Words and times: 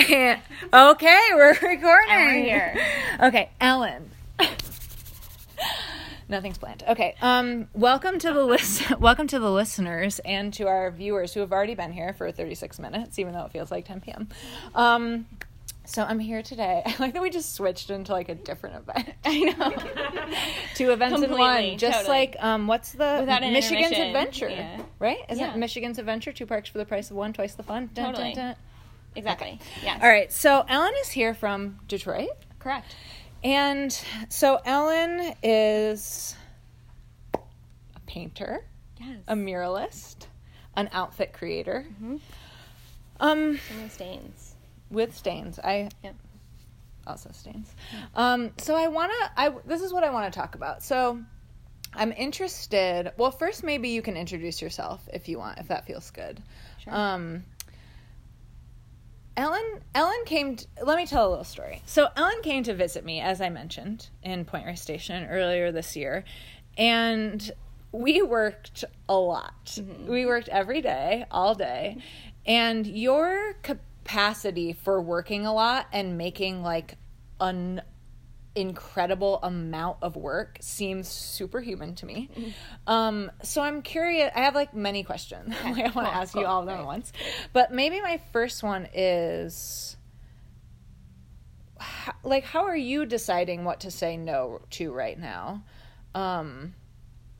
okay, 0.72 1.20
we're 1.34 1.48
recording. 1.52 2.08
we're 2.08 2.42
here. 2.42 2.86
Okay, 3.20 3.50
Ellen. 3.60 4.10
Nothing's 6.28 6.56
planned. 6.56 6.82
Okay. 6.88 7.14
Um, 7.20 7.68
welcome 7.74 8.18
to 8.20 8.32
the 8.32 8.42
list. 8.42 8.98
welcome 9.00 9.26
to 9.26 9.38
the 9.38 9.50
listeners 9.50 10.18
and 10.20 10.54
to 10.54 10.68
our 10.68 10.90
viewers 10.90 11.34
who 11.34 11.40
have 11.40 11.52
already 11.52 11.74
been 11.74 11.92
here 11.92 12.14
for 12.14 12.32
36 12.32 12.78
minutes, 12.78 13.18
even 13.18 13.34
though 13.34 13.44
it 13.44 13.50
feels 13.52 13.70
like 13.70 13.84
10 13.84 14.00
p.m. 14.00 14.28
Um, 14.74 15.26
so 15.84 16.02
I'm 16.02 16.18
here 16.18 16.42
today. 16.42 16.82
I 16.86 16.94
like 16.98 17.12
that 17.12 17.20
we 17.20 17.28
just 17.28 17.54
switched 17.54 17.90
into 17.90 18.12
like 18.12 18.30
a 18.30 18.34
different 18.34 18.76
event. 18.76 19.10
I 19.26 19.38
know. 19.40 19.72
Two 20.76 20.92
events 20.92 21.20
in 21.20 21.30
one. 21.30 21.76
Just 21.76 21.98
totally. 21.98 22.16
like 22.18 22.36
um, 22.38 22.68
what's 22.68 22.92
the 22.92 23.18
Without 23.20 23.42
Michigan's. 23.42 23.92
Adventure? 23.98 24.48
Yeah. 24.48 24.80
Right? 24.98 25.18
Isn't 25.28 25.44
Yeah. 25.44 25.52
it 25.52 25.58
Michigan's 25.58 25.98
Adventure? 25.98 26.32
Two 26.32 26.46
parks 26.46 26.70
for 26.70 26.78
the 26.78 26.86
price 26.86 27.10
of 27.10 27.16
one, 27.16 27.34
twice 27.34 27.54
the 27.54 27.62
fun. 27.64 27.90
Dun, 27.92 28.06
dun, 28.06 28.14
Totally. 28.14 28.32
dun. 28.34 28.56
Exactly. 29.16 29.58
Yes. 29.82 30.00
All 30.02 30.08
right. 30.08 30.32
So 30.32 30.64
Ellen 30.68 30.92
is 31.00 31.08
here 31.08 31.34
from 31.34 31.78
Detroit. 31.88 32.30
Correct. 32.58 32.94
And 33.42 33.90
so 34.28 34.58
Ellen 34.64 35.34
is 35.42 36.34
a 37.34 38.00
painter, 38.06 38.64
Yes. 38.98 39.18
a 39.28 39.34
muralist, 39.34 40.26
an 40.76 40.88
outfit 40.92 41.32
creator. 41.32 41.86
Mm-hmm. 41.88 42.16
Um, 43.18 43.52
No 43.80 43.88
stains. 43.88 44.54
with 44.90 45.16
stains. 45.16 45.58
I 45.58 45.88
Yep. 46.02 46.14
also 47.06 47.30
stains. 47.32 47.74
Um, 48.14 48.50
so 48.58 48.74
I 48.74 48.88
want 48.88 49.12
to 49.12 49.30
I 49.40 49.48
this 49.66 49.80
is 49.82 49.92
what 49.92 50.04
I 50.04 50.10
want 50.10 50.32
to 50.32 50.38
talk 50.38 50.54
about. 50.54 50.82
So 50.82 51.20
I'm 51.94 52.12
interested. 52.12 53.12
Well, 53.16 53.30
first 53.30 53.64
maybe 53.64 53.88
you 53.88 54.02
can 54.02 54.16
introduce 54.16 54.60
yourself 54.62 55.08
if 55.12 55.28
you 55.28 55.38
want, 55.38 55.58
if 55.58 55.68
that 55.68 55.86
feels 55.86 56.10
good. 56.10 56.42
Sure. 56.84 56.94
Um, 56.94 57.44
Ellen 59.40 59.80
Ellen 59.94 60.22
came 60.26 60.56
t 60.56 60.66
let 60.82 60.98
me 60.98 61.06
tell 61.06 61.26
a 61.26 61.30
little 61.30 61.44
story. 61.44 61.80
So 61.86 62.08
Ellen 62.14 62.42
came 62.42 62.62
to 62.64 62.74
visit 62.74 63.06
me 63.06 63.20
as 63.20 63.40
I 63.40 63.48
mentioned 63.48 64.10
in 64.22 64.44
Point 64.44 64.66
Reyes 64.66 64.82
Station 64.82 65.26
earlier 65.30 65.72
this 65.72 65.96
year 65.96 66.24
and 66.76 67.50
we 67.90 68.20
worked 68.20 68.84
a 69.08 69.16
lot. 69.16 69.64
Mm-hmm. 69.64 70.10
We 70.12 70.26
worked 70.26 70.48
every 70.48 70.82
day, 70.82 71.24
all 71.30 71.54
day. 71.54 72.02
And 72.44 72.86
your 72.86 73.54
capacity 73.62 74.74
for 74.74 75.00
working 75.00 75.46
a 75.46 75.54
lot 75.54 75.86
and 75.90 76.18
making 76.18 76.62
like 76.62 76.98
an 77.40 77.80
incredible 78.54 79.38
amount 79.42 79.98
of 80.02 80.16
work 80.16 80.58
seems 80.60 81.08
superhuman 81.08 81.94
to 81.96 82.06
me. 82.06 82.28
Um, 82.86 83.30
so 83.42 83.62
I'm 83.62 83.82
curious. 83.82 84.30
I 84.34 84.40
have 84.40 84.54
like 84.54 84.74
many 84.74 85.04
questions. 85.04 85.54
like, 85.64 85.78
I 85.78 85.90
want 85.90 86.08
to 86.08 86.14
ask 86.14 86.34
you 86.34 86.44
all 86.46 86.60
of 86.60 86.66
them 86.66 86.78
at 86.80 86.86
once. 86.86 87.12
But 87.52 87.72
maybe 87.72 88.00
my 88.00 88.20
first 88.32 88.62
one 88.62 88.88
is 88.92 89.96
how, 91.78 92.12
like, 92.24 92.44
how 92.44 92.64
are 92.64 92.76
you 92.76 93.06
deciding 93.06 93.64
what 93.64 93.80
to 93.80 93.90
say 93.90 94.16
no 94.16 94.60
to 94.70 94.92
right 94.92 95.18
now? 95.18 95.62
Um, 96.14 96.74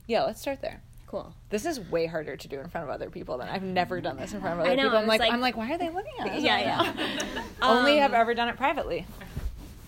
yeah, 0.07 0.23
let's 0.23 0.41
start 0.41 0.63
there. 0.63 0.83
Cool. 1.07 1.35
This 1.49 1.67
is 1.67 1.81
way 1.81 2.07
harder 2.07 2.37
to 2.37 2.49
do 2.49 2.61
in 2.61 2.69
front 2.69 2.85
of 2.89 2.95
other 2.95 3.11
people 3.11 3.39
than 3.39 3.49
I've 3.49 3.65
never 3.65 4.01
done 4.01 4.17
this 4.17 4.33
in 4.33 4.41
front 4.41 4.55
of 4.55 4.61
other 4.61 4.71
I 4.71 4.77
know, 4.77 4.85
people. 4.85 4.99
I'm 4.99 5.07
like, 5.09 5.19
like- 5.21 5.33
I'm 5.33 5.41
like, 5.41 5.57
why 5.57 5.73
are 5.73 5.79
they 5.79 5.91
looking 5.91 6.13
at 6.21 6.29
us? 6.29 6.41
Yeah, 6.41 6.55
right 6.55 6.67
yeah. 6.67 6.93
now? 7.33 7.45
Only 7.79 7.95
Um, 7.95 8.03
have 8.03 8.15
ever 8.15 8.33
done 8.33 8.49
it 8.49 8.57
privately. 8.57 9.07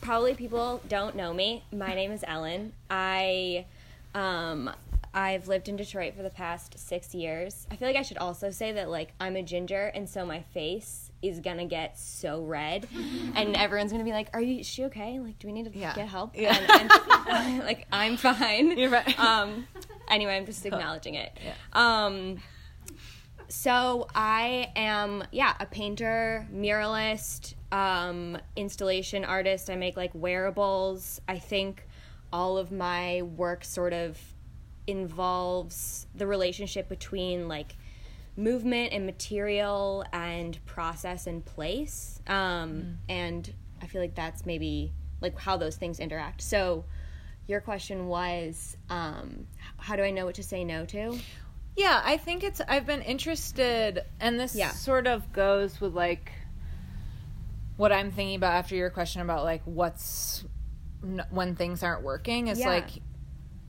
Probably 0.03 0.34
people 0.34 0.83
don't 0.89 1.17
know 1.17 1.33
me. 1.33 1.62
My 1.72 1.95
name 1.95 2.12
is 2.12 2.22
Ellen. 2.27 2.72
I 2.91 3.64
um 4.14 4.70
I've 5.14 5.47
lived 5.47 5.69
in 5.69 5.77
Detroit 5.77 6.14
for 6.17 6.22
the 6.22 6.31
past 6.31 6.78
6 6.78 7.14
years. 7.14 7.67
I 7.70 7.77
feel 7.77 7.86
like 7.86 7.97
I 7.98 8.03
should 8.03 8.17
also 8.19 8.50
say 8.50 8.73
that 8.73 8.91
like 8.91 9.12
I'm 9.20 9.36
a 9.36 9.42
ginger 9.42 9.86
and 9.95 10.08
so 10.08 10.25
my 10.27 10.41
face 10.41 11.11
is 11.23 11.39
going 11.41 11.58
to 11.58 11.67
get 11.67 11.98
so 11.98 12.42
red 12.42 12.89
and 13.36 13.55
everyone's 13.56 13.92
going 13.92 14.05
to 14.05 14.08
be 14.08 14.12
like, 14.12 14.28
"Are 14.34 14.41
you 14.41 14.61
is 14.61 14.67
she 14.67 14.84
okay? 14.86 15.20
Like 15.20 15.39
do 15.39 15.47
we 15.47 15.53
need 15.53 15.73
to 15.73 15.78
Yeah. 15.78 15.95
get 15.95 16.08
help?" 16.08 16.36
Yeah. 16.36 16.56
And 16.80 16.91
I'm 16.92 17.58
like 17.64 17.86
I'm 17.92 18.17
fine. 18.17 18.77
You're 18.77 18.91
right. 18.91 19.19
Um 19.19 19.67
anyway, 20.08 20.36
I'm 20.36 20.47
just 20.47 20.67
acknowledging 20.67 21.14
it. 21.14 21.39
Yeah. 21.45 21.55
Um 21.73 22.39
so 23.48 24.08
I 24.14 24.73
am, 24.77 25.24
yeah, 25.30 25.52
a 25.61 25.67
painter, 25.67 26.46
muralist, 26.51 27.52
um, 27.72 28.38
installation 28.55 29.24
artist. 29.24 29.70
I 29.70 29.77
make 29.77 29.96
like 29.96 30.12
wearables. 30.14 31.20
I 31.27 31.38
think 31.38 31.84
all 32.33 32.58
of 32.58 32.70
my 32.70 33.22
work 33.22 33.64
sort 33.64 33.92
of 33.92 34.18
involves 34.86 36.06
the 36.14 36.27
relationship 36.27 36.88
between 36.88 37.48
like 37.48 37.77
movement 38.36 38.92
and 38.92 39.05
material 39.06 40.05
and 40.12 40.64
process 40.66 41.27
and 41.27 41.44
place. 41.44 42.20
Um, 42.27 42.98
And 43.08 43.52
I 43.82 43.86
feel 43.86 44.00
like 44.00 44.14
that's 44.14 44.46
maybe 44.46 44.92
like 45.20 45.38
how 45.38 45.56
those 45.56 45.77
things 45.77 46.00
interact. 46.00 46.40
So 46.42 46.84
your 47.46 47.61
question 47.61 48.06
was, 48.06 48.77
um, 48.88 49.46
how 49.77 49.96
do 49.96 50.02
I 50.02 50.11
know 50.11 50.24
what 50.27 50.36
to 50.36 50.42
say 50.42 50.64
no 50.64 50.84
to? 50.86 51.18
Yeah, 51.77 52.02
I 52.05 52.16
think 52.18 52.44
it's. 52.44 52.61
I've 52.68 52.86
been 52.86 53.00
interested, 53.02 54.05
and 54.20 54.38
this 54.38 54.55
Yeah. 54.55 54.70
sort 54.70 55.06
of 55.06 55.32
goes 55.32 55.80
with 55.80 55.94
like 55.94 56.30
what 57.82 57.90
I'm 57.90 58.12
thinking 58.12 58.36
about 58.36 58.52
after 58.54 58.76
your 58.76 58.90
question 58.90 59.22
about 59.22 59.42
like 59.42 59.60
what's 59.64 60.44
n- 61.02 61.26
when 61.30 61.56
things 61.56 61.82
aren't 61.82 62.04
working. 62.04 62.46
Is 62.46 62.60
Yeah. 62.60 62.68
like 62.68 62.90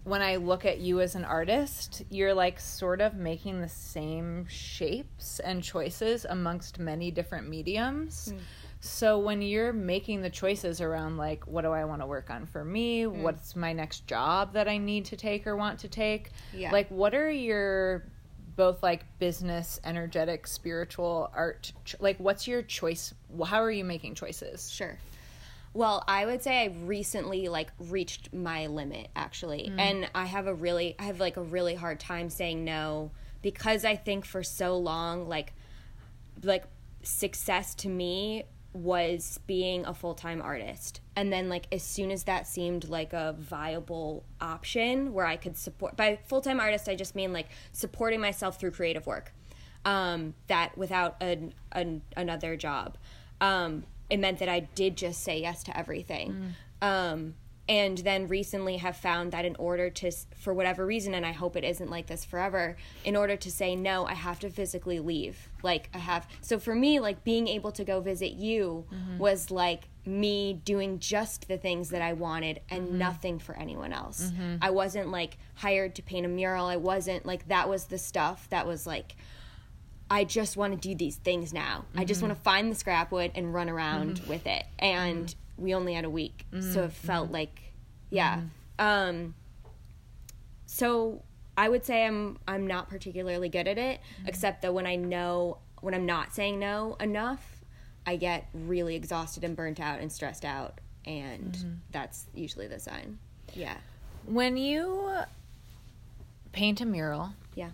when 0.04 0.22
I 0.22 0.36
look 0.36 0.66
at 0.66 0.78
you 0.78 1.02
as 1.02 1.16
an 1.16 1.26
artist, 1.26 2.04
you're 2.12 2.36
like 2.36 2.60
sort 2.60 3.02
of 3.02 3.16
making 3.16 3.62
the 3.62 3.68
same 3.70 4.46
shapes 4.48 5.40
and 5.40 5.64
choices 5.64 6.26
amongst 6.30 6.78
many 6.78 7.10
different 7.10 7.50
mediums. 7.50 8.30
Hmm. 8.32 8.38
So 8.82 9.18
when 9.18 9.42
you're 9.42 9.74
making 9.74 10.22
the 10.22 10.30
choices 10.30 10.80
around 10.80 11.18
like 11.18 11.48
what 11.48 11.64
do 11.64 11.72
I 11.72 11.84
want 11.86 12.02
to 12.04 12.06
work 12.06 12.30
on 12.30 12.46
for 12.46 12.64
me, 12.64 13.04
Hmm. 13.06 13.24
what's 13.24 13.56
my 13.56 13.74
next 13.74 14.06
job 14.06 14.54
that 14.54 14.68
I 14.68 14.78
need 14.78 15.06
to 15.06 15.16
take 15.18 15.48
or 15.48 15.56
want 15.56 15.80
to 15.80 15.88
take, 15.88 16.30
Yeah. 16.54 16.70
like 16.72 16.88
what 16.92 17.16
are 17.16 17.32
your 17.32 18.04
both 18.56 18.84
like 18.84 19.06
business, 19.20 19.80
energetic, 19.84 20.48
spiritual, 20.48 21.32
art 21.34 21.72
ch- 21.86 21.96
like 22.00 22.18
what's 22.20 22.48
your 22.48 22.62
choice? 22.62 23.14
How 23.46 23.62
are 23.62 23.72
you 23.72 23.84
making 23.84 24.16
choices? 24.16 24.70
Sure. 24.70 24.98
Well, 25.74 26.04
I 26.08 26.26
would 26.26 26.44
say 26.44 26.64
I 26.64 26.76
recently 26.86 27.48
like 27.48 27.72
reached 27.80 28.34
my 28.34 28.68
limit 28.68 29.10
actually. 29.16 29.72
Mm. 29.72 29.80
And 29.80 30.10
I 30.14 30.26
have 30.26 30.48
a 30.48 30.54
really 30.54 30.96
I 31.00 31.04
have 31.04 31.20
like 31.20 31.38
a 31.38 31.42
really 31.42 31.76
hard 31.76 32.00
time 32.00 32.30
saying 32.30 32.64
no 32.64 33.12
because 33.42 33.84
I 33.84 33.96
think 33.96 34.26
for 34.26 34.44
so 34.44 34.78
long 34.78 35.28
like 35.28 35.54
like 36.44 36.66
success 37.02 37.76
to 37.76 37.90
me 37.90 38.46
was 38.74 39.40
being 39.46 39.86
a 39.86 39.94
full-time 39.94 40.42
artist. 40.42 41.02
And 41.16 41.32
then 41.32 41.48
like 41.48 41.68
as 41.72 41.84
soon 41.84 42.12
as 42.12 42.24
that 42.24 42.48
seemed 42.48 42.90
like 42.90 43.14
a 43.14 43.36
viable 43.38 44.24
option 44.42 45.14
where 45.14 45.26
I 45.26 45.38
could 45.38 45.58
support 45.58 45.96
by 45.96 46.20
full-time 46.26 46.60
artist 46.60 46.90
I 46.90 46.96
just 46.96 47.16
mean 47.16 47.34
like 47.34 47.50
supporting 47.72 48.20
myself 48.20 48.60
through 48.60 48.72
creative 48.72 49.06
work. 49.06 49.34
Um 49.86 50.34
that 50.48 50.78
without 50.78 51.22
an, 51.22 51.54
an 51.72 52.02
another 52.18 52.56
job. 52.58 52.98
Um 53.40 53.84
it 54.10 54.18
meant 54.18 54.40
that 54.40 54.50
I 54.50 54.62
did 54.62 54.98
just 54.98 55.24
say 55.24 55.40
yes 55.40 55.64
to 55.66 55.78
everything. 55.78 56.56
Um 56.82 57.36
and 57.70 58.00
then 58.00 58.28
recently 58.28 58.78
have 58.78 58.98
found 58.98 59.32
that 59.32 59.46
in 59.46 59.56
order 59.56 59.90
to 59.90 60.12
for 60.36 60.54
whatever 60.54 60.86
reason 60.86 61.14
and 61.14 61.26
i 61.26 61.32
hope 61.32 61.56
it 61.56 61.64
isn't 61.64 61.90
like 61.90 62.08
this 62.08 62.26
forever 62.26 62.76
in 63.06 63.16
order 63.16 63.38
to 63.38 63.50
say 63.50 63.76
no 63.76 64.06
i 64.06 64.14
have 64.14 64.40
to 64.40 64.50
physically 64.50 65.00
leave. 65.00 65.50
Like 65.62 65.90
i 65.94 65.98
have 65.98 66.28
so 66.42 66.60
for 66.60 66.76
me 66.76 67.00
like 67.00 67.24
being 67.24 67.48
able 67.48 67.72
to 67.74 67.84
go 67.84 68.02
visit 68.02 68.34
you 68.34 68.86
mm-hmm. 68.94 69.18
was 69.18 69.50
like 69.50 69.84
me 70.06 70.54
doing 70.66 71.00
just 71.00 71.48
the 71.48 71.58
things 71.58 71.90
that 71.90 72.02
i 72.02 72.12
wanted 72.12 72.60
and 72.70 72.88
mm-hmm. 72.88 72.98
nothing 72.98 73.40
for 73.40 73.56
anyone 73.56 73.94
else. 73.94 74.32
Mm-hmm. 74.32 74.58
I 74.62 74.72
wasn't 74.72 75.10
like 75.10 75.38
hired 75.56 75.96
to 75.96 76.02
paint 76.02 76.26
a 76.26 76.30
mural. 76.30 76.66
I 76.66 76.76
wasn't 76.76 77.26
like 77.26 77.48
that 77.48 77.70
was 77.70 77.86
the 77.86 77.98
stuff 77.98 78.50
that 78.50 78.68
was 78.68 78.86
like 78.86 79.16
I 80.10 80.26
just 80.26 80.58
want 80.58 80.80
to 80.80 80.90
do 80.90 80.94
these 80.94 81.16
things 81.16 81.54
now. 81.54 81.86
I 81.96 82.06
just 82.06 82.22
want 82.22 82.36
to 82.36 82.40
find 82.40 82.70
the 82.70 82.76
scrap 82.76 83.12
wood 83.12 83.32
and 83.34 83.52
run 83.52 83.68
around 83.68 84.22
with 84.28 84.46
it. 84.46 84.64
And 84.78 85.34
we 85.58 85.74
only 85.74 85.94
had 85.94 86.06
a 86.06 86.10
week, 86.10 86.46
so 86.52 86.58
it 86.58 86.62
mm-hmm, 86.62 86.88
felt 86.88 87.26
mm-hmm. 87.26 87.34
like, 87.34 87.74
yeah. 88.10 88.38
Mm-hmm. 88.38 88.50
Um, 88.80 89.36
so 90.66 91.22
I 91.56 91.70
would 91.70 91.86
say 91.86 92.06
I'm 92.06 92.40
I'm 92.48 92.66
not 92.66 92.90
particularly 92.90 93.50
good 93.50 93.68
at 93.68 93.78
it, 93.78 94.02
except 94.26 94.64
that 94.64 94.74
when 94.74 94.88
I 94.88 94.96
know 94.96 95.60
when 95.82 95.94
I'm 95.94 96.06
not 96.06 96.34
saying 96.34 96.60
no 96.60 96.96
enough, 97.00 97.64
I 98.06 98.16
get 98.16 98.48
really 98.54 98.96
exhausted 98.96 99.44
and 99.44 99.56
burnt 99.56 99.80
out 99.80 100.00
and 100.00 100.12
stressed 100.12 100.46
out, 100.46 100.80
and 101.06 101.82
that's 101.92 102.26
usually 102.34 102.68
the 102.68 102.80
sign. 102.80 103.20
Yeah, 103.54 103.78
When 104.26 104.58
you 104.58 105.12
paint 106.54 106.82
a 106.82 106.86
mural, 106.86 107.34
yeah. 107.54 107.70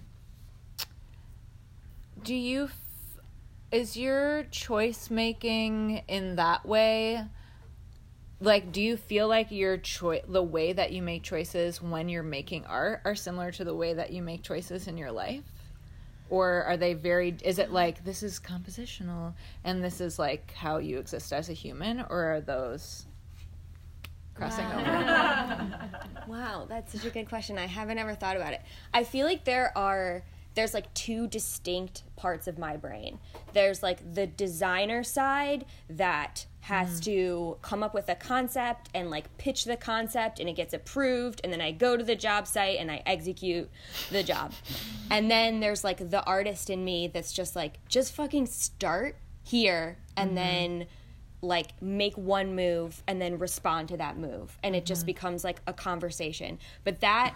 do 2.23 2.35
you 2.35 2.65
f- 2.65 3.19
is 3.71 3.95
your 3.95 4.43
choice 4.51 5.09
making 5.09 6.01
in 6.07 6.35
that 6.35 6.65
way 6.65 7.23
like 8.41 8.71
do 8.71 8.81
you 8.81 8.95
feel 8.97 9.27
like 9.27 9.51
your 9.51 9.77
choice 9.77 10.21
the 10.27 10.41
way 10.41 10.71
that 10.73 10.91
you 10.91 11.01
make 11.01 11.23
choices 11.23 11.81
when 11.81 12.07
you're 12.09 12.23
making 12.23 12.65
art 12.65 13.01
are 13.05 13.15
similar 13.15 13.51
to 13.51 13.63
the 13.63 13.75
way 13.75 13.93
that 13.93 14.11
you 14.11 14.21
make 14.21 14.41
choices 14.43 14.87
in 14.87 14.97
your 14.97 15.11
life 15.11 15.43
or 16.29 16.63
are 16.63 16.77
they 16.77 16.93
very 16.93 17.35
is 17.43 17.59
it 17.59 17.71
like 17.71 18.03
this 18.05 18.23
is 18.23 18.39
compositional 18.39 19.33
and 19.63 19.83
this 19.83 19.99
is 19.99 20.17
like 20.19 20.53
how 20.53 20.77
you 20.77 20.99
exist 20.99 21.33
as 21.33 21.49
a 21.49 21.53
human 21.53 21.99
or 22.09 22.35
are 22.35 22.41
those 22.41 23.05
crossing 24.35 24.65
Wow. 24.65 24.79
over 24.79 25.95
Wow, 26.27 26.65
that's 26.69 26.93
such 26.93 27.05
a 27.05 27.09
good 27.09 27.27
question. 27.27 27.57
I 27.57 27.65
haven't 27.65 27.97
ever 27.97 28.13
thought 28.13 28.35
about 28.35 28.53
it. 28.53 28.61
I 28.93 29.03
feel 29.03 29.25
like 29.25 29.45
there 29.45 29.75
are 29.75 30.23
there's 30.55 30.73
like 30.73 30.93
two 30.93 31.27
distinct 31.27 32.03
parts 32.15 32.47
of 32.47 32.57
my 32.57 32.75
brain. 32.75 33.19
There's 33.53 33.81
like 33.81 34.13
the 34.13 34.27
designer 34.27 35.03
side 35.03 35.65
that 35.89 36.45
has 36.61 36.99
mm-hmm. 37.01 37.11
to 37.11 37.57
come 37.61 37.83
up 37.83 37.93
with 37.93 38.09
a 38.09 38.15
concept 38.15 38.89
and 38.93 39.09
like 39.09 39.37
pitch 39.37 39.65
the 39.65 39.77
concept 39.77 40.39
and 40.39 40.49
it 40.49 40.53
gets 40.53 40.73
approved 40.73 41.41
and 41.43 41.53
then 41.53 41.61
I 41.61 41.71
go 41.71 41.95
to 41.95 42.03
the 42.03 42.15
job 42.15 42.47
site 42.47 42.77
and 42.79 42.91
I 42.91 43.01
execute 43.05 43.69
the 44.11 44.23
job. 44.23 44.53
And 45.09 45.31
then 45.31 45.59
there's 45.59 45.83
like 45.83 46.09
the 46.09 46.23
artist 46.25 46.69
in 46.69 46.83
me 46.83 47.07
that's 47.07 47.31
just 47.31 47.55
like 47.55 47.85
just 47.87 48.13
fucking 48.13 48.47
start 48.47 49.15
here 49.43 49.97
and 50.17 50.29
mm-hmm. 50.29 50.35
then 50.35 50.87
like 51.41 51.81
make 51.81 52.17
one 52.17 52.55
move 52.55 53.01
and 53.07 53.21
then 53.21 53.39
respond 53.39 53.87
to 53.89 53.97
that 53.97 54.17
move. 54.17 54.57
And 54.61 54.75
it 54.75 54.85
just 54.85 55.01
mm-hmm. 55.01 55.07
becomes 55.07 55.43
like 55.43 55.61
a 55.67 55.73
conversation. 55.73 56.59
But 56.83 56.99
that 56.99 57.33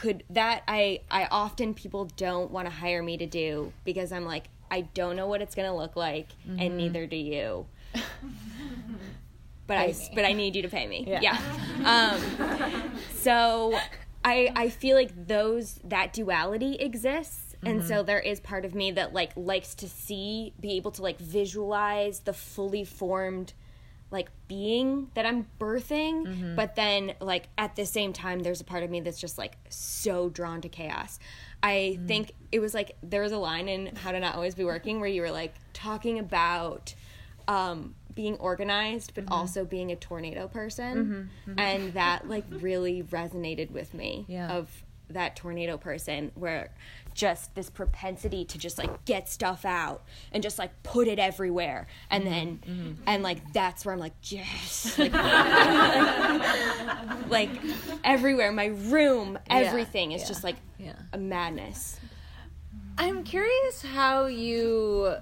could 0.00 0.24
that 0.30 0.62
i 0.66 1.00
i 1.10 1.26
often 1.30 1.74
people 1.74 2.06
don't 2.16 2.50
want 2.50 2.66
to 2.66 2.72
hire 2.72 3.02
me 3.02 3.18
to 3.18 3.26
do 3.26 3.70
because 3.84 4.12
i'm 4.12 4.24
like 4.24 4.48
i 4.70 4.80
don't 4.80 5.14
know 5.14 5.26
what 5.26 5.42
it's 5.42 5.54
going 5.54 5.68
to 5.68 5.74
look 5.76 5.94
like 5.94 6.28
and 6.58 6.76
neither 6.78 7.06
do 7.06 7.16
you. 7.16 7.66
But 9.66 9.76
i 9.78 9.86
me. 9.88 10.10
but 10.14 10.24
i 10.24 10.32
need 10.32 10.56
you 10.56 10.62
to 10.62 10.68
pay 10.68 10.86
me. 10.86 11.04
Yeah. 11.06 11.20
yeah, 11.20 11.38
Um, 11.84 12.90
so 13.14 13.78
i 14.24 14.50
i 14.56 14.68
feel 14.68 14.96
like 14.96 15.12
those 15.26 15.74
that 15.84 16.12
duality 16.12 16.74
exists. 16.76 17.54
And 17.62 17.84
so 17.84 18.02
there 18.02 18.18
is 18.18 18.40
part 18.40 18.64
of 18.64 18.74
me 18.74 18.90
that 18.92 19.12
like 19.12 19.32
likes 19.36 19.74
to 19.76 19.88
see 19.88 20.54
be 20.58 20.72
able 20.78 20.92
to 20.92 21.02
like 21.02 21.18
visualize 21.18 22.20
the 22.20 22.32
fully 22.32 22.84
formed 22.84 23.52
like 24.10 24.28
being 24.48 25.10
that 25.14 25.24
i'm 25.24 25.46
birthing 25.58 26.26
mm-hmm. 26.26 26.56
but 26.56 26.74
then 26.74 27.14
like 27.20 27.48
at 27.56 27.76
the 27.76 27.86
same 27.86 28.12
time 28.12 28.40
there's 28.40 28.60
a 28.60 28.64
part 28.64 28.82
of 28.82 28.90
me 28.90 29.00
that's 29.00 29.20
just 29.20 29.38
like 29.38 29.56
so 29.68 30.28
drawn 30.28 30.60
to 30.60 30.68
chaos. 30.68 31.18
I 31.62 31.94
mm-hmm. 31.94 32.06
think 32.06 32.32
it 32.52 32.60
was 32.60 32.74
like 32.74 32.96
there 33.02 33.22
was 33.22 33.32
a 33.32 33.38
line 33.38 33.68
in 33.68 33.94
how 33.96 34.12
to 34.12 34.20
not 34.20 34.34
always 34.34 34.54
be 34.54 34.64
working 34.64 35.00
where 35.00 35.08
you 35.08 35.22
were 35.22 35.30
like 35.30 35.54
talking 35.72 36.18
about 36.18 36.94
um, 37.48 37.94
being 38.14 38.36
organized, 38.36 39.14
but 39.14 39.24
mm-hmm. 39.24 39.34
also 39.34 39.64
being 39.64 39.92
a 39.92 39.96
tornado 39.96 40.48
person, 40.48 41.30
and 41.58 41.92
that 41.94 42.28
like 42.28 42.44
really 42.50 43.02
resonated 43.02 43.70
with 43.70 43.92
me. 43.94 44.24
Yeah. 44.28 44.48
Of 44.48 44.84
that 45.10 45.36
tornado 45.36 45.76
person, 45.76 46.32
where 46.34 46.70
just 47.14 47.54
this 47.54 47.68
propensity 47.68 48.44
to 48.44 48.58
just 48.58 48.78
like 48.78 49.04
get 49.04 49.28
stuff 49.28 49.64
out 49.64 50.02
and 50.32 50.42
just 50.42 50.58
like 50.58 50.70
put 50.82 51.08
it 51.08 51.18
everywhere, 51.18 51.86
and 52.10 52.26
then 52.26 52.60
mm-hmm. 52.66 52.92
and 53.06 53.22
like 53.22 53.52
that's 53.52 53.84
where 53.84 53.94
I'm 53.94 54.00
like 54.00 54.14
yes, 54.24 54.98
like, 54.98 55.12
like 57.28 57.50
everywhere, 58.04 58.52
my 58.52 58.66
room, 58.66 59.38
everything 59.48 60.12
is 60.12 60.22
yeah, 60.22 60.28
just 60.28 60.44
like 60.44 60.56
yeah. 60.78 60.94
a 61.12 61.18
madness. 61.18 61.98
i'm 62.98 63.24
curious 63.24 63.82
how 63.82 64.26
you 64.26 65.14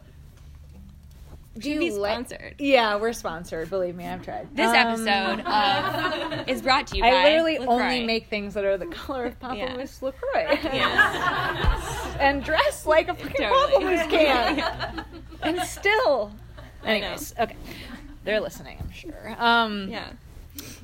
do 1.59 1.79
be 1.79 1.87
you 1.87 1.93
like- 1.99 2.13
sponsored. 2.29 2.55
yeah 2.59 2.97
we're 2.97 3.13
sponsored 3.13 3.69
believe 3.71 3.95
me 3.97 4.07
i've 4.07 4.23
tried 4.23 4.49
This 4.55 4.67
Um, 4.69 4.75
episode 4.77 5.41
of, 6.41 6.49
is 6.49 6.63
brought 6.63 6.87
to 6.89 6.97
you 6.97 7.03
by 7.03 7.09
I 7.09 7.25
literally 7.25 7.59
LaCroix. 7.59 7.75
only 7.75 8.07
make 8.07 8.29
things 8.29 8.55
that 8.55 8.65
are 8.65 8.77
the 8.79 8.87
color 8.87 9.25
of 9.27 9.39
Papa 9.41 9.57
Yeah. 9.57 9.77
Moose 9.77 10.01
LaCroix. 10.03 10.59
Yes. 10.73 12.17
and 12.21 12.43
dress 12.45 12.87
like 12.87 13.09
a 13.09 13.15
fucking 13.15 13.49
Papa 13.49 13.71
Totally. 13.73 13.85
Moose 13.85 14.07
can. 14.09 15.05
and 15.43 15.61
still. 15.63 16.33
Anyways, 16.85 17.35
okay. 17.39 17.57
They're 18.25 18.41
listening, 18.41 18.79
I'm 18.81 18.91
sure. 18.91 19.35
Um, 19.39 19.89
Yeah. 19.89 20.09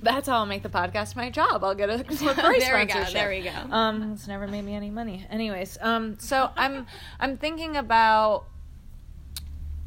That's 0.02 0.28
how 0.28 0.36
I'll 0.36 0.46
make 0.46 0.62
the 0.62 0.68
podcast 0.68 1.16
my 1.16 1.30
job. 1.30 1.64
I'll 1.64 1.74
get 1.74 1.90
a 1.90 1.96
LaCroix 1.96 2.60
There 2.60 2.78
we 2.78 2.84
go, 2.86 3.04
there 3.12 3.28
we 3.30 3.40
go. 3.42 3.50
Um, 3.74 4.12
it's 4.12 4.28
never 4.28 4.46
made 4.46 4.62
me 4.64 4.74
any 4.74 4.90
money. 4.90 5.26
Anyways, 5.30 5.78
um, 5.80 6.16
so 6.20 6.50
I'm 6.56 6.86
I'm 7.18 7.36
thinking 7.38 7.76
about 7.76 8.44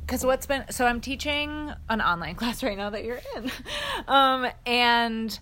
because 0.08 0.26
what's 0.26 0.46
been 0.46 0.64
so 0.70 0.86
I'm 0.86 1.02
teaching 1.02 1.74
an 1.90 2.02
online 2.02 2.36
class 2.42 2.64
right 2.64 2.78
now 2.78 2.90
that 2.90 3.04
you're 3.04 3.20
in, 3.36 3.52
um, 4.08 4.48
and 4.66 5.38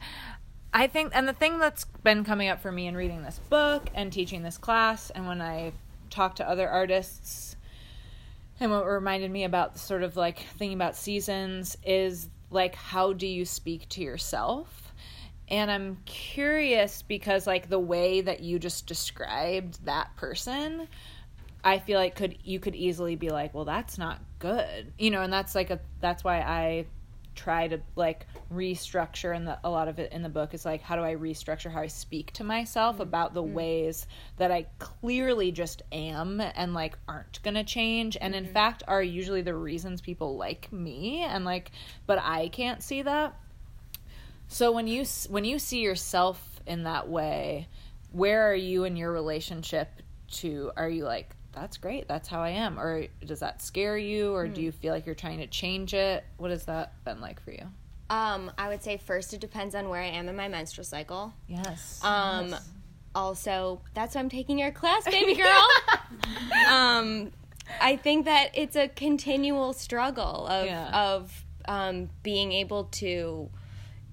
I 0.74 0.88
think 0.88 1.12
and 1.16 1.28
the 1.28 1.34
thing 1.34 1.60
that's 1.60 1.86
been 2.04 2.24
coming 2.24 2.50
up 2.50 2.62
for 2.62 2.72
me 2.72 2.88
in 2.88 2.98
reading 2.98 3.24
this 3.24 3.40
book 3.50 3.90
and 3.94 4.12
teaching 4.12 4.42
this 4.42 4.58
class, 4.58 5.12
and 5.12 5.28
when 5.28 5.40
I 5.40 5.72
talk 6.10 6.36
to 6.38 6.50
other 6.50 6.68
artists, 6.68 7.56
and 8.60 8.72
what 8.72 8.86
reminded 8.88 9.30
me 9.30 9.44
about 9.44 9.78
sort 9.78 10.02
of 10.02 10.18
like 10.18 10.40
thinking 10.58 10.76
about 10.76 10.96
seasons 10.96 11.78
is 11.86 12.28
like 12.50 12.74
how 12.74 13.14
do 13.14 13.28
you 13.28 13.46
speak 13.46 13.88
to 13.90 14.02
yourself? 14.02 14.82
And 15.48 15.70
i'm 15.70 15.98
curious 16.06 17.04
because 17.04 17.46
like 17.46 17.70
the 17.70 17.78
way 17.78 18.22
that 18.22 18.40
you 18.40 18.58
just 18.58 18.88
described 18.88 19.86
that 19.86 20.10
person 20.16 20.88
i 21.64 21.78
feel 21.78 22.00
like 22.00 22.16
could 22.16 22.36
you 22.44 22.60
could 22.60 22.74
easily 22.74 23.16
be 23.16 23.30
like 23.30 23.54
well 23.54 23.64
that's 23.64 24.00
not 24.00 24.20
good 24.46 24.94
you 24.98 25.12
know 25.12 25.22
and 25.22 25.32
that's 25.32 25.56
like 25.56 25.70
a 25.70 25.80
that's 26.02 26.24
why 26.24 26.40
i 26.40 26.86
try 27.36 27.68
to 27.68 27.80
like 27.96 28.28
restructure 28.54 29.36
and 29.36 29.58
a 29.64 29.70
lot 29.70 29.88
of 29.88 30.00
it 30.00 30.12
in 30.14 30.22
the 30.22 30.30
book 30.30 30.54
is 30.54 30.64
like 30.64 30.82
how 30.82 30.96
do 30.96 31.02
i 31.02 31.16
restructure 31.16 31.70
how 31.70 31.82
i 31.82 31.88
speak 31.88 32.32
to 32.32 32.44
myself 32.44 32.96
mm-hmm. 32.96 33.04
about 33.04 33.34
the 33.34 33.44
mm-hmm. 33.44 33.54
ways 33.54 34.08
that 34.38 34.52
i 34.52 34.66
clearly 34.80 35.52
just 35.52 35.82
am 35.92 36.40
and 36.40 36.74
like 36.74 36.98
aren't 37.08 37.42
gonna 37.44 37.64
change. 37.64 38.18
And 38.20 38.36
in 38.36 38.46
mm-hmm. 38.46 38.54
fact 38.54 38.84
are 38.88 39.02
usually 39.02 39.42
the 39.42 39.56
reasons 39.56 40.02
people 40.02 40.38
like 40.38 40.72
me 40.72 41.22
and 41.22 41.46
like 41.46 41.72
but 42.06 42.20
i 42.20 42.50
can't 42.50 42.84
see 42.84 43.02
that. 43.02 43.38
So 44.48 44.72
when 44.72 44.88
you 44.88 45.06
when 45.30 45.46
you 45.46 45.60
see 45.60 45.82
yourself 45.82 46.60
in 46.68 46.84
that 46.84 47.10
way, 47.10 47.68
where 48.12 48.50
are 48.50 48.56
you 48.56 48.84
in 48.84 48.96
your 48.96 49.12
relationship 49.12 49.90
to 50.32 50.72
are 50.76 50.90
you 50.90 51.04
like 51.04 51.36
that's 51.56 51.78
great, 51.78 52.08
that's 52.08 52.28
how 52.28 52.42
I 52.42 52.50
am 52.50 52.80
or 52.80 53.06
does 53.26 53.40
that 53.40 53.62
scare 53.62 53.98
you 53.98 54.34
or 54.34 54.48
do 54.48 54.62
you 54.62 54.72
feel 54.72 54.94
like 54.94 55.06
you're 55.06 55.16
trying 55.16 55.40
to 55.40 55.48
change 55.48 55.94
it? 55.94 56.24
What 56.38 56.52
has 56.52 56.66
that 56.66 56.94
been 57.06 57.22
like 57.22 57.42
for 57.42 57.52
you? 57.52 57.66
Um, 58.10 58.52
I 58.58 58.68
would 58.68 58.84
say 58.84 58.98
first 58.98 59.34
it 59.34 59.40
depends 59.42 59.74
on 59.74 59.90
where 59.90 60.02
I 60.02 60.08
am 60.08 60.30
in 60.30 60.36
my 60.36 60.48
menstrual 60.48 60.86
cycle. 60.86 61.34
Yes. 61.48 62.00
Um, 62.04 62.50
Yes. 62.50 62.70
also 63.16 63.82
that's 63.94 64.14
why 64.16 64.22
I'm 64.22 64.30
taking 64.30 64.60
your 64.60 64.72
class, 64.72 65.06
baby 65.06 65.34
girl. 65.42 65.68
um, 66.70 67.32
I 67.82 67.96
think 67.96 68.26
that 68.26 68.50
it's 68.54 68.76
a 68.76 68.88
continual 68.88 69.74
struggle 69.74 70.48
of 70.48 70.66
Yeah. 70.68 70.90
of 70.90 71.46
um, 71.68 72.10
being 72.22 72.52
able 72.52 72.86
to 72.86 73.50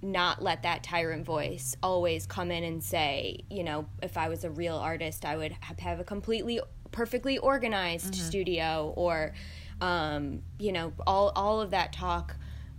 not 0.00 0.42
let 0.42 0.62
that 0.62 0.82
tyrant 0.82 1.24
voice 1.24 1.76
always 1.82 2.26
come 2.26 2.50
in 2.50 2.64
and 2.64 2.82
say, 2.82 3.40
you 3.50 3.62
know, 3.62 3.86
if 4.02 4.16
I 4.16 4.28
was 4.28 4.42
a 4.42 4.50
real 4.50 4.76
artist, 4.76 5.24
I 5.24 5.36
would 5.36 5.52
have, 5.60 5.78
have 5.78 6.00
a 6.00 6.04
completely 6.04 6.60
perfectly 6.92 7.38
organized 7.38 8.14
studio 8.14 8.92
or 8.96 9.34
um, 9.80 10.42
you 10.58 10.70
know, 10.70 10.92
all 11.06 11.32
all 11.34 11.60
of 11.60 11.70
that 11.70 11.92
talk 11.92 12.36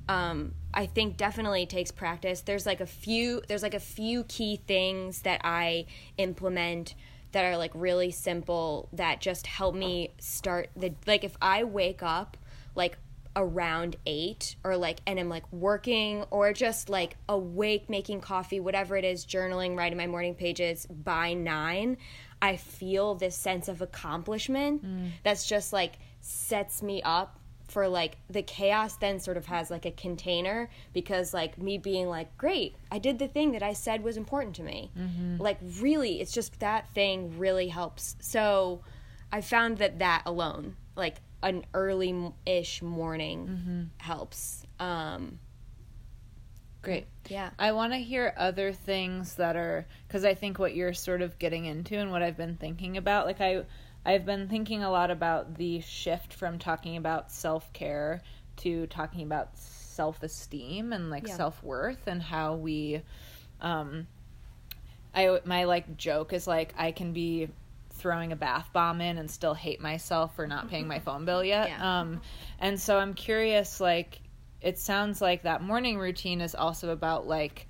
um, 0.10 0.53
I 0.74 0.86
think 0.86 1.17
definitely 1.17 1.65
takes 1.65 1.91
practice. 1.91 2.41
There's 2.41 2.65
like 2.65 2.82
a 2.82 2.86
few 2.86 3.41
there's 3.48 3.63
like 3.63 3.74
a 3.74 3.79
few 3.79 4.24
key 4.25 4.58
things 4.67 5.22
that 5.22 5.41
I 5.43 5.86
implement 6.17 6.96
that 7.32 7.46
are 7.46 7.58
like 7.58 7.72
really 7.74 8.12
simple 8.12 8.89
that 8.93 9.22
just 9.22 9.48
help 9.48 9.75
me 9.75 10.13
start 10.20 10.70
the 10.75 10.93
like 11.08 11.24
if 11.24 11.36
I 11.41 11.63
wake 11.63 12.03
up 12.03 12.38
like 12.75 12.98
around 13.36 13.96
8 14.05 14.58
or 14.63 14.77
like 14.77 15.00
and 15.08 15.20
I'm 15.20 15.29
like 15.29 15.51
working 15.51 16.24
or 16.29 16.53
just 16.53 16.89
like 16.89 17.17
awake 17.27 17.89
making 17.89 18.22
coffee 18.22 18.60
whatever 18.60 18.96
it 18.96 19.03
is 19.03 19.25
journaling 19.25 19.75
writing 19.75 19.98
my 19.98 20.05
morning 20.05 20.36
pages 20.36 20.86
by 20.86 21.34
9 21.34 21.98
I 22.43 22.57
feel 22.57 23.15
this 23.15 23.38
sense 23.38 23.69
of 23.69 23.81
accomplishment 23.81 24.85
mm. 24.85 25.12
that's 25.23 25.47
just 25.47 25.71
like 25.71 25.93
sets 26.19 26.83
me 26.83 27.01
up 27.01 27.39
for 27.69 27.88
like 27.88 28.17
the 28.29 28.43
chaos 28.43 28.97
then 28.97 29.17
sort 29.21 29.38
of 29.38 29.45
has 29.45 29.71
like 29.71 29.85
a 29.85 29.91
container 29.91 30.69
because 30.91 31.33
like 31.33 31.57
me 31.57 31.77
being 31.77 32.09
like 32.09 32.38
great 32.38 32.75
i 32.91 33.00
did 33.00 33.17
the 33.17 33.29
thing 33.29 33.53
that 33.53 33.63
i 33.63 33.71
said 33.71 34.03
was 34.03 34.17
important 34.17 34.57
to 34.57 34.62
me. 34.62 34.91
Mm-hmm. 35.00 35.41
Like 35.41 35.57
really 35.79 36.19
it's 36.19 36.33
just 36.33 36.59
that 36.59 36.93
thing 36.93 37.39
really 37.39 37.69
helps. 37.69 38.17
So 38.19 38.81
i 39.31 39.39
found 39.39 39.77
that 39.77 40.00
that 40.00 40.23
alone 40.25 40.75
like 40.97 41.21
an 41.41 41.63
early-ish 41.73 42.81
morning 42.81 43.47
mm-hmm. 43.47 43.83
helps. 44.00 44.65
Um 44.81 45.39
Great. 46.83 47.07
yeah 47.29 47.49
I 47.57 47.71
want 47.71 47.93
to 47.93 47.97
hear 47.99 48.33
other 48.37 48.71
things 48.73 49.35
that 49.35 49.55
are 49.55 49.85
because 50.07 50.23
I 50.25 50.35
think 50.35 50.59
what 50.59 50.75
you're 50.75 50.93
sort 50.93 51.21
of 51.21 51.39
getting 51.39 51.65
into 51.65 51.97
and 51.97 52.11
what 52.11 52.21
I've 52.21 52.37
been 52.37 52.57
thinking 52.57 52.97
about. 52.97 53.25
Like 53.25 53.41
I, 53.41 53.63
I've 54.05 54.25
been 54.25 54.47
thinking 54.49 54.83
a 54.83 54.91
lot 54.91 55.09
about 55.09 55.55
the 55.55 55.79
shift 55.79 56.33
from 56.33 56.59
talking 56.59 56.97
about 56.97 57.31
self 57.31 57.71
care 57.73 58.21
to 58.57 58.85
talking 58.87 59.23
about 59.23 59.57
self 59.57 60.21
esteem 60.21 60.91
and 60.93 61.09
like 61.09 61.27
Yeah. 61.27 61.37
self 61.37 61.63
worth 61.63 62.05
and 62.07 62.21
how 62.21 62.55
we, 62.55 63.01
um, 63.61 64.05
I 65.15 65.39
my 65.45 65.63
like 65.65 65.95
joke 65.97 66.33
is 66.33 66.47
like 66.47 66.73
I 66.77 66.91
can 66.91 67.13
be 67.13 67.47
throwing 67.91 68.31
a 68.31 68.35
bath 68.35 68.69
bomb 68.73 68.99
in 69.01 69.17
and 69.17 69.29
still 69.29 69.53
hate 69.53 69.79
myself 69.79 70.35
for 70.35 70.47
not 70.47 70.69
paying 70.69 70.87
my 70.87 70.99
phone 70.99 71.25
bill 71.25 71.43
yet. 71.43 71.69
Yeah. 71.69 72.01
Um, 72.01 72.21
and 72.59 72.79
so 72.79 72.97
I'm 72.97 73.13
curious, 73.13 73.79
like, 73.79 74.19
it 74.63 74.79
sounds 74.79 75.22
like 75.22 75.43
that 75.43 75.62
morning 75.62 76.00
routine 76.00 76.41
is 76.41 76.55
also 76.55 76.89
about 76.89 77.27
like 77.27 77.67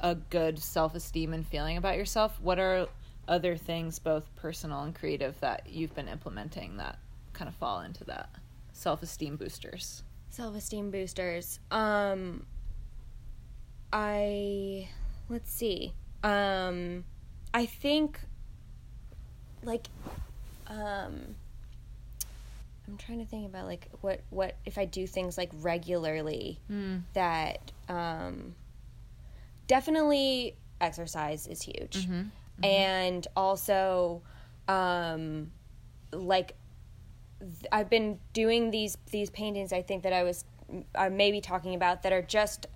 a 0.00 0.14
good 0.14 0.58
self 0.58 0.94
esteem 0.94 1.32
and 1.32 1.46
feeling 1.46 1.76
about 1.76 1.96
yourself. 1.96 2.38
What 2.40 2.58
are 2.58 2.86
other 3.26 3.56
things, 3.56 3.98
both 3.98 4.34
personal 4.36 4.82
and 4.82 4.94
creative, 4.94 5.38
that 5.40 5.68
you've 5.68 5.94
been 5.94 6.08
implementing 6.08 6.76
that 6.76 6.98
kind 7.32 7.48
of 7.48 7.54
fall 7.56 7.80
into 7.80 8.04
that 8.04 8.28
self 8.72 9.02
esteem 9.02 9.36
boosters? 9.36 10.02
self-esteem 10.36 10.90
boosters 10.90 11.60
um 11.70 12.44
i 13.90 14.86
let's 15.30 15.50
see 15.50 15.94
um 16.22 17.02
i 17.54 17.64
think 17.64 18.20
like 19.62 19.86
um 20.66 21.34
i'm 22.88 22.96
trying 22.96 23.18
to 23.18 23.26
think 23.26 23.46
about 23.46 23.66
like 23.66 23.88
what 24.00 24.20
what 24.30 24.56
if 24.64 24.78
i 24.78 24.84
do 24.84 25.06
things 25.06 25.36
like 25.36 25.50
regularly 25.60 26.58
that 27.14 27.72
um 27.88 28.54
definitely 29.66 30.56
exercise 30.80 31.46
is 31.46 31.62
huge. 31.62 32.06
And 32.62 33.26
also 33.36 34.22
um 34.68 35.50
like 36.12 36.54
th- 37.40 37.66
I've 37.72 37.90
been 37.90 38.18
doing 38.32 38.70
these 38.70 38.96
these 39.10 39.30
paintings. 39.30 39.72
I 39.72 39.82
think 39.82 40.02
that 40.04 40.12
I 40.12 40.22
was 40.22 40.44
I 40.94 41.08
may 41.08 41.30
be 41.32 41.40
talking 41.40 41.74
about 41.74 42.02
that 42.02 42.12
are 42.12 42.22
just 42.22 42.66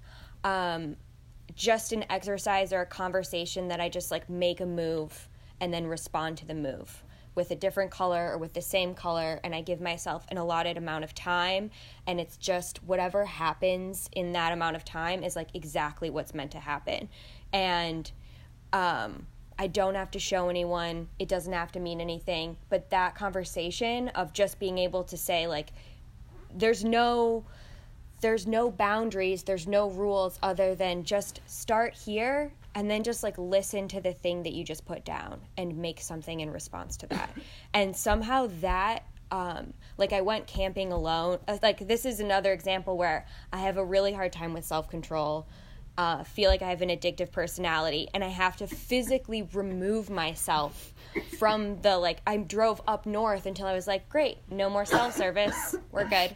um, 0.45 0.97
just 1.55 1.93
an 1.93 2.05
exercise 2.09 2.73
or 2.73 2.81
a 2.81 2.87
conversation 2.87 3.69
that 3.69 3.81
I 3.81 3.89
just 3.89 4.11
like 4.11 4.29
make 4.31 4.61
a 4.61 4.67
move 4.67 5.29
and 5.61 5.73
then 5.73 5.87
respond 5.87 6.39
to 6.39 6.47
the 6.47 6.55
move 6.55 7.03
with 7.41 7.51
a 7.51 7.57
different 7.57 7.91
color 7.91 8.33
or 8.33 8.37
with 8.39 8.53
the 8.53 8.61
same 8.61 8.95
color 8.95 9.41
and 9.43 9.55
I 9.55 9.63
give 9.63 9.81
myself 9.81 10.27
an 10.31 10.37
allotted 10.37 10.77
amount 10.77 11.05
of 11.05 11.15
time 11.15 11.71
and 12.07 12.21
it's 12.21 12.37
just 12.37 12.85
whatever 12.85 13.25
happens 13.25 14.11
in 14.13 14.33
that 14.33 14.53
amount 14.53 14.77
of 14.77 14.85
time 14.85 15.25
is 15.25 15.37
like 15.37 15.49
exactly 15.55 16.11
what's 16.11 16.35
meant 16.35 16.51
to 16.51 16.61
happen 16.61 17.09
and 17.51 18.13
um, 18.75 19.27
I 19.59 19.67
don't 19.67 19.95
have 19.95 20.11
to 20.13 20.19
show 20.19 20.49
anyone. 20.49 21.09
It 21.19 21.29
doesn't 21.29 21.53
have 21.53 21.73
to 21.73 21.81
mean 21.81 22.01
anything. 22.01 22.57
But 22.69 22.89
that 22.91 23.15
conversation 23.15 24.09
of 24.09 24.33
just 24.33 24.59
being 24.59 24.79
able 24.79 25.05
to 25.05 25.17
say 25.17 25.47
like, 25.47 25.73
there's 26.55 26.85
no, 26.85 27.45
there's 28.21 28.47
no 28.47 28.71
boundaries. 28.71 29.43
There's 29.43 29.67
no 29.67 29.91
rules 29.91 30.39
other 30.43 30.75
than 30.75 31.05
just 31.05 31.41
start 31.47 31.95
here 31.95 32.53
and 32.75 32.91
then 32.91 33.03
just 33.03 33.23
like 33.23 33.37
listen 33.39 33.89
to 33.89 34.01
the 34.01 34.13
thing 34.13 34.43
that 34.45 34.53
you 34.53 34.65
just 34.65 34.85
put 34.85 35.05
down 35.05 35.41
and 35.57 35.77
make 35.77 36.01
something 36.01 36.41
in 36.41 36.51
response 36.51 36.97
to 36.99 37.07
that. 37.09 37.31
and 37.75 37.97
somehow 37.97 38.49
that 38.61 39.05
um, 39.31 39.75
like 39.97 40.13
I 40.13 40.21
went 40.21 40.47
camping 40.47 40.93
alone. 40.93 41.39
Uh, 41.47 41.59
Like 41.63 41.87
this 41.87 42.05
is 42.05 42.21
another 42.21 42.53
example 42.53 42.97
where 42.97 43.27
I 43.53 43.59
have 43.59 43.77
a 43.77 43.85
really 43.85 44.13
hard 44.13 44.33
time 44.33 44.53
with 44.53 44.65
self 44.65 44.89
control. 44.89 45.47
Uh, 45.99 46.25
feel 46.25 46.49
like 46.51 46.63
I 46.63 46.71
have 46.71 46.83
an 46.83 46.89
addictive 46.89 47.31
personality, 47.31 48.09
and 48.15 48.25
I 48.25 48.29
have 48.29 48.57
to 48.57 48.67
physically 48.67 49.43
remove 49.53 50.09
myself 50.09 50.95
from 51.39 51.81
the 51.83 51.99
like. 51.99 52.21
I 52.27 52.37
drove 52.37 52.81
up 52.87 53.07
north 53.07 53.47
until 53.47 53.67
I 53.67 53.75
was 53.75 53.87
like, 53.87 54.09
great, 54.09 54.39
no 54.51 54.71
more 54.71 54.85
cell 54.85 55.11
service, 55.11 55.75
we're 55.93 56.09
good, 56.09 56.35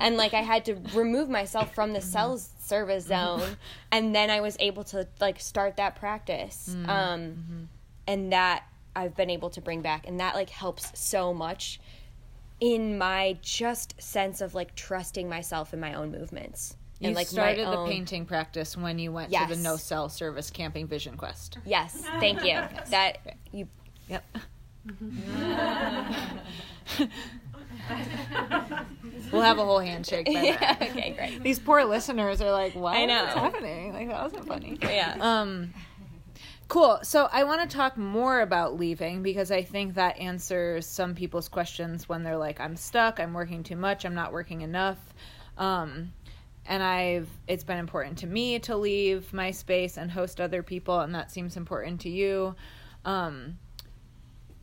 and 0.00 0.16
like 0.16 0.34
I 0.34 0.42
had 0.42 0.64
to 0.66 0.74
remove 0.94 1.28
myself 1.28 1.74
from 1.74 1.92
the 1.92 2.00
cell 2.00 2.38
service 2.38 3.06
zone, 3.06 3.56
and 3.90 4.14
then 4.14 4.30
I 4.30 4.40
was 4.40 4.56
able 4.60 4.84
to 4.84 5.06
like 5.20 5.40
start 5.40 5.76
that 5.76 5.96
practice, 5.96 6.74
um, 6.86 7.68
and 8.06 8.32
that 8.32 8.64
I've 8.96 9.16
been 9.16 9.30
able 9.30 9.50
to 9.50 9.60
bring 9.60 9.82
back, 9.82 10.06
and 10.06 10.20
that 10.20 10.34
like 10.34 10.50
helps 10.50 10.98
so 10.98 11.34
much 11.34 11.80
in 12.60 12.96
my 12.96 13.36
just 13.42 14.00
sense 14.00 14.40
of 14.40 14.54
like 14.54 14.74
trusting 14.74 15.28
myself 15.28 15.74
in 15.74 15.80
my 15.80 15.94
own 15.94 16.10
movements. 16.10 16.76
You 17.00 17.08
and 17.08 17.16
like 17.16 17.26
started 17.26 17.66
the 17.66 17.76
own... 17.76 17.88
painting 17.88 18.24
practice 18.24 18.76
when 18.76 18.98
you 18.98 19.12
went 19.12 19.32
to 19.32 19.46
the 19.48 19.56
no 19.56 19.76
cell 19.76 20.08
service 20.08 20.50
camping 20.50 20.86
vision 20.86 21.16
quest. 21.16 21.58
Yes, 21.64 22.02
thank 22.20 22.44
you. 22.44 22.60
That 22.90 23.18
you 23.52 23.68
Yep. 24.08 24.24
we'll 29.32 29.42
have 29.42 29.58
a 29.58 29.64
whole 29.64 29.78
handshake 29.80 30.26
by 30.26 30.32
yeah, 30.42 30.76
okay, 30.80 31.14
great. 31.16 31.42
These 31.42 31.58
poor 31.58 31.84
listeners 31.84 32.40
are 32.40 32.50
like, 32.50 32.74
"What? 32.74 32.96
I 32.96 33.06
know. 33.06 33.24
What's 33.24 33.34
happening? 33.34 33.92
Like 33.92 34.08
that 34.08 34.22
wasn't 34.22 34.46
funny." 34.46 34.78
Yeah. 34.82 35.16
Um. 35.20 35.72
Cool. 36.68 37.00
So 37.02 37.28
I 37.30 37.44
want 37.44 37.68
to 37.68 37.76
talk 37.76 37.96
more 37.96 38.40
about 38.40 38.78
leaving 38.78 39.22
because 39.22 39.50
I 39.50 39.62
think 39.62 39.94
that 39.94 40.18
answers 40.18 40.86
some 40.86 41.14
people's 41.14 41.48
questions 41.48 42.08
when 42.08 42.22
they're 42.22 42.38
like, 42.38 42.60
"I'm 42.60 42.76
stuck. 42.76 43.20
I'm 43.20 43.32
working 43.34 43.62
too 43.62 43.76
much. 43.76 44.04
I'm 44.04 44.14
not 44.14 44.32
working 44.32 44.62
enough." 44.62 44.98
Um, 45.56 46.12
and 46.66 46.82
I've 46.82 47.28
it's 47.46 47.64
been 47.64 47.78
important 47.78 48.18
to 48.18 48.26
me 48.26 48.58
to 48.60 48.76
leave 48.76 49.32
my 49.32 49.50
space 49.50 49.96
and 49.96 50.10
host 50.10 50.40
other 50.40 50.62
people, 50.62 51.00
and 51.00 51.14
that 51.14 51.30
seems 51.30 51.56
important 51.56 52.00
to 52.02 52.10
you. 52.10 52.54
Um, 53.04 53.58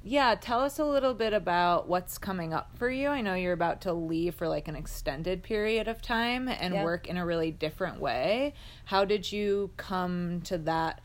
yeah, 0.04 0.36
tell 0.40 0.62
us 0.62 0.80
a 0.80 0.86
little 0.86 1.14
bit 1.14 1.32
about 1.34 1.88
what's 1.88 2.18
coming 2.18 2.54
up 2.54 2.76
for 2.78 2.90
you. 2.90 3.10
I 3.10 3.22
know 3.22 3.36
you're 3.36 3.54
about 3.54 3.82
to 3.82 3.94
leave 3.94 4.34
for 4.36 4.48
like 4.48 4.68
an 4.68 4.76
extended 4.76 5.44
period 5.44 5.88
of 5.88 6.02
time 6.02 6.48
and 6.48 6.74
Yeah. 6.74 6.84
work 6.84 7.08
in 7.08 7.18
a 7.18 7.26
really 7.26 7.52
different 7.52 8.00
way. 8.00 8.54
How 8.86 9.06
did 9.06 9.32
you 9.32 9.72
come 9.78 10.42
to 10.46 10.58
that? 10.60 11.02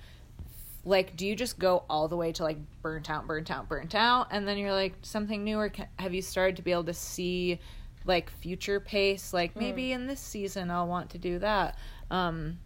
Like, 0.85 1.17
do 1.17 1.26
you 1.26 1.35
just 1.37 1.59
go 1.59 1.85
all 1.91 2.09
the 2.09 2.17
way 2.17 2.33
to 2.33 2.43
like 2.43 2.59
burnt 2.81 3.11
out, 3.11 3.26
burnt 3.26 3.50
out, 3.50 3.69
burnt 3.69 3.95
out, 3.95 4.29
and 4.31 4.47
then 4.49 4.57
you're 4.57 4.73
like 4.73 4.95
something 5.03 5.45
new, 5.45 5.59
or 5.59 5.69
ca- 5.69 5.88
have 5.99 6.15
you 6.15 6.23
started 6.23 6.57
to 6.57 6.62
be 6.62 6.73
able 6.73 6.85
to 6.85 6.95
see 6.95 7.59
like 8.07 8.31
future 8.31 8.81
pace? 8.81 9.33
Like 9.35 9.57
maybe 9.57 9.93
in 9.93 10.07
this 10.07 10.21
season 10.21 10.71
I'll 10.71 10.87
want 10.87 11.11
to 11.11 11.19
do 11.19 11.38
that. 11.41 11.76
Um, 12.11 12.59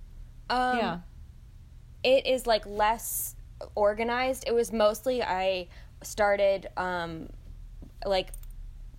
Um, 0.51 0.79
yeah. 0.79 0.99
it 2.05 2.27
is 2.27 2.47
like 2.47 2.65
less 2.67 3.35
organized. 3.75 4.45
It 4.47 4.55
was 4.55 4.71
mostly 4.73 5.23
I 5.23 5.69
started 6.03 6.69
um 6.77 7.29
like 8.05 8.29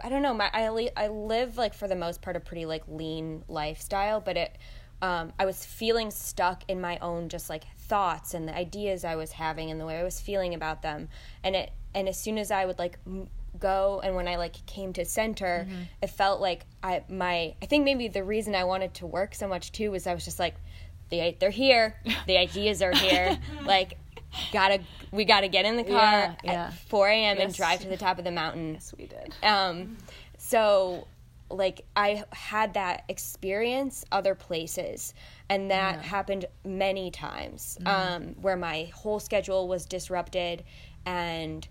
I 0.04 0.10
don't 0.10 0.24
know, 0.24 0.34
my 0.34 0.50
I 0.54 0.70
li- 0.70 0.90
I 0.98 1.08
live 1.10 1.58
like 1.58 1.74
for 1.74 1.88
the 1.88 1.96
most 1.96 2.22
part 2.22 2.36
a 2.36 2.40
pretty 2.40 2.66
like 2.66 2.84
lean 2.88 3.44
lifestyle, 3.48 4.20
but 4.20 4.38
it 4.38 4.58
um 5.02 5.34
I 5.40 5.46
was 5.46 5.66
feeling 5.66 6.12
stuck 6.12 6.64
in 6.68 6.82
my 6.82 6.98
own 7.00 7.30
just 7.30 7.50
like 7.50 7.64
thoughts 7.78 8.34
and 8.34 8.48
the 8.48 8.56
ideas 8.56 9.04
I 9.06 9.16
was 9.16 9.32
having 9.32 9.70
and 9.72 9.80
the 9.80 9.86
way 9.86 10.00
I 10.00 10.04
was 10.04 10.20
feeling 10.20 10.54
about 10.54 10.82
them. 10.82 11.10
And 11.44 11.56
it 11.56 11.72
and 11.94 12.08
as 12.08 12.20
soon 12.20 12.38
as 12.38 12.52
I 12.52 12.66
would 12.66 12.80
like 12.80 12.98
m- 13.06 13.30
go 13.60 14.00
and 14.04 14.16
when 14.16 14.28
I 14.28 14.38
like 14.38 14.66
came 14.66 14.94
to 14.94 15.06
center, 15.06 15.68
it 16.02 16.10
felt 16.10 16.40
like 16.42 16.66
I 16.82 17.04
my 17.10 17.56
I 17.62 17.66
think 17.68 17.84
maybe 17.86 18.08
the 18.08 18.24
reason 18.24 18.56
I 18.56 18.64
wanted 18.64 18.94
to 18.96 19.06
work 19.08 19.36
so 19.36 19.48
much 19.48 19.72
too 19.72 19.92
was 19.92 20.08
I 20.08 20.14
was 20.14 20.24
just 20.26 20.40
like 20.40 20.56
they 21.10 21.36
they're 21.40 21.50
here. 21.50 21.96
The 22.28 22.38
ideas 22.38 22.82
are 22.82 22.94
here. 22.96 23.38
like 23.66 23.98
gotta 24.54 24.82
we 25.12 25.26
gotta 25.26 25.48
get 25.48 25.66
in 25.66 25.76
the 25.78 25.84
car 25.84 25.94
Yeah, 25.94 26.36
yeah. 26.44 26.52
at 26.68 26.74
4 26.74 27.08
a.m. 27.10 27.38
and 27.40 27.54
drive 27.54 27.82
to 27.82 27.88
the 27.88 27.98
top 27.98 28.18
of 28.18 28.24
the 28.24 28.32
mountain. 28.32 28.74
yes, 28.74 28.94
we 28.98 29.08
did. 29.08 29.34
Um, 29.44 29.98
so 30.38 31.08
like 31.50 31.82
I 31.96 32.24
had 32.32 32.76
that 32.76 33.04
experience 33.10 34.06
other 34.12 34.36
places, 34.36 35.14
and 35.50 35.70
that 35.72 36.02
happened 36.02 36.46
many 36.64 37.12
times 37.12 37.78
um, 37.86 38.36
where 38.42 38.56
my 38.56 38.90
whole 38.94 39.20
schedule 39.20 39.68
was 39.68 39.86
disrupted, 39.86 40.64
and 41.06 41.68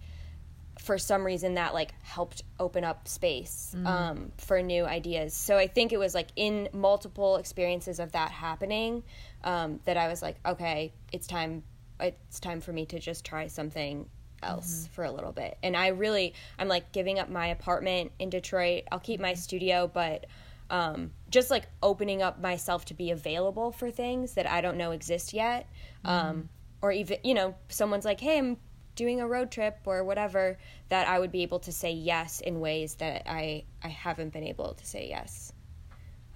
for 0.79 0.97
some 0.99 1.25
reason 1.25 1.55
that 1.55 1.75
like 1.75 1.93
helped 2.02 2.43
open 2.59 2.85
up 2.85 3.07
space 3.07 3.75
um, 3.85 4.33
for 4.38 4.62
new 4.62 4.85
ideas. 4.85 5.35
So 5.35 5.57
I 5.59 5.67
think 5.67 5.93
it 5.93 5.99
was 5.99 6.14
like 6.14 6.29
in 6.37 6.69
multiple 6.73 7.37
experiences 7.37 8.00
of 8.00 8.12
that 8.12 8.31
happening 8.31 9.02
um, 9.45 9.81
that 9.85 9.97
I 9.99 10.09
was 10.09 10.23
like, 10.23 10.37
okay, 10.47 10.93
it's 11.12 11.26
time. 11.26 11.62
It's 12.00 12.40
time 12.40 12.61
for 12.61 12.73
me 12.73 12.87
to 12.87 12.99
just 12.99 13.25
try 13.25 13.47
something 13.47 14.07
else 14.42 14.88
for 14.92 15.04
a 15.04 15.11
little 15.11 15.33
bit. 15.33 15.59
And 15.62 15.76
I 15.76 15.88
really, 15.88 16.35
I'm 16.59 16.69
like 16.69 16.92
giving 16.92 17.19
up 17.19 17.28
my 17.28 17.49
apartment 17.49 18.12
in 18.19 18.30
Detroit. 18.30 18.85
I'll 18.90 19.00
keep 19.00 19.21
my 19.21 19.35
studio, 19.35 19.90
but 19.92 20.26
um, 20.71 21.11
just 21.30 21.50
like 21.50 21.66
opening 21.83 22.23
up 22.23 22.40
myself 22.40 22.85
to 22.87 22.95
be 22.95 23.11
available 23.11 23.73
for 23.73 23.90
things 23.90 24.35
that 24.35 24.49
I 24.49 24.61
don't 24.61 24.76
know 24.76 24.92
exist 24.92 25.33
yet. 25.33 25.69
Um, 26.04 26.49
or 26.83 26.92
even, 26.92 27.19
you 27.23 27.35
know, 27.35 27.54
someone's 27.69 28.04
like, 28.04 28.21
hey, 28.21 28.38
I'm 28.38 28.57
doing 28.95 29.21
a 29.21 29.28
road 29.28 29.50
trip 29.50 29.78
or 29.85 30.04
whatever, 30.04 30.59
that 30.88 31.09
I 31.09 31.19
would 31.19 31.33
be 31.33 31.42
able 31.42 31.59
to 31.61 31.73
say 31.73 31.92
yes 31.92 32.40
in 32.40 32.61
ways 32.61 32.95
that 32.97 33.23
I, 33.26 33.64
I 33.83 33.88
haven't 33.88 34.33
been 34.33 34.45
able 34.45 34.75
to 34.75 34.87
say 34.87 35.09
yes. 35.09 35.52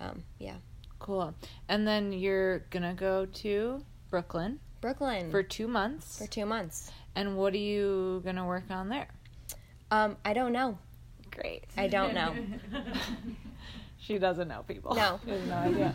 Um, 0.01 0.23
yeah. 0.39 0.57
Cool. 0.99 1.35
And 1.69 1.87
then 1.87 2.13
you're 2.13 2.61
gonna 2.71 2.95
go 2.95 3.27
to 3.27 3.85
Brooklyn 4.11 4.61
Brooklyn 4.85 5.31
for 5.31 5.43
two 5.43 5.67
months. 5.67 6.19
for 6.19 6.27
two 6.27 6.45
months. 6.45 6.91
And 7.17 7.37
what 7.39 7.55
are 7.55 7.59
you 7.59 8.21
gonna 8.25 8.45
work 8.47 8.65
on 8.71 8.89
there? 8.91 9.09
Um, 9.91 10.17
I 10.25 10.35
don't 10.35 10.53
know. 10.53 10.77
Great. 11.31 11.65
I 11.77 11.89
don't 11.89 12.13
know. 12.15 12.35
She 13.99 14.19
doesn't 14.19 14.49
know 14.49 14.63
people. 14.69 14.95
No. 14.95 15.19
She 15.25 15.31
has 15.31 15.49
no 15.49 15.55
idea. 15.55 15.95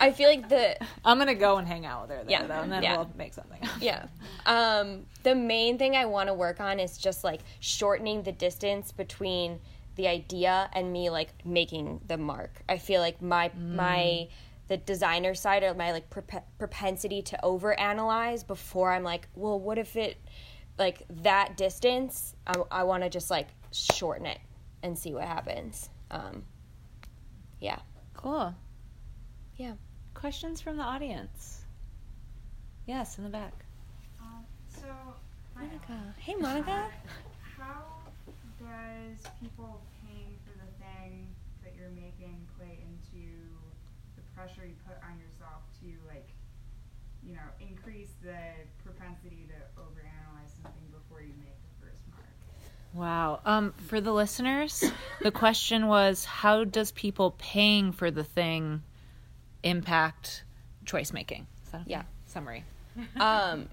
I 0.00 0.12
feel 0.12 0.30
like 0.30 0.48
the 0.48 0.78
I'm 1.04 1.18
gonna 1.18 1.34
go 1.34 1.58
and 1.58 1.68
hang 1.68 1.84
out 1.84 2.02
with 2.08 2.16
her 2.16 2.24
there 2.24 2.30
Yeah, 2.40 2.46
though, 2.46 2.62
and 2.62 2.72
then 2.72 2.82
yeah. 2.82 2.96
we'll 2.96 3.10
make 3.18 3.34
something. 3.34 3.62
up. 3.62 3.68
yeah. 3.82 4.06
Um, 4.46 5.04
the 5.24 5.34
main 5.34 5.76
thing 5.76 5.94
I 5.94 6.06
want 6.06 6.28
to 6.28 6.34
work 6.34 6.58
on 6.60 6.80
is 6.80 6.96
just 6.96 7.22
like 7.22 7.42
shortening 7.60 8.22
the 8.22 8.32
distance 8.32 8.92
between 8.92 9.60
the 9.96 10.08
idea 10.08 10.70
and 10.72 10.90
me 10.90 11.10
like 11.10 11.34
making 11.44 12.00
the 12.06 12.16
mark. 12.16 12.62
I 12.66 12.78
feel 12.78 13.02
like 13.02 13.20
my 13.20 13.50
my 13.54 14.28
the 14.68 14.76
designer 14.78 15.34
side 15.34 15.62
or 15.62 15.74
my 15.74 15.92
like 15.92 16.08
prop- 16.10 16.46
propensity 16.58 17.22
to 17.22 17.38
overanalyze 17.42 18.46
before 18.46 18.92
I'm 18.92 19.02
like, 19.04 19.28
well, 19.34 19.58
what 19.60 19.78
if 19.78 19.96
it 19.96 20.16
like 20.78 21.02
that 21.22 21.56
distance? 21.56 22.34
I, 22.46 22.54
I 22.70 22.82
want 22.84 23.02
to 23.02 23.10
just 23.10 23.30
like 23.30 23.48
shorten 23.72 24.26
it 24.26 24.38
and 24.82 24.98
see 24.98 25.12
what 25.12 25.24
happens. 25.24 25.90
Um, 26.10 26.44
yeah, 27.60 27.78
Cool. 28.14 28.54
yeah. 29.56 29.74
Questions 30.14 30.60
from 30.60 30.76
the 30.76 30.82
audience? 30.82 31.62
Yes, 32.86 33.18
in 33.18 33.24
the 33.24 33.30
back. 33.30 33.52
Um, 34.20 34.44
so, 34.68 34.86
hi, 35.54 35.64
Monica. 35.66 36.14
Hey, 36.18 36.34
Monica. 36.34 36.90
how 37.58 37.82
does 38.60 39.30
people 39.40 39.80
paying 40.06 40.36
for 40.44 40.52
the 40.58 40.70
thing 40.84 41.26
that 41.62 41.72
you're 41.78 41.90
making 41.90 42.46
play 42.58 42.78
into 42.84 43.26
the 44.16 44.22
pressure 44.44 44.66
you 44.66 44.74
put 44.86 44.96
on 45.08 45.18
yourself 45.18 45.62
to, 45.80 45.86
like, 46.06 46.28
you 47.26 47.32
know, 47.32 47.40
increase 47.60 48.10
the 48.22 48.36
propensity 48.84 49.48
to 49.48 49.80
overanalyze 49.80 50.50
something 50.62 50.82
before 50.92 51.22
you 51.22 51.32
make 51.38 51.54
the 51.62 51.86
first 51.86 52.02
mark? 52.10 52.24
Wow. 52.92 53.40
Um, 53.46 53.72
for 53.86 54.00
the 54.00 54.12
listeners, 54.12 54.84
the 55.22 55.30
question 55.30 55.86
was, 55.86 56.24
how 56.26 56.64
does 56.64 56.92
people 56.92 57.34
paying 57.38 57.92
for 57.92 58.10
the 58.10 58.24
thing 58.24 58.82
impact 59.62 60.44
choice 60.84 61.12
making? 61.12 61.46
Is 61.64 61.70
that 61.72 61.86
a 61.86 61.90
Yeah. 61.90 62.02
Summary. 62.26 62.64
Um, 63.16 63.68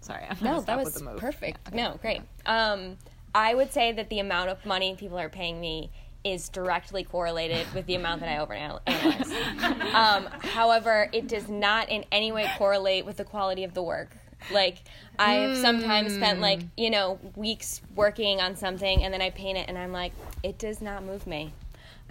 Sorry, 0.00 0.24
I'm 0.28 0.36
No, 0.42 0.56
stop 0.56 0.66
that 0.66 0.76
with 0.76 0.84
was 0.84 0.94
the 0.94 1.04
move. 1.04 1.18
perfect. 1.18 1.72
No, 1.72 1.96
great. 2.02 2.20
Um, 2.44 2.98
I 3.34 3.54
would 3.54 3.72
say 3.72 3.92
that 3.92 4.10
the 4.10 4.18
amount 4.18 4.50
of 4.50 4.64
money 4.66 4.94
people 4.96 5.18
are 5.18 5.30
paying 5.30 5.58
me 5.58 5.90
is 6.24 6.48
directly 6.48 7.04
correlated 7.04 7.66
with 7.74 7.86
the 7.86 7.94
amount 7.94 8.20
that 8.22 8.28
I 8.30 8.44
overanalyze. 8.44 9.94
um, 9.94 10.26
however, 10.40 11.08
it 11.12 11.28
does 11.28 11.48
not 11.48 11.90
in 11.90 12.04
any 12.10 12.32
way 12.32 12.50
correlate 12.58 13.04
with 13.04 13.18
the 13.18 13.24
quality 13.24 13.62
of 13.64 13.74
the 13.74 13.82
work. 13.82 14.16
Like 14.50 14.78
I've 15.18 15.56
sometimes 15.56 16.14
spent 16.14 16.40
like 16.40 16.60
you 16.76 16.90
know 16.90 17.18
weeks 17.34 17.80
working 17.94 18.40
on 18.40 18.56
something 18.56 19.02
and 19.02 19.12
then 19.12 19.22
I 19.22 19.30
paint 19.30 19.56
it 19.58 19.68
and 19.68 19.78
I'm 19.78 19.92
like 19.92 20.12
it 20.42 20.58
does 20.58 20.80
not 20.82 21.02
move 21.04 21.26
me. 21.26 21.52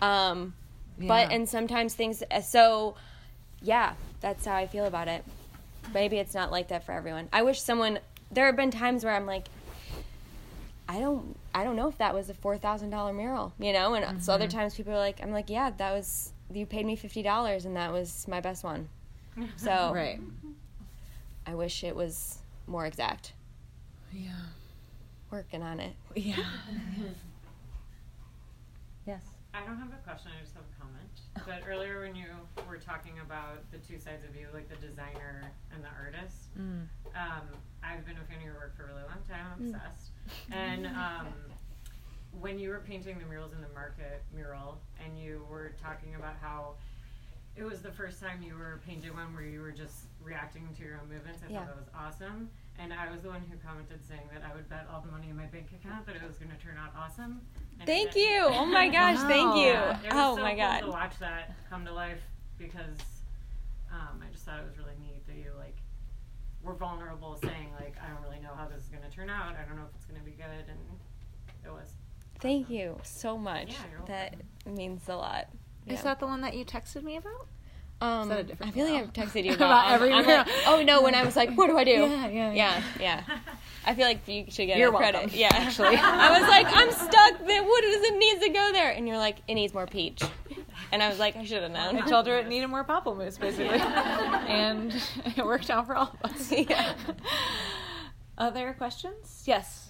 Um, 0.01 0.53
But 0.99 1.31
and 1.31 1.47
sometimes 1.47 1.93
things 1.93 2.23
uh, 2.31 2.41
so 2.41 2.95
yeah, 3.61 3.93
that's 4.19 4.45
how 4.45 4.55
I 4.55 4.67
feel 4.67 4.85
about 4.85 5.07
it. 5.07 5.23
Maybe 5.93 6.17
it's 6.17 6.33
not 6.33 6.51
like 6.51 6.69
that 6.69 6.85
for 6.85 6.91
everyone. 6.91 7.29
I 7.31 7.43
wish 7.43 7.61
someone. 7.61 7.99
There 8.31 8.47
have 8.47 8.55
been 8.55 8.71
times 8.71 9.03
where 9.03 9.13
I'm 9.13 9.27
like, 9.27 9.45
I 10.89 10.99
don't, 10.99 11.35
I 11.55 11.63
don't 11.63 11.75
know 11.75 11.87
if 11.87 11.97
that 11.99 12.13
was 12.13 12.29
a 12.29 12.33
four 12.33 12.57
thousand 12.57 12.89
dollar 12.89 13.13
mural, 13.13 13.53
you 13.59 13.73
know. 13.73 13.93
And 13.93 14.23
so 14.23 14.33
other 14.33 14.47
times 14.47 14.75
people 14.75 14.93
are 14.93 14.97
like, 14.99 15.21
I'm 15.21 15.31
like, 15.31 15.49
yeah, 15.49 15.69
that 15.77 15.91
was 15.93 16.33
you 16.51 16.65
paid 16.65 16.85
me 16.85 16.95
fifty 16.95 17.21
dollars, 17.23 17.65
and 17.65 17.75
that 17.75 17.91
was 17.91 18.27
my 18.27 18.39
best 18.41 18.63
one. 18.63 18.89
So 19.57 19.71
Right. 19.93 20.19
I 21.45 21.55
wish 21.55 21.83
it 21.83 21.95
was 21.95 22.39
more 22.67 22.85
exact. 22.85 23.33
Yeah. 24.11 24.31
Working 25.31 25.61
on 25.63 25.79
it. 25.79 25.93
Yeah. 26.15 26.35
yes. 29.07 29.21
I 29.53 29.65
don't 29.65 29.77
have 29.77 29.89
a 29.93 30.01
question, 30.03 30.31
I 30.37 30.41
just 30.41 30.53
have 30.55 30.63
a 30.63 30.81
comment. 30.81 31.09
But 31.45 31.67
earlier 31.69 32.01
when 32.01 32.15
you 32.15 32.25
were 32.67 32.77
talking 32.77 33.19
about 33.19 33.69
the 33.71 33.77
two 33.79 33.99
sides 33.99 34.23
of 34.27 34.35
you, 34.35 34.47
like 34.53 34.69
the 34.69 34.75
designer 34.77 35.51
and 35.73 35.83
the 35.83 35.89
artist, 35.89 36.49
Mm. 36.57 36.87
um, 37.15 37.45
I've 37.83 38.05
been 38.05 38.17
a 38.17 38.25
fan 38.25 38.37
of 38.37 38.43
your 38.43 38.53
work 38.55 38.75
for 38.77 38.83
a 38.85 38.87
really 38.87 39.03
long 39.03 39.21
time. 39.29 39.45
I'm 39.57 39.65
obsessed. 39.73 40.11
And 40.51 40.87
um, 40.87 41.27
when 42.39 42.59
you 42.59 42.69
were 42.69 42.79
painting 42.79 43.17
the 43.19 43.25
murals 43.25 43.53
in 43.53 43.61
the 43.61 43.73
market 43.73 44.23
mural, 44.33 44.79
and 45.03 45.19
you 45.19 45.45
were 45.49 45.73
talking 45.81 46.15
about 46.15 46.35
how 46.41 46.75
it 47.55 47.63
was 47.63 47.81
the 47.81 47.91
first 47.91 48.19
time 48.19 48.41
you 48.41 48.55
were 48.55 48.81
painting 48.85 49.13
one 49.13 49.33
where 49.33 49.43
you 49.43 49.61
were 49.61 49.71
just 49.71 50.05
reacting 50.23 50.67
to 50.75 50.83
your 50.83 50.99
own 51.01 51.07
movements, 51.09 51.41
I 51.47 51.51
Yeah. 51.51 51.59
thought 51.59 51.67
that 51.67 51.75
was 51.77 51.89
awesome. 51.95 52.49
And 52.79 52.91
I 52.91 53.11
was 53.11 53.21
the 53.21 53.29
one 53.29 53.41
who 53.41 53.57
commented 53.57 54.03
saying 54.03 54.27
that 54.33 54.41
I 54.43 54.55
would 54.55 54.67
bet 54.67 54.87
all 54.91 55.01
the 55.01 55.11
money 55.11 55.29
in 55.29 55.37
my 55.37 55.45
bank 55.45 55.67
account 55.79 56.07
that 56.07 56.15
it 56.15 56.23
was 56.25 56.37
going 56.37 56.49
to 56.49 56.57
turn 56.57 56.77
out 56.77 56.91
awesome. 56.97 57.41
And 57.79 57.85
Thank 57.85 58.15
you. 58.15 58.45
Oh 58.49 58.65
my 58.65 58.89
gosh, 58.89 59.19
thank 59.27 59.53
you. 59.55 59.73
Yeah, 59.73 59.99
it 59.99 60.13
was 60.13 60.13
Oh 60.15 60.35
so 60.35 60.41
my 60.41 60.53
cool 60.55 60.59
god. 60.63 60.79
To 60.81 60.87
watch 60.89 61.19
that 61.19 61.55
come 61.69 61.85
to 61.85 61.93
life 61.93 62.21
because 62.57 62.97
um, 63.91 64.23
I 64.27 64.31
just 64.31 64.45
thought 64.45 64.59
it 64.59 64.65
was 64.65 64.77
really 64.79 64.97
neat 64.99 65.25
that 65.27 65.35
you 65.35 65.51
like 65.59 65.77
were 66.63 66.73
vulnerable, 66.73 67.37
saying 67.43 67.71
like 67.79 67.95
I 68.03 68.11
don't 68.13 68.23
really 68.23 68.41
know 68.41 68.53
how 68.55 68.67
this 68.67 68.83
is 68.83 68.89
going 68.89 69.03
to 69.03 69.09
turn 69.09 69.29
out. 69.29 69.55
I 69.55 69.63
don't 69.67 69.75
know 69.77 69.83
if 69.89 69.95
it's 69.95 70.05
going 70.05 70.19
to 70.19 70.25
be 70.25 70.31
good, 70.31 70.65
and 70.69 70.79
it 71.65 71.71
was. 71.71 71.89
Thank 72.39 72.69
you 72.69 72.97
so 73.03 73.37
much. 73.37 73.69
Yeah, 73.71 73.77
you're 73.91 74.07
that 74.07 74.35
means 74.65 75.07
a 75.07 75.15
lot. 75.15 75.47
Is 75.87 76.01
that 76.03 76.19
the 76.19 76.27
one 76.27 76.41
that 76.41 76.55
you 76.55 76.65
texted 76.65 77.03
me 77.03 77.17
about? 77.17 77.47
Um, 78.01 78.27
that 78.29 78.39
a 78.39 78.43
different 78.43 78.71
I 78.71 78.75
feel 78.75 78.91
like? 78.91 79.03
I've 79.03 79.13
texted 79.13 79.45
you 79.45 79.53
About 79.53 79.65
about, 79.65 79.85
I'm- 79.85 79.93
every 79.93 80.11
I'm 80.11 80.25
like, 80.25 80.47
oh 80.65 80.83
no, 80.83 81.01
when 81.01 81.15
I 81.15 81.23
was 81.23 81.35
like, 81.35 81.51
what 81.55 81.67
do 81.67 81.77
I 81.77 81.83
do? 81.83 81.91
Yeah, 81.91 82.27
yeah, 82.27 82.27
yeah. 82.27 82.53
yeah, 82.53 82.83
yeah. 82.99 83.37
I 83.85 83.95
feel 83.95 84.05
like 84.05 84.27
you 84.27 84.45
should 84.49 84.67
get 84.67 84.77
You're 84.77 84.91
credit. 84.91 85.33
Yeah, 85.33 85.49
actually. 85.53 85.95
I 86.01 86.39
was 86.39 86.47
like, 86.49 86.67
I'm 86.69 86.91
stuck. 86.91 87.39
The 87.39 87.45
wood 87.45 87.81
does 87.81 88.01
it 88.03 88.17
need 88.17 88.41
to 88.47 88.49
go 88.53 88.71
there, 88.73 88.91
and 88.91 89.07
you're 89.07 89.17
like, 89.17 89.37
it 89.47 89.55
needs 89.55 89.73
more 89.73 89.87
peach. 89.87 90.21
And 90.93 91.01
I 91.01 91.09
was 91.09 91.17
like, 91.17 91.35
I 91.35 91.43
should 91.43 91.63
have 91.63 91.71
known. 91.71 91.97
I 91.97 92.05
told 92.05 92.27
her 92.27 92.37
it 92.37 92.47
needed 92.47 92.67
more 92.67 92.83
pamplemousse, 92.83 93.39
basically, 93.39 93.79
and 93.81 94.93
it 95.35 95.43
worked 95.43 95.71
out 95.71 95.87
for 95.87 95.95
all 95.95 96.13
of 96.13 96.31
us. 96.31 96.51
Yeah. 96.51 96.93
Other 98.37 98.73
questions? 98.77 99.41
Yes. 99.47 99.89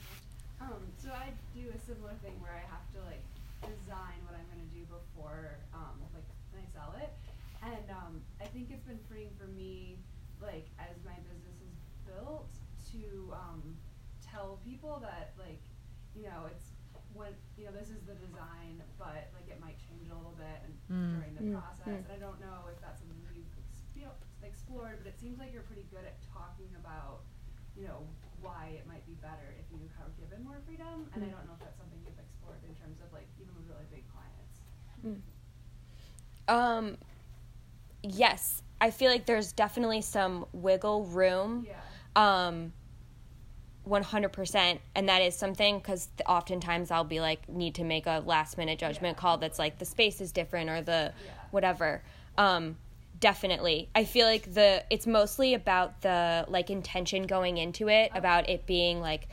Um, 0.61 0.79
so 0.97 1.09
I 1.09 1.35
do 1.53 1.67
a 1.75 1.79
similar 1.85 2.13
thing 2.23 2.39
where 2.39 2.55
I 2.55 2.63
have 2.71 2.87
to 2.95 3.03
like 3.03 3.19
design 3.67 4.15
what 4.23 4.39
I'm 4.39 4.47
gonna 4.47 4.71
do 4.71 4.87
before 4.87 5.59
um, 5.75 5.99
like 6.15 6.23
when 6.55 6.63
I 6.63 6.67
sell 6.71 6.95
it, 6.95 7.11
and 7.67 7.91
um, 7.91 8.21
I 8.39 8.45
think 8.45 8.71
it's 8.71 8.87
been 8.87 8.99
freeing 9.11 9.35
for 9.37 9.47
me, 9.47 9.97
like 10.41 10.71
as 10.79 10.95
my 11.03 11.19
business 11.27 11.59
is 11.67 11.75
built, 12.07 12.47
to 12.95 13.35
um, 13.35 13.75
tell 14.23 14.57
people 14.63 15.03
that 15.03 15.35
like, 15.37 15.59
you 16.15 16.23
know, 16.23 16.47
it's 16.47 16.71
when 17.13 17.35
you 17.57 17.65
know 17.65 17.71
this 17.71 17.89
is 17.89 18.01
the 18.07 18.15
design, 18.15 18.81
but 18.97 19.29
like 19.35 19.47
it 19.49 19.59
might 19.61 19.77
change 19.83 20.09
a 20.09 20.15
little 20.15 20.35
bit 20.37 20.63
and 20.65 20.73
Mm. 20.93 21.17
during 21.17 21.33
the 21.33 21.43
Mm, 21.49 21.57
process. 21.57 21.89
mm. 21.89 22.05
And 22.05 22.13
I 22.13 22.19
don't 22.21 22.37
know 22.37 22.69
if 22.69 22.77
that's 22.77 23.01
something 23.01 23.17
you've 23.33 23.49
exp- 23.57 24.45
explored, 24.45 25.01
but 25.01 25.09
it 25.09 25.17
seems 25.17 25.41
like 25.41 25.49
you're 25.51 25.65
pretty 25.65 25.89
good 25.89 26.05
at 26.05 26.21
talking 26.29 26.69
about 26.77 27.25
you 27.75 27.87
know, 27.87 28.05
why 28.41 28.69
it 28.77 28.87
might 28.87 29.05
be 29.05 29.13
better 29.21 29.53
if 29.57 29.65
you 29.71 29.79
have 29.97 30.15
given 30.19 30.43
more 30.45 30.57
freedom. 30.65 31.09
And 31.15 31.23
I 31.23 31.27
don't 31.27 31.45
know 31.45 31.53
if 31.53 31.59
that's 31.59 31.77
something 31.77 31.97
you've 32.05 32.19
explored 32.19 32.59
in 32.67 32.75
terms 32.75 33.01
of 33.01 33.11
like 33.13 33.27
even 33.41 33.53
with 33.55 33.65
really 33.67 33.85
big 33.91 34.03
clients. 34.13 35.23
Um, 36.47 36.97
yes, 38.03 38.61
I 38.79 38.91
feel 38.91 39.09
like 39.09 39.25
there's 39.25 39.53
definitely 39.53 40.01
some 40.01 40.45
wiggle 40.53 41.05
room. 41.05 41.65
Yeah. 41.67 41.79
Um, 42.15 42.73
100% 43.87 44.79
and 44.95 45.09
that 45.09 45.21
is 45.21 45.35
something 45.35 45.77
because 45.77 46.07
oftentimes 46.25 46.89
i'll 46.89 47.03
be 47.03 47.19
like 47.19 47.47
need 47.49 47.75
to 47.75 47.83
make 47.83 48.05
a 48.05 48.23
last 48.25 48.57
minute 48.57 48.79
judgment 48.79 49.17
Yeah. 49.17 49.21
call 49.21 49.37
that's 49.37 49.59
like 49.59 49.77
the 49.77 49.85
space 49.85 50.21
is 50.21 50.31
different 50.31 50.69
or 50.69 50.81
the 50.81 51.11
Yeah. 51.25 51.31
whatever 51.51 52.01
um 52.37 52.77
definitely 53.19 53.89
i 53.93 54.05
feel 54.05 54.25
like 54.25 54.53
the 54.53 54.83
it's 54.89 55.05
mostly 55.07 55.53
about 55.53 56.01
the 56.01 56.45
like 56.47 56.69
intention 56.69 57.23
going 57.23 57.57
into 57.57 57.89
it 57.89 58.11
about 58.15 58.49
it 58.49 58.65
being 58.65 59.01
like 59.01 59.27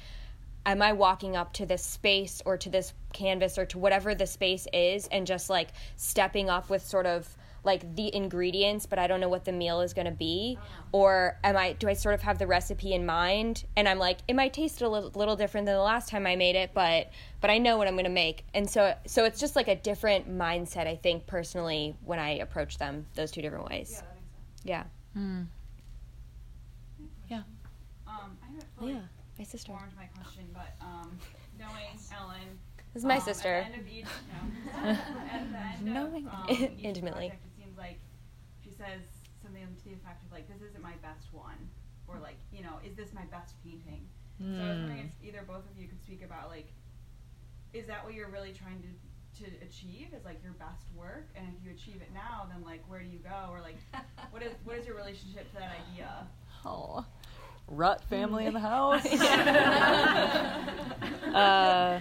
am 0.66 0.82
i 0.82 0.92
walking 0.92 1.36
up 1.36 1.52
to 1.52 1.64
this 1.64 1.84
space 1.84 2.42
or 2.44 2.56
to 2.56 2.68
this 2.68 2.92
canvas 3.12 3.56
or 3.56 3.66
to 3.66 3.78
whatever 3.78 4.14
the 4.14 4.26
space 4.26 4.66
is 4.72 5.06
and 5.12 5.26
just 5.26 5.48
like 5.48 5.68
stepping 5.96 6.50
up 6.50 6.68
with 6.70 6.84
sort 6.84 7.06
of 7.06 7.36
like 7.64 7.94
the 7.96 8.14
ingredients 8.14 8.86
but 8.86 8.98
i 8.98 9.06
don't 9.06 9.20
know 9.20 9.28
what 9.28 9.44
the 9.44 9.52
meal 9.52 9.80
is 9.80 9.92
going 9.92 10.06
to 10.06 10.10
be 10.10 10.58
or 10.92 11.38
am 11.44 11.56
i 11.56 11.72
do 11.74 11.88
i 11.88 11.92
sort 11.92 12.14
of 12.14 12.22
have 12.22 12.38
the 12.38 12.46
recipe 12.46 12.92
in 12.92 13.04
mind 13.04 13.64
and 13.76 13.88
i'm 13.88 13.98
like 13.98 14.18
it 14.28 14.34
might 14.34 14.52
taste 14.52 14.80
a 14.82 14.88
little, 14.88 15.10
little 15.14 15.36
different 15.36 15.66
than 15.66 15.74
the 15.74 15.80
last 15.82 16.08
time 16.08 16.26
i 16.26 16.36
made 16.36 16.56
it 16.56 16.70
but 16.74 17.10
but 17.40 17.50
i 17.50 17.58
know 17.58 17.76
what 17.76 17.86
i'm 17.86 17.94
going 17.94 18.04
to 18.04 18.10
make 18.10 18.44
and 18.54 18.68
so 18.68 18.94
so 19.06 19.24
it's 19.24 19.38
just 19.38 19.56
like 19.56 19.68
a 19.68 19.76
different 19.76 20.30
mindset 20.30 20.86
i 20.86 20.96
think 20.96 21.26
personally 21.26 21.94
when 22.04 22.18
i 22.18 22.30
approach 22.38 22.78
them 22.78 23.06
those 23.14 23.30
two 23.30 23.42
different 23.42 23.68
ways. 23.68 23.90
Yeah, 23.92 23.98
ways 24.00 24.08
that 24.08 24.14
makes 24.14 24.32
sense. 24.34 24.62
yeah 24.64 24.84
Mm. 25.16 25.46
Um, 28.06 28.36
I 28.42 28.46
haven't 28.46 28.64
fully 28.78 28.92
yeah 28.92 29.00
my 29.38 29.44
sister 29.44 29.72
my 29.96 30.04
question, 30.20 30.44
but 30.52 30.74
um, 30.80 31.16
knowing 31.58 31.98
Ellen, 32.18 32.58
this 32.92 33.02
is 33.02 33.06
my 33.06 33.16
um, 33.16 33.20
sister 33.22 33.54
At 33.66 33.72
the 33.72 33.78
end 33.78 33.80
of 33.80 33.88
each, 33.88 34.04
no, 34.82 34.90
at 34.90 35.52
the 35.52 35.58
end 35.58 35.94
Knowing 35.94 36.26
of 36.26 36.34
um, 36.34 36.46
each 36.50 36.70
intimately. 36.84 37.28
project, 37.28 37.44
it 37.46 37.62
seems 37.62 37.78
like 37.78 37.98
she 38.62 38.69
says 38.80 39.04
something 39.44 39.60
to 39.60 39.84
the 39.84 39.92
effect 39.92 40.24
of 40.24 40.32
like, 40.32 40.48
"This 40.48 40.62
isn't 40.64 40.82
my 40.82 40.96
best 41.04 41.28
one," 41.32 41.68
or 42.08 42.18
like, 42.18 42.40
you 42.50 42.62
know, 42.64 42.80
"Is 42.84 42.96
this 42.96 43.12
my 43.12 43.24
best 43.28 43.54
painting?" 43.62 44.08
So 44.40 44.64
I 44.64 44.70
was 44.72 44.80
wondering 44.80 45.04
if 45.04 45.12
either 45.28 45.44
both 45.46 45.68
of 45.70 45.76
you 45.76 45.86
could 45.86 46.00
speak 46.00 46.24
about 46.24 46.48
like, 46.48 46.72
is 47.74 47.86
that 47.86 48.02
what 48.04 48.14
you're 48.14 48.30
really 48.30 48.52
trying 48.52 48.82
to 48.82 48.88
to 49.44 49.50
achieve 49.62 50.08
is 50.16 50.24
like 50.24 50.42
your 50.42 50.54
best 50.54 50.86
work, 50.96 51.28
and 51.36 51.46
if 51.46 51.64
you 51.64 51.70
achieve 51.70 52.02
it 52.02 52.12
now, 52.12 52.48
then 52.50 52.62
like 52.64 52.82
where 52.88 53.00
do 53.00 53.06
you 53.06 53.18
go, 53.18 53.50
or 53.52 53.60
like 53.60 53.76
what 54.30 54.42
is 54.42 54.52
what 54.64 54.76
is 54.78 54.86
your 54.86 54.96
relationship 54.96 55.48
to 55.52 55.58
that 55.58 55.70
idea? 55.92 56.26
Oh, 56.64 57.04
Rutt 57.70 58.02
family 58.04 58.46
in 58.46 58.54
the 58.54 58.60
house. 58.60 59.04
uh, 61.34 62.00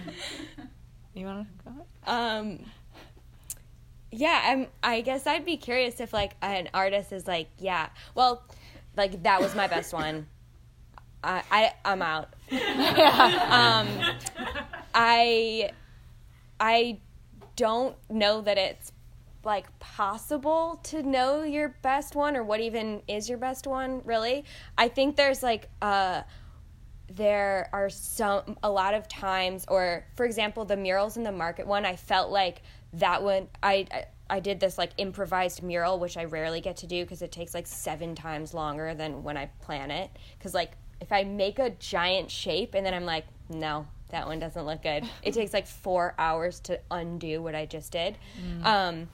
you 1.14 1.26
want 1.26 1.46
to 1.46 1.64
go? 1.64 1.70
ahead? 1.70 1.86
Um, 2.06 2.64
yeah, 4.10 4.42
I'm. 4.44 4.66
I 4.82 5.00
guess 5.00 5.26
I'd 5.26 5.44
be 5.44 5.56
curious 5.56 6.00
if 6.00 6.12
like 6.12 6.32
an 6.42 6.68
artist 6.74 7.12
is 7.12 7.26
like, 7.26 7.48
yeah, 7.58 7.88
well, 8.14 8.42
like 8.96 9.22
that 9.22 9.40
was 9.40 9.54
my 9.54 9.66
best 9.66 9.92
one. 9.92 10.26
I, 11.22 11.42
I 11.50 11.72
I'm 11.84 12.02
out. 12.02 12.34
Um, 12.50 13.88
I 14.94 15.70
I 16.58 16.98
don't 17.56 17.96
know 18.08 18.40
that 18.40 18.58
it's 18.58 18.92
like 19.44 19.78
possible 19.78 20.80
to 20.82 21.02
know 21.02 21.42
your 21.42 21.70
best 21.82 22.14
one 22.14 22.36
or 22.36 22.42
what 22.42 22.60
even 22.60 23.02
is 23.08 23.28
your 23.28 23.38
best 23.38 23.66
one 23.66 24.02
really 24.04 24.44
i 24.76 24.86
think 24.86 25.16
there's 25.16 25.42
like 25.42 25.68
uh 25.80 26.22
there 27.08 27.68
are 27.72 27.88
some 27.88 28.56
a 28.62 28.70
lot 28.70 28.92
of 28.92 29.08
times 29.08 29.64
or 29.68 30.04
for 30.14 30.26
example 30.26 30.64
the 30.64 30.76
murals 30.76 31.16
in 31.16 31.22
the 31.22 31.32
market 31.32 31.66
one 31.66 31.86
i 31.86 31.96
felt 31.96 32.30
like 32.30 32.62
that 32.92 33.22
one 33.22 33.48
i 33.62 33.86
i, 33.92 34.04
I 34.28 34.40
did 34.40 34.60
this 34.60 34.78
like 34.78 34.90
improvised 34.96 35.62
mural 35.62 35.98
which 35.98 36.16
i 36.16 36.24
rarely 36.24 36.60
get 36.60 36.76
to 36.78 36.86
do 36.86 37.04
because 37.04 37.22
it 37.22 37.32
takes 37.32 37.54
like 37.54 37.66
seven 37.66 38.14
times 38.14 38.54
longer 38.54 38.94
than 38.94 39.22
when 39.22 39.36
i 39.36 39.46
plan 39.62 39.90
it 39.90 40.10
because 40.38 40.54
like 40.54 40.72
if 41.00 41.12
i 41.12 41.24
make 41.24 41.58
a 41.58 41.70
giant 41.70 42.30
shape 42.30 42.74
and 42.74 42.84
then 42.84 42.94
i'm 42.94 43.04
like 43.06 43.26
no 43.48 43.86
that 44.10 44.26
one 44.26 44.38
doesn't 44.38 44.66
look 44.66 44.82
good 44.82 45.04
it 45.22 45.34
takes 45.34 45.52
like 45.52 45.66
four 45.66 46.14
hours 46.18 46.60
to 46.60 46.80
undo 46.90 47.42
what 47.42 47.54
i 47.54 47.64
just 47.66 47.92
did 47.92 48.16
um 48.64 49.08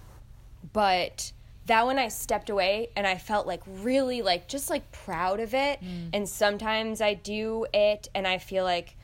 but 0.73 1.33
that 1.67 1.85
one 1.85 1.99
I 1.99 2.09
stepped 2.09 2.49
away 2.49 2.91
and 2.95 3.07
I 3.07 3.17
felt 3.19 3.47
like 3.47 3.61
really 3.67 4.23
like 4.23 4.47
just 4.47 4.71
like 4.71 4.91
proud 4.93 5.41
of 5.41 5.53
it. 5.53 5.81
And 6.15 6.29
sometimes 6.29 7.01
I 7.01 7.15
do 7.15 7.67
it 7.75 8.09
and 8.15 8.27
I 8.27 8.39
feel 8.39 8.63
like, 8.63 8.97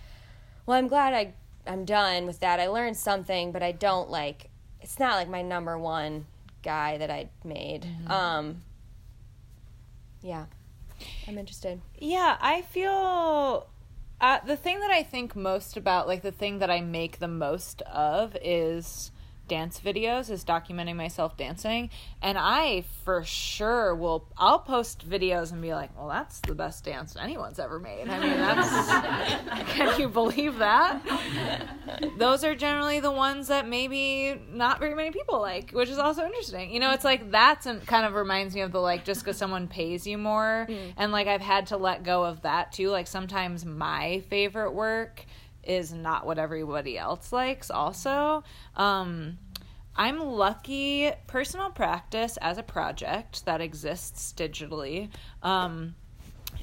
well, 0.64 0.78
I'm 0.78 0.86
glad 0.86 1.12
I 1.12 1.34
I'm 1.66 1.84
done 1.84 2.24
with 2.26 2.38
that. 2.40 2.60
I 2.60 2.68
learned 2.68 2.96
something, 2.96 3.50
but 3.50 3.62
I 3.64 3.72
don't 3.72 4.10
like 4.10 4.48
it's 4.82 4.98
not 4.98 5.14
like 5.14 5.28
my 5.28 5.42
number 5.42 5.78
one 5.78 6.26
guy 6.62 6.98
that 6.98 7.10
I 7.10 7.30
made. 7.44 7.86
Um 8.06 8.62
yeah. 10.22 10.46
I'm 11.26 11.38
interested. 11.38 11.80
Yeah, 11.98 12.36
I 12.40 12.62
feel 12.62 13.66
uh, 14.20 14.38
the 14.46 14.56
thing 14.56 14.78
that 14.80 14.90
I 14.92 15.02
think 15.02 15.34
most 15.34 15.76
about, 15.76 16.06
like 16.06 16.22
the 16.22 16.30
thing 16.30 16.60
that 16.60 16.70
I 16.70 16.80
make 16.80 17.18
the 17.18 17.26
most 17.26 17.82
of, 17.82 18.36
is 18.40 19.10
dance 19.48 19.80
videos, 19.84 20.30
is 20.30 20.44
documenting 20.44 20.96
myself 20.96 21.36
dancing. 21.36 21.90
And 22.20 22.38
I 22.38 22.84
for 23.04 23.24
sure 23.24 23.94
will, 23.94 24.28
I'll 24.36 24.58
post 24.58 25.08
videos 25.08 25.52
and 25.52 25.60
be 25.60 25.72
like, 25.74 25.96
well, 25.96 26.08
that's 26.08 26.40
the 26.40 26.54
best 26.54 26.84
dance 26.84 27.16
anyone's 27.16 27.58
ever 27.58 27.78
made. 27.78 28.08
I 28.08 28.20
mean, 28.20 28.36
that's, 28.36 29.72
can 29.72 30.00
you 30.00 30.08
believe 30.08 30.58
that? 30.58 31.00
Those 32.18 32.44
are 32.44 32.54
generally 32.54 33.00
the 33.00 33.10
ones 33.10 33.48
that 33.48 33.68
maybe 33.68 34.40
not 34.50 34.78
very 34.78 34.94
many 34.94 35.10
people 35.10 35.40
like, 35.40 35.70
which 35.72 35.88
is 35.88 35.98
also 35.98 36.24
interesting. 36.24 36.72
You 36.72 36.80
know, 36.80 36.92
it's 36.92 37.04
like 37.04 37.30
that's 37.30 37.66
an, 37.66 37.80
kind 37.80 38.06
of 38.06 38.14
reminds 38.14 38.54
me 38.54 38.60
of 38.60 38.72
the 38.72 38.80
like 38.80 39.04
just 39.04 39.22
because 39.22 39.36
someone 39.36 39.68
pays 39.68 40.06
you 40.06 40.18
more, 40.18 40.66
mm. 40.68 40.92
and 40.96 41.12
like 41.12 41.26
I've 41.26 41.40
had 41.40 41.66
to 41.68 41.76
let 41.76 42.02
go 42.02 42.24
of 42.24 42.42
that 42.42 42.72
too. 42.72 42.90
Like 42.90 43.06
sometimes 43.06 43.64
my 43.64 44.22
favorite 44.28 44.72
work 44.72 45.24
is 45.64 45.92
not 45.92 46.26
what 46.26 46.38
everybody 46.38 46.98
else 46.98 47.32
likes. 47.32 47.70
Also, 47.70 48.44
um, 48.76 49.38
I'm 49.96 50.20
lucky. 50.20 51.10
Personal 51.26 51.70
practice 51.70 52.36
as 52.40 52.58
a 52.58 52.62
project 52.62 53.44
that 53.44 53.60
exists 53.60 54.32
digitally. 54.36 55.10
Um, 55.42 55.94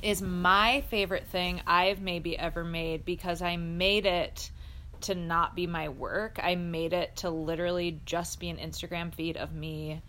is 0.02 0.22
my 0.22 0.82
favorite 0.90 1.28
thing 1.28 1.62
I've 1.68 2.02
maybe 2.02 2.38
ever 2.38 2.64
made 2.64 3.06
because 3.06 3.42
I 3.42 3.58
made 3.58 4.06
it 4.06 4.50
to 5.02 5.16
not 5.16 5.56
be 5.56 5.68
my 5.68 5.90
work. 5.90 6.40
I 6.42 6.56
made 6.56 6.94
it 6.94 7.18
to 7.18 7.30
literally 7.30 8.00
just 8.06 8.40
be 8.40 8.50
an 8.50 8.58
Instagram 8.58 9.14
feed 9.14 9.38
of 9.38 9.54
me 9.54 10.02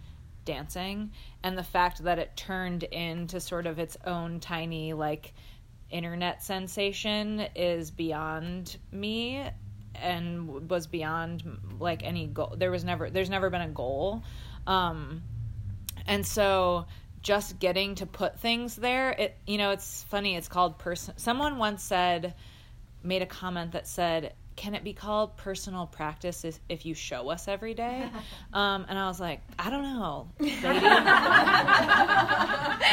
dancing 0.44 1.12
and 1.42 1.56
the 1.56 1.62
fact 1.62 2.02
that 2.04 2.18
it 2.18 2.36
turned 2.36 2.82
into 2.82 3.40
sort 3.40 3.66
of 3.66 3.78
its 3.78 3.96
own 4.04 4.40
tiny 4.40 4.92
like 4.92 5.32
internet 5.90 6.42
sensation 6.42 7.46
is 7.54 7.90
beyond 7.90 8.76
me 8.92 9.44
and 9.94 10.70
was 10.70 10.86
beyond 10.86 11.42
like 11.78 12.04
any 12.04 12.26
goal. 12.26 12.54
There 12.56 12.70
was 12.70 12.84
never 12.84 13.10
there's 13.10 13.30
never 13.30 13.50
been 13.50 13.62
a 13.62 13.68
goal. 13.68 14.22
Um 14.66 15.22
and 16.06 16.26
so 16.26 16.86
just 17.22 17.58
getting 17.58 17.94
to 17.96 18.06
put 18.06 18.40
things 18.40 18.74
there 18.76 19.10
it 19.10 19.36
you 19.46 19.58
know 19.58 19.72
it's 19.72 20.04
funny 20.04 20.36
it's 20.36 20.48
called 20.48 20.78
person 20.78 21.12
someone 21.18 21.58
once 21.58 21.82
said 21.82 22.32
made 23.02 23.20
a 23.20 23.26
comment 23.26 23.72
that 23.72 23.86
said 23.86 24.32
can 24.56 24.74
it 24.74 24.84
be 24.84 24.92
called 24.92 25.36
personal 25.38 25.86
practice 25.86 26.44
if, 26.44 26.58
if 26.68 26.84
you 26.84 26.94
show 26.94 27.30
us 27.30 27.48
every 27.48 27.74
day? 27.74 28.08
Um, 28.52 28.84
and 28.88 28.98
i 28.98 29.06
was 29.06 29.20
like 29.20 29.42
i 29.60 29.70
don't 29.70 29.84
know. 29.84 30.28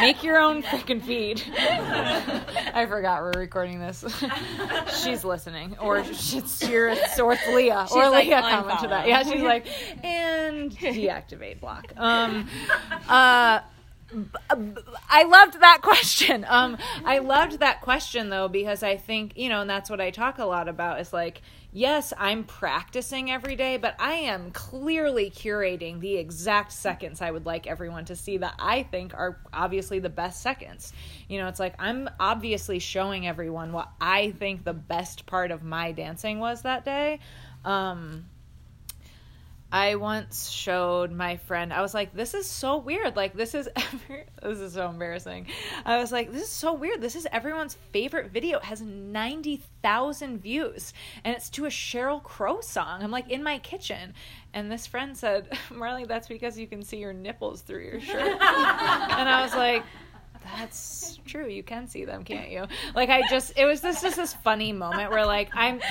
Make 0.02 0.24
your 0.24 0.38
own 0.38 0.62
freaking 0.62 1.02
feed. 1.02 1.42
I 1.58 2.86
forgot 2.88 3.22
we're 3.24 3.32
recording 3.32 3.80
this. 3.80 4.06
She's 5.04 5.24
listening. 5.26 5.76
Or 5.80 6.04
she's 6.04 6.62
your 6.70 6.90
or 6.92 7.34
it's 7.34 7.48
leah 7.48 7.82
or 7.82 7.88
She's 7.88 7.96
like, 7.96 8.28
leah 8.28 8.42
commented 8.42 8.92
that. 8.92 9.08
yeah 9.08 9.24
she's 9.24 9.42
like 9.42 9.66
and 10.06 10.72
deactivate 10.78 11.60
block. 11.60 11.92
Um 11.98 12.48
uh 13.10 13.62
I 15.10 15.24
loved 15.24 15.60
that 15.60 15.82
question. 15.82 16.46
Um, 16.58 16.78
I 17.06 17.20
loved 17.20 17.60
that 17.60 17.82
question 17.82 18.30
though 18.30 18.48
because 18.48 18.82
I 18.82 18.96
think 18.98 19.34
you 19.36 19.50
know, 19.50 19.62
and 19.62 19.70
that's 19.70 19.90
what 19.90 20.00
I 20.00 20.12
talk 20.12 20.40
a 20.40 20.46
lot 20.46 20.68
about. 20.68 21.00
Is 21.02 21.12
like, 21.12 21.42
yes, 21.72 22.14
I'm 22.18 22.46
practicing 22.46 23.30
every 23.30 23.56
day, 23.56 23.78
but 23.78 23.96
I 24.00 24.14
am 24.14 24.52
clearly 24.52 25.30
curating 25.30 26.00
the 26.00 26.16
exact 26.16 26.72
seconds 26.72 27.22
I 27.22 27.32
would 27.32 27.46
like 27.46 27.68
everyone 27.68 28.06
to 28.06 28.16
see 28.16 28.38
that 28.38 28.56
I 28.58 28.84
think 28.84 29.14
are 29.14 29.40
obviously 29.54 30.00
the 30.00 30.10
best 30.10 30.42
seconds. 30.42 30.94
You 31.28 31.40
know, 31.40 31.48
it's 31.48 31.60
like 31.60 31.76
I'm 31.80 32.10
obviously 32.20 32.80
showing 32.80 33.28
everyone 33.28 33.74
what 33.74 33.90
I 34.00 34.32
think 34.32 34.64
the 34.64 34.74
best 34.74 35.26
part 35.26 35.52
of 35.52 35.64
my 35.64 35.92
dancing 35.92 36.40
was 36.40 36.62
that 36.62 36.86
day. 36.86 37.20
Um, 37.66 38.26
I 39.72 39.96
once 39.96 40.50
showed 40.50 41.12
my 41.12 41.36
friend. 41.38 41.74
I 41.74 41.82
was 41.82 41.94
like, 41.94 42.14
"This 42.14 42.34
is 42.34 42.50
so 42.50 42.78
weird. 42.78 43.16
Like, 43.16 43.34
this 43.34 43.54
is 43.54 43.68
this 44.42 44.60
is 44.60 44.74
so 44.74 44.90
embarrassing." 44.90 45.48
I 45.86 45.98
was 45.98 46.12
like, 46.12 46.32
"This 46.32 46.44
is 46.44 46.50
so 46.50 46.74
weird. 46.74 47.02
This 47.02 47.16
is 47.16 47.28
everyone's 47.32 47.76
favorite 47.92 48.32
video. 48.32 48.60
It 48.60 48.64
has 48.64 48.82
ninety 48.82 49.62
thousand 49.84 50.42
views, 50.42 50.94
and 51.26 51.36
it's 51.36 51.50
to 51.52 51.66
a 51.66 51.70
Sheryl 51.70 52.24
Crow 52.24 52.62
song. 52.62 53.04
I'm 53.04 53.12
like 53.12 53.30
in 53.30 53.44
my 53.44 53.60
kitchen, 53.60 54.14
and 54.54 54.72
this 54.72 54.88
friend 54.88 55.18
said, 55.18 55.50
"Marley, 55.70 56.06
that's 56.06 56.30
because 56.30 56.58
you 56.58 56.68
can 56.68 56.82
see 56.82 56.98
your 56.98 57.14
nipples 57.14 57.62
through 57.62 57.84
your 57.84 58.00
shirt." 58.00 58.22
and 58.42 59.30
I 59.30 59.42
was 59.44 59.54
like, 59.54 59.84
that's 60.56 61.20
true. 61.26 61.48
You 61.48 61.64
can 61.64 61.88
see 61.88 62.06
them, 62.06 62.24
can't 62.24 62.50
you? 62.50 62.68
Like 62.96 63.10
I 63.10 63.28
just, 63.30 63.54
it 63.58 63.66
was 63.66 63.82
this 63.82 64.02
just 64.02 64.16
this 64.16 64.34
funny 64.34 64.72
moment 64.72 65.12
where 65.12 65.26
like 65.26 65.50
I'm, 65.54 65.82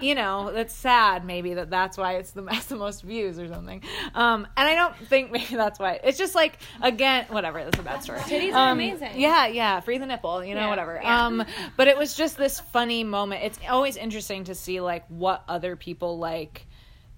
you 0.00 0.14
know, 0.14 0.48
it's 0.48 0.74
sad 0.74 1.24
maybe 1.24 1.54
that 1.54 1.70
that's 1.70 1.96
why 1.96 2.14
it's 2.16 2.32
the 2.32 2.42
has 2.50 2.66
the 2.66 2.76
most 2.76 3.02
views 3.02 3.38
or 3.38 3.48
something. 3.48 3.82
Um, 4.14 4.46
and 4.56 4.68
I 4.68 4.74
don't 4.74 4.96
think 4.96 5.30
maybe 5.30 5.46
that's 5.56 5.78
why. 5.78 6.00
It's 6.02 6.18
just 6.18 6.34
like 6.34 6.58
again, 6.82 7.26
whatever. 7.28 7.62
That's 7.64 7.78
a 7.78 7.82
bad 7.82 8.02
story. 8.02 8.18
Titties 8.20 8.52
are 8.54 8.70
Um, 8.70 8.78
amazing. 8.78 9.20
Yeah, 9.20 9.46
yeah. 9.46 9.80
Free 9.80 9.98
the 9.98 10.06
nipple. 10.06 10.44
You 10.44 10.54
know, 10.54 10.62
Yeah, 10.62 10.68
whatever. 10.70 11.00
yeah. 11.02 11.26
Um, 11.26 11.44
but 11.76 11.88
it 11.88 11.96
was 11.96 12.14
just 12.14 12.36
this 12.36 12.60
funny 12.60 13.04
moment. 13.04 13.44
It's 13.44 13.58
always 13.68 13.96
interesting 13.96 14.44
to 14.44 14.54
see 14.54 14.80
like 14.80 15.04
what 15.08 15.44
other 15.48 15.76
people 15.76 16.18
like 16.18 16.66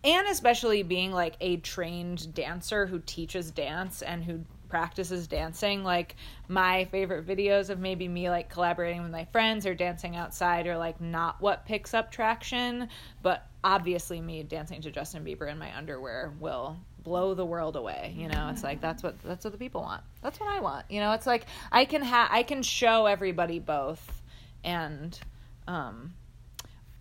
and 0.05 0.29
especially 0.29 0.83
being 0.85 1.11
like 1.11 1.35
a 1.41 1.57
trained 1.57 2.33
dancer 2.33 2.87
who 2.87 3.01
teaches 3.01 3.51
dance 3.51 4.03
and 4.03 4.23
who 4.23 4.45
practices 4.69 5.27
dancing. 5.27 5.85
Like 5.85 6.17
my 6.49 6.85
favorite 6.87 7.27
videos 7.27 7.71
of 7.71 7.79
maybe 7.79 8.09
me 8.09 8.31
like 8.31 8.49
collaborating 8.49 9.03
with 9.03 9.11
my 9.11 9.25
friends 9.27 9.67
or 9.67 9.75
dancing 9.75 10.17
outside 10.17 10.67
are 10.67 10.77
like 10.77 11.01
not 11.01 11.41
what 11.41 11.65
picks 11.67 11.95
up 11.95 12.11
traction 12.11 12.89
but 13.23 13.47
obviously 13.65 14.21
me 14.21 14.43
dancing 14.43 14.81
to 14.83 14.91
Justin 14.91 15.25
Bieber 15.25 15.51
in 15.51 15.59
my 15.59 15.77
underwear 15.77 16.33
will 16.39 16.77
blow 17.03 17.35
the 17.35 17.45
world 17.45 17.77
away 17.77 18.15
you 18.17 18.29
know? 18.29 18.49
It's 18.51 18.63
like 18.63 18.81
that's 18.81 19.03
what 19.03 19.21
that's 19.23 19.45
what 19.45 19.53
the 19.53 19.59
people 19.59 19.83
want. 19.83 20.03
That's 20.23 20.39
what 20.39 20.49
I 20.49 20.61
want 20.61 20.91
you 20.91 21.01
know? 21.01 21.13
It's 21.13 21.27
like 21.27 21.47
I 21.73 21.85
can 21.85 22.03
have 22.03 22.29
I 22.31 22.43
can 22.43 22.63
show 22.63 23.07
everybody 23.07 23.59
both 23.59 24.23
and 24.65 25.19
um 25.67 26.15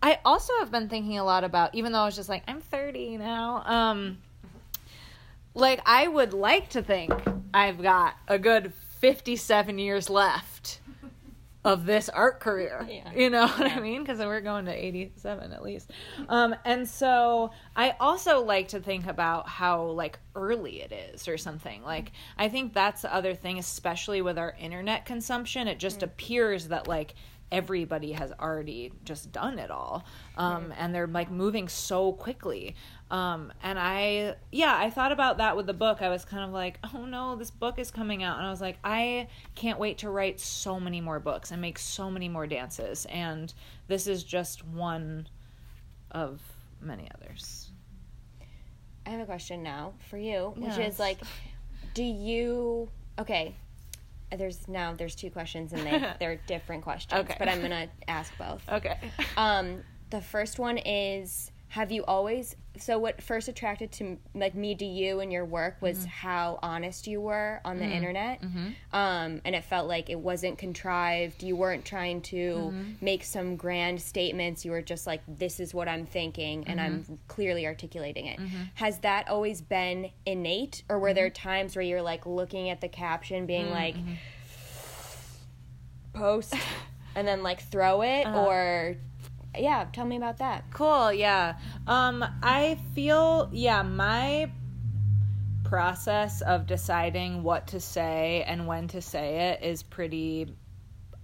I 0.02 0.18
also 0.24 0.52
have 0.60 0.70
been 0.70 0.88
thinking 0.88 1.18
a 1.18 1.24
lot 1.24 1.42
about, 1.42 1.74
even 1.74 1.90
though 1.90 2.00
I 2.00 2.04
was 2.04 2.14
just 2.14 2.28
like, 2.28 2.44
I'm 2.46 2.60
30 2.60 3.16
now. 3.16 3.62
Um, 3.64 4.18
like 5.56 5.80
I 5.86 6.06
would 6.06 6.32
like 6.34 6.68
to 6.70 6.82
think 6.82 7.12
I've 7.56 7.80
got 7.80 8.16
a 8.28 8.38
good 8.38 8.74
57 9.00 9.78
years 9.78 10.10
left 10.10 10.80
of 11.64 11.86
this 11.86 12.10
art 12.10 12.38
career. 12.38 12.86
Yeah. 12.86 13.10
You 13.14 13.30
know 13.30 13.46
what 13.46 13.72
I 13.72 13.80
mean? 13.80 14.02
Because 14.02 14.18
we're 14.18 14.42
going 14.42 14.66
to 14.66 14.72
87 14.72 15.52
at 15.52 15.62
least. 15.62 15.90
Um, 16.28 16.54
and 16.66 16.86
so 16.86 17.52
I 17.74 17.94
also 17.98 18.44
like 18.44 18.68
to 18.68 18.80
think 18.80 19.06
about 19.06 19.48
how 19.48 19.84
like 19.86 20.18
early 20.34 20.82
it 20.82 20.92
is 20.92 21.28
or 21.28 21.38
something. 21.38 21.82
Like 21.82 22.12
I 22.36 22.50
think 22.50 22.74
that's 22.74 23.00
the 23.00 23.12
other 23.12 23.34
thing, 23.34 23.58
especially 23.58 24.20
with 24.20 24.36
our 24.36 24.54
internet 24.60 25.06
consumption. 25.06 25.66
It 25.66 25.78
just 25.78 26.02
appears 26.02 26.68
that 26.68 26.86
like 26.86 27.14
everybody 27.52 28.12
has 28.12 28.32
already 28.40 28.92
just 29.04 29.30
done 29.30 29.58
it 29.58 29.70
all. 29.70 30.04
Um, 30.36 30.72
and 30.76 30.94
they're 30.94 31.06
like 31.06 31.30
moving 31.30 31.68
so 31.68 32.12
quickly. 32.12 32.74
Um, 33.08 33.52
and 33.62 33.78
i 33.78 34.34
yeah 34.50 34.76
i 34.76 34.90
thought 34.90 35.12
about 35.12 35.38
that 35.38 35.56
with 35.56 35.66
the 35.66 35.72
book. 35.74 36.02
I 36.02 36.08
was 36.08 36.24
kind 36.24 36.42
of 36.42 36.50
like 36.50 36.80
oh 36.92 37.04
no 37.06 37.36
this 37.36 37.52
book 37.52 37.78
is 37.78 37.90
coming 37.92 38.24
out. 38.24 38.38
And 38.38 38.46
i 38.46 38.50
was 38.50 38.60
like 38.60 38.78
i 38.82 39.28
can't 39.54 39.78
wait 39.78 39.98
to 39.98 40.10
write 40.10 40.40
so 40.40 40.80
many 40.80 41.00
more 41.00 41.20
books 41.20 41.52
and 41.52 41.60
make 41.62 41.78
so 41.78 42.10
many 42.10 42.28
more 42.28 42.48
dances. 42.48 43.06
And 43.06 43.54
this 43.86 44.08
is 44.08 44.24
just 44.24 44.66
one 44.66 45.28
of 46.10 46.40
many 46.80 47.08
others. 47.14 47.70
I 49.06 49.10
have 49.10 49.20
a 49.20 49.24
question 49.26 49.62
now 49.62 49.92
for 50.10 50.18
you, 50.18 50.52
which 50.56 50.76
Yes. 50.76 50.94
is 50.94 50.98
like, 50.98 51.20
do 51.94 52.02
you 52.02 52.88
okay? 53.20 53.54
There's 54.36 54.66
now 54.68 54.92
there's 54.94 55.14
two 55.14 55.30
questions 55.30 55.72
and 55.72 55.82
they 55.86 56.12
they're 56.20 56.36
different 56.46 56.82
questions, 56.82 57.20
Okay. 57.20 57.36
but 57.38 57.48
I'm 57.48 57.60
gonna 57.60 57.88
ask 58.08 58.36
both. 58.38 58.62
okay 58.70 58.98
Um, 59.36 59.82
the 60.10 60.20
first 60.20 60.58
one 60.58 60.78
is 60.78 61.50
have 61.68 61.90
you 61.92 62.04
always 62.04 62.56
so 62.80 62.98
what 62.98 63.22
first 63.22 63.48
attracted 63.48 63.90
to 63.92 64.18
like 64.34 64.54
me 64.54 64.74
to 64.74 64.84
you 64.84 65.20
and 65.20 65.32
your 65.32 65.44
work 65.44 65.76
was 65.80 65.98
Mm-hmm. 65.98 66.08
how 66.08 66.58
honest 66.62 67.06
you 67.06 67.20
were 67.20 67.60
on 67.64 67.78
the 67.78 67.84
internet 67.86 68.40
um, 68.92 69.40
and 69.44 69.54
it 69.54 69.64
felt 69.64 69.88
like 69.88 70.10
it 70.10 70.18
wasn't 70.18 70.58
contrived 70.58 71.42
you 71.42 71.56
weren't 71.56 71.84
trying 71.84 72.20
to 72.22 72.36
Mm-hmm. 72.36 72.92
make 73.00 73.24
some 73.24 73.56
grand 73.56 74.00
statements 74.00 74.64
you 74.64 74.70
were 74.70 74.82
just 74.82 75.06
like 75.06 75.22
this 75.28 75.60
is 75.60 75.72
what 75.74 75.88
i'm 75.88 76.06
thinking 76.06 76.64
and 76.66 76.80
Mm-hmm. 76.80 77.12
i'm 77.12 77.18
clearly 77.28 77.66
articulating 77.66 78.26
it 78.26 78.38
has 78.74 78.98
that 79.00 79.28
always 79.28 79.60
been 79.60 80.10
innate 80.24 80.82
or 80.88 80.98
were 80.98 81.14
there 81.14 81.28
Mm-hmm. 81.30 81.48
times 81.48 81.76
where 81.76 81.82
you're 81.84 82.02
like 82.02 82.26
looking 82.26 82.70
at 82.70 82.80
the 82.80 82.88
caption 82.88 83.46
being 83.46 83.70
like 83.70 83.96
post 86.12 86.54
and 87.14 87.26
then 87.26 87.42
like 87.42 87.60
throw 87.62 88.02
it 88.02 88.26
Uh-huh. 88.26 88.38
or 88.46 88.96
yeah 89.58 89.86
tell 89.92 90.04
me 90.04 90.16
about 90.16 90.38
that 90.38 90.64
Cool, 90.72 91.12
yeah. 91.12 91.56
Um 91.86 92.24
I 92.42 92.78
feel 92.94 93.48
yeah, 93.52 93.82
my 93.82 94.50
process 95.64 96.42
of 96.42 96.66
deciding 96.66 97.42
what 97.42 97.66
to 97.68 97.80
say 97.80 98.44
and 98.46 98.66
when 98.66 98.86
to 98.88 99.02
say 99.02 99.50
it 99.50 99.64
is 99.64 99.82
pretty 99.82 100.54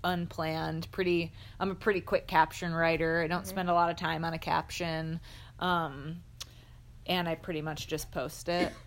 unplanned. 0.02 0.90
Pretty 0.90 1.32
I'm 1.60 1.70
a 1.70 1.74
pretty 1.74 2.00
quick 2.00 2.26
caption 2.26 2.72
writer. 2.72 3.22
I 3.22 3.28
don't 3.28 3.46
spend 3.46 3.70
a 3.70 3.74
lot 3.74 3.90
of 3.90 3.96
time 3.96 4.24
on 4.24 4.34
a 4.34 4.38
caption. 4.38 5.20
Um 5.58 6.22
and 7.06 7.28
I 7.28 7.34
pretty 7.34 7.62
much 7.62 7.88
just 7.88 8.10
post 8.10 8.48
it. 8.48 8.72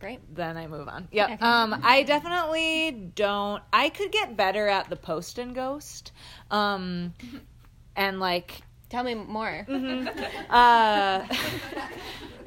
great 0.00 0.20
then 0.34 0.56
I 0.56 0.66
move 0.66 0.86
on. 0.88 1.08
Yep. 1.12 1.40
Um, 1.40 1.80
I 1.82 2.02
definitely 2.02 2.90
don't. 2.90 3.62
I 3.72 3.88
could 3.88 4.12
get 4.12 4.36
better 4.36 4.68
at 4.68 4.90
the 4.90 4.96
post 4.96 5.38
and 5.38 5.54
ghost. 5.54 6.12
Um, 6.50 7.14
and 7.96 8.20
like, 8.20 8.62
tell 8.88 9.04
me 9.04 9.14
more 9.14 9.66
uh, 10.50 11.24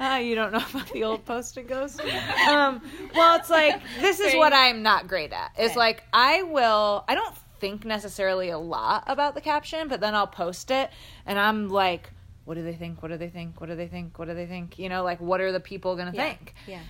uh, 0.00 0.14
you 0.22 0.34
don't 0.34 0.52
know 0.52 0.62
about 0.70 0.88
the 0.92 1.04
old 1.04 1.24
post 1.24 1.56
and 1.56 1.68
ghost. 1.68 2.00
Um, 2.48 2.80
well, 3.14 3.38
it's 3.38 3.50
like 3.50 3.80
this 4.00 4.20
is 4.20 4.34
what 4.36 4.52
I'm 4.52 4.82
not 4.82 5.08
great 5.08 5.32
at. 5.32 5.52
It's 5.58 5.70
Okay. 5.72 5.78
like 5.78 6.04
I 6.12 6.42
will. 6.42 7.04
I 7.08 7.14
don't 7.14 7.34
think 7.60 7.84
necessarily 7.84 8.50
a 8.50 8.58
lot 8.58 9.04
about 9.06 9.34
the 9.34 9.40
caption, 9.40 9.88
but 9.88 10.00
then 10.00 10.14
I'll 10.14 10.26
post 10.26 10.70
it, 10.70 10.90
and 11.26 11.38
I'm 11.38 11.68
like. 11.68 12.10
What 12.44 12.54
do 12.54 12.62
they 12.64 12.72
think? 12.72 13.02
What 13.02 13.10
do 13.10 13.18
they 13.18 13.28
think? 13.28 13.60
What 13.60 13.68
do 13.68 13.76
they 13.76 13.88
think? 13.88 14.18
What 14.18 14.26
do 14.28 14.32
they 14.34 14.46
think? 14.46 14.78
You 14.78 14.88
know, 14.88 15.04
like 15.04 15.20
what 15.20 15.42
are 15.42 15.52
the 15.52 15.60
people 15.60 15.96
gonna 15.96 16.12
Yeah. 16.14 16.28
think? 16.28 16.54
yeah 16.66 16.80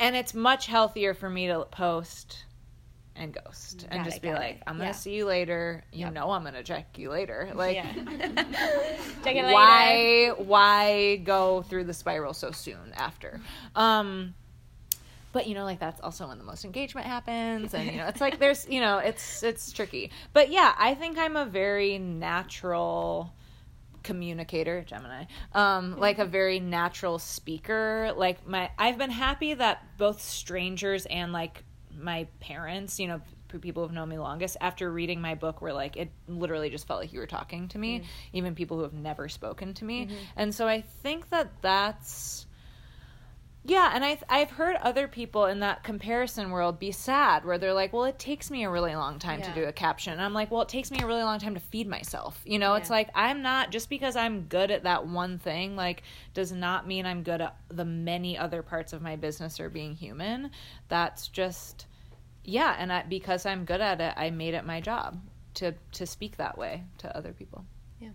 and 0.00 0.16
it's 0.16 0.34
much 0.34 0.66
healthier 0.66 1.14
for 1.14 1.30
me 1.30 1.46
to 1.46 1.64
post 1.70 2.46
and 3.16 3.32
ghost 3.32 3.86
and 3.90 4.00
Got 4.00 4.04
just 4.06 4.16
it, 4.16 4.22
be 4.22 4.32
like 4.32 4.56
it. 4.56 4.62
i'm 4.66 4.74
gonna 4.76 4.86
Yeah. 4.88 4.92
see 4.92 5.14
you 5.14 5.24
later. 5.26 5.84
You 5.92 6.10
know 6.10 6.30
i'm 6.32 6.42
gonna 6.44 6.62
check 6.64 6.98
you 6.98 7.10
later. 7.10 7.50
Like 7.54 7.76
yeah 7.76 7.92
Check 7.94 9.36
it 9.36 9.42
later. 9.44 9.52
why 9.52 10.32
why 10.36 11.16
go 11.16 11.62
through 11.62 11.84
the 11.84 11.94
spiral 11.94 12.34
so 12.34 12.50
soon 12.50 12.92
after? 12.96 13.40
Um 13.76 14.34
but 15.32 15.46
you 15.48 15.54
know 15.54 15.64
like 15.64 15.80
that's 15.80 16.00
also 16.00 16.28
when 16.28 16.38
the 16.38 16.44
most 16.44 16.64
engagement 16.64 17.06
happens 17.06 17.74
and 17.74 17.90
you 17.90 17.96
know 17.98 18.06
it's 18.06 18.20
like 18.20 18.38
there's 18.38 18.68
you 18.68 18.80
know 18.80 18.98
it's 18.98 19.42
it's 19.42 19.72
tricky. 19.72 20.10
But 20.32 20.50
yeah 20.50 20.72
i 20.78 20.94
think 20.94 21.18
i'm 21.18 21.36
a 21.36 21.44
very 21.46 21.98
natural 21.98 23.32
communicator 24.02 24.82
gemini. 24.82 25.24
Um 25.52 25.98
like 25.98 26.18
a 26.18 26.24
very 26.24 26.60
natural 26.60 27.18
speaker. 27.18 28.12
Like 28.16 28.46
my 28.46 28.70
i've 28.78 28.98
been 28.98 29.10
happy 29.10 29.54
that 29.54 29.82
both 29.98 30.20
strangers 30.20 31.06
and 31.06 31.32
like 31.32 31.64
my 31.98 32.26
parents 32.40 32.98
you 32.98 33.08
know 33.08 33.20
people 33.60 33.84
who've 33.84 33.92
known 33.92 34.08
me 34.08 34.18
longest 34.18 34.56
after 34.60 34.90
reading 34.90 35.20
my 35.20 35.34
book 35.34 35.60
were 35.60 35.72
like 35.72 35.96
it 35.96 36.10
literally 36.26 36.70
just 36.70 36.86
felt 36.88 37.00
like 37.00 37.12
you 37.12 37.20
were 37.20 37.26
talking 37.26 37.68
to 37.68 37.78
me 37.78 38.00
mm. 38.00 38.04
even 38.32 38.54
people 38.54 38.76
who 38.76 38.82
have 38.82 38.92
never 38.92 39.28
spoken 39.28 39.74
to 39.74 39.84
me. 39.84 40.06
Mm-hmm. 40.06 40.14
And 40.36 40.54
so 40.54 40.66
i 40.66 40.80
think 40.80 41.30
that 41.30 41.50
that's 41.62 42.46
yeah, 43.66 43.92
and 43.94 44.04
I 44.04 44.18
I've 44.28 44.50
heard 44.50 44.76
other 44.76 45.08
people 45.08 45.46
in 45.46 45.60
that 45.60 45.82
comparison 45.82 46.50
world 46.50 46.78
be 46.78 46.92
sad 46.92 47.44
where 47.46 47.56
they're 47.56 47.72
like, 47.72 47.94
"Well, 47.94 48.04
it 48.04 48.18
takes 48.18 48.50
me 48.50 48.64
a 48.64 48.70
really 48.70 48.94
long 48.94 49.18
time 49.18 49.40
to 49.40 49.54
do 49.54 49.64
a 49.64 49.72
caption." 49.72 50.12
And 50.12 50.20
I'm 50.22 50.34
like, 50.34 50.50
"Well, 50.50 50.60
it 50.60 50.68
takes 50.68 50.90
me 50.90 50.98
a 51.00 51.06
really 51.06 51.22
long 51.22 51.38
time 51.38 51.54
to 51.54 51.60
feed 51.60 51.86
myself." 51.86 52.40
You 52.44 52.58
know, 52.58 52.74
it's 52.74 52.90
like 52.90 53.08
I'm 53.14 53.40
not 53.40 53.70
just 53.70 53.88
because 53.88 54.16
I'm 54.16 54.42
good 54.42 54.70
at 54.70 54.82
that 54.82 55.06
one 55.06 55.38
thing 55.38 55.76
like 55.76 56.02
does 56.34 56.52
not 56.52 56.86
mean 56.86 57.06
I'm 57.06 57.22
good 57.22 57.40
at 57.40 57.56
the 57.68 57.86
many 57.86 58.36
other 58.36 58.62
parts 58.62 58.92
of 58.92 59.00
my 59.00 59.16
business 59.16 59.58
or 59.58 59.70
being 59.70 59.94
human. 59.94 60.50
That's 60.88 61.28
just 61.28 61.86
yeah, 62.44 62.76
and 62.78 62.92
I, 62.92 63.04
because 63.08 63.46
I'm 63.46 63.64
good 63.64 63.80
at 63.80 64.00
it, 64.02 64.12
I 64.16 64.28
made 64.28 64.52
it 64.52 64.66
my 64.66 64.82
job 64.82 65.20
to 65.54 65.72
to 65.92 66.04
speak 66.04 66.36
that 66.36 66.58
way 66.58 66.84
to 66.98 67.16
other 67.16 67.32
people. 67.32 67.64
Yeah. 67.98 68.10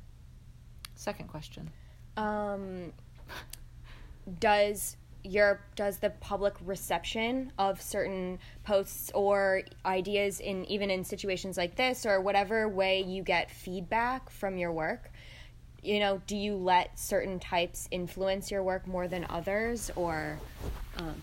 Second 0.93 1.27
question. 1.29 1.71
um 2.17 2.93
does 4.39 4.95
your 5.29 5.61
does 5.75 5.97
the 5.97 6.09
public 6.09 6.55
reception 6.65 7.51
of 7.57 7.81
certain 7.81 8.39
posts 8.63 9.11
or 9.13 9.61
ideas 9.85 10.39
in 10.39 10.65
even 10.65 10.89
in 10.89 11.03
situations 11.03 11.57
like 11.57 11.75
this 11.75 12.05
or 12.05 12.19
whatever 12.19 12.67
way 12.67 13.01
you 13.01 13.21
get 13.21 13.51
feedback 13.51 14.29
from 14.29 14.57
your 14.57 14.71
work 14.71 15.11
you 15.83 15.99
know 15.99 16.21
do 16.25 16.35
you 16.35 16.55
let 16.55 16.97
certain 16.97 17.39
types 17.39 17.87
influence 17.91 18.49
your 18.49 18.63
work 18.63 18.87
more 18.87 19.07
than 19.07 19.25
others 19.29 19.91
or 19.95 20.37
um 20.97 21.15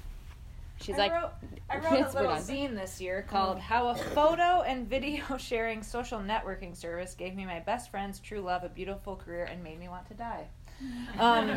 she's 0.81 0.97
like 0.97 1.11
I 1.11 1.23
wrote, 1.23 1.33
I 1.69 1.77
wrote 1.79 2.15
a 2.15 2.17
little 2.17 2.37
zine 2.37 2.75
this 2.75 3.01
year 3.01 3.27
called 3.29 3.59
"How 3.59 3.89
a 3.89 3.95
Photo 3.95 4.63
and 4.63 4.89
Video 4.89 5.37
Sharing 5.37 5.83
Social 5.83 6.21
Networking 6.21 6.77
Service 6.77 7.15
Gave 7.15 7.35
Me 7.35 7.45
My 7.45 7.61
Best 7.61 7.91
Friend's 7.91 8.21
True 8.21 8.41
Love, 8.41 8.63
a 8.63 8.69
Beautiful 8.69 9.17
Career, 9.17 9.45
and 9.45 9.63
Made 9.65 9.81
Me 9.81 9.89
Want 9.89 10.07
to 10.09 10.15
Die." 10.15 10.47
Um, 11.19 11.51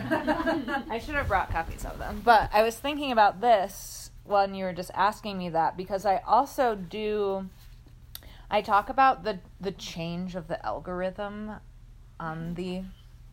I 0.89 0.99
should 0.99 1.15
have 1.15 1.27
brought 1.27 1.51
copies 1.51 1.85
of 1.85 1.97
them, 1.99 2.21
but 2.23 2.49
I 2.53 2.63
was 2.63 2.75
thinking 2.77 3.11
about 3.11 3.41
this 3.41 4.11
when 4.23 4.55
you 4.55 4.63
were 4.65 4.73
just 4.73 4.91
asking 4.93 5.37
me 5.37 5.49
that 5.49 5.75
because 5.75 6.05
I 6.05 6.21
also 6.25 6.75
do. 6.75 7.49
I 8.51 8.61
talk 8.61 8.89
about 8.89 9.23
the 9.23 9.39
the 9.59 9.71
change 9.71 10.35
of 10.35 10.47
the 10.47 10.65
algorithm 10.65 11.53
on 12.19 12.55
the 12.55 12.83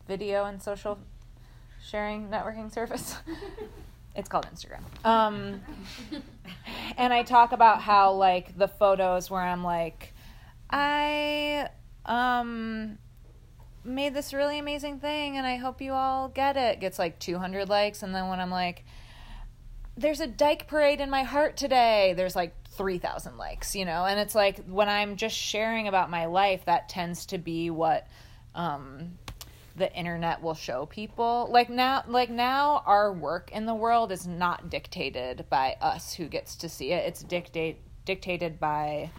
video 0.07 0.45
and 0.45 0.61
social 0.61 0.99
sharing 1.81 2.29
networking 2.29 2.71
service. 2.71 3.17
It's 4.17 4.27
called 4.27 4.47
Instagram. 4.51 4.81
Um, 5.05 5.61
and 6.97 7.13
I 7.13 7.21
talk 7.21 7.51
about 7.51 7.81
how 7.81 8.13
like 8.13 8.57
the 8.57 8.67
photos 8.67 9.29
where 9.29 9.41
I'm 9.41 9.63
like, 9.63 10.15
I 10.71 11.69
um 12.03 12.97
made 13.87 14.13
this 14.13 14.33
really 14.33 14.59
amazing 14.59 14.99
thing 14.99 15.37
and 15.37 15.47
I 15.47 15.55
hope 15.55 15.81
you 15.81 15.93
all 15.93 16.29
get 16.29 16.57
it. 16.57 16.79
Gets 16.79 16.99
like 16.99 17.19
200 17.19 17.69
likes 17.69 18.03
and 18.03 18.13
then 18.13 18.27
when 18.27 18.39
I'm 18.39 18.51
like 18.51 18.83
there's 19.95 20.19
a 20.19 20.27
dyke 20.27 20.67
parade 20.67 21.01
in 21.01 21.09
my 21.09 21.23
heart 21.23 21.57
today 21.57 22.13
there's 22.15 22.35
like 22.35 22.53
3000 22.71 23.37
likes 23.37 23.75
you 23.75 23.85
know? 23.85 24.05
And 24.05 24.19
it's 24.19 24.35
like 24.35 24.63
when 24.67 24.89
I'm 24.89 25.15
just 25.15 25.35
sharing 25.35 25.87
about 25.87 26.09
my 26.09 26.25
life 26.25 26.65
that 26.65 26.89
tends 26.89 27.25
to 27.27 27.37
be 27.37 27.69
what 27.69 28.07
um 28.53 29.17
the 29.75 29.93
internet 29.93 30.41
will 30.41 30.55
show 30.55 30.87
people. 30.87 31.47
Like 31.51 31.69
now 31.69 32.03
like 32.07 32.29
now 32.29 32.83
our 32.85 33.13
work 33.13 33.51
in 33.51 33.65
the 33.65 33.75
world 33.75 34.11
is 34.11 34.27
not 34.27 34.69
dictated 34.69 35.45
by 35.49 35.77
us 35.79 36.13
who 36.13 36.27
gets 36.27 36.55
to 36.57 36.69
see 36.69 36.91
it. 36.91 37.05
It's 37.07 37.23
dictate 37.23 37.77
dictated 38.05 38.59
by 38.59 39.11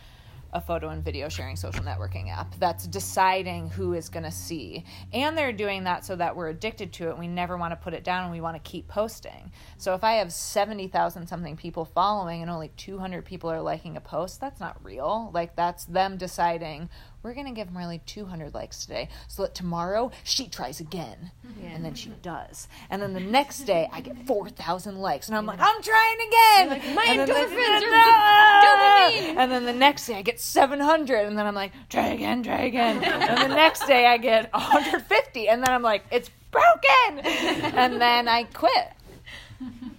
a 0.52 0.60
photo 0.60 0.88
and 0.88 1.04
video 1.04 1.28
sharing 1.28 1.56
social 1.56 1.84
networking 1.84 2.30
app 2.30 2.54
that's 2.58 2.86
deciding 2.86 3.68
who 3.70 3.92
is 3.92 4.08
going 4.08 4.24
to 4.24 4.30
see. 4.30 4.84
And 5.12 5.36
they're 5.36 5.52
doing 5.52 5.84
that 5.84 6.04
so 6.04 6.16
that 6.16 6.34
we're 6.34 6.48
addicted 6.48 6.92
to 6.94 7.10
it. 7.10 7.18
We 7.18 7.28
never 7.28 7.56
want 7.56 7.72
to 7.72 7.76
put 7.76 7.94
it 7.94 8.04
down 8.04 8.24
and 8.24 8.32
we 8.32 8.40
want 8.40 8.62
to 8.62 8.70
keep 8.70 8.88
posting. 8.88 9.52
So 9.76 9.94
if 9.94 10.02
I 10.02 10.14
have 10.14 10.32
70,000 10.32 11.26
something 11.26 11.56
people 11.56 11.84
following 11.84 12.42
and 12.42 12.50
only 12.50 12.70
200 12.76 13.24
people 13.24 13.50
are 13.50 13.60
liking 13.60 13.96
a 13.96 14.00
post, 14.00 14.40
that's 14.40 14.60
not 14.60 14.82
real. 14.84 15.30
Like 15.34 15.54
that's 15.56 15.84
them 15.84 16.16
deciding 16.16 16.88
we're 17.22 17.34
going 17.34 17.46
to 17.46 17.52
give 17.52 17.72
Marley 17.72 18.00
200 18.06 18.54
likes 18.54 18.84
today 18.84 19.08
so 19.26 19.42
that 19.42 19.54
tomorrow 19.54 20.10
she 20.24 20.46
tries 20.48 20.80
again. 20.80 21.30
Yeah. 21.60 21.70
And 21.70 21.84
then 21.84 21.94
she 21.94 22.10
does. 22.22 22.68
And 22.90 23.02
then 23.02 23.12
the 23.12 23.20
next 23.20 23.60
day 23.60 23.88
I 23.92 24.00
get 24.00 24.26
4,000 24.26 24.96
likes 24.98 25.28
and 25.28 25.36
I'm 25.36 25.44
like, 25.46 25.58
I'm 25.60 25.82
trying 25.82 26.16
again. 26.28 26.68
like, 26.70 26.94
my 26.94 27.04
And 27.08 27.18
then 27.20 27.26
the- 27.28 27.34
endorphins 27.34 27.82
are 27.82 28.64
dopamine. 28.64 29.36
And 29.36 29.50
then 29.52 29.64
the 29.64 29.72
next 29.72 30.06
day 30.06 30.14
I 30.14 30.22
get 30.22 30.40
700 30.40 31.26
and 31.26 31.36
then 31.38 31.46
I'm 31.46 31.54
like, 31.54 31.72
try 31.88 32.08
again, 32.08 32.42
try 32.42 32.62
again. 32.62 33.02
and 33.02 33.50
the 33.50 33.54
next 33.54 33.86
day 33.86 34.06
I 34.06 34.16
get 34.18 34.52
150 34.52 35.48
and 35.48 35.62
then 35.62 35.70
I'm 35.70 35.82
like, 35.82 36.04
it's 36.10 36.30
broken. 36.50 37.18
and 37.26 38.00
then 38.00 38.28
I 38.28 38.44
quit. 38.44 38.92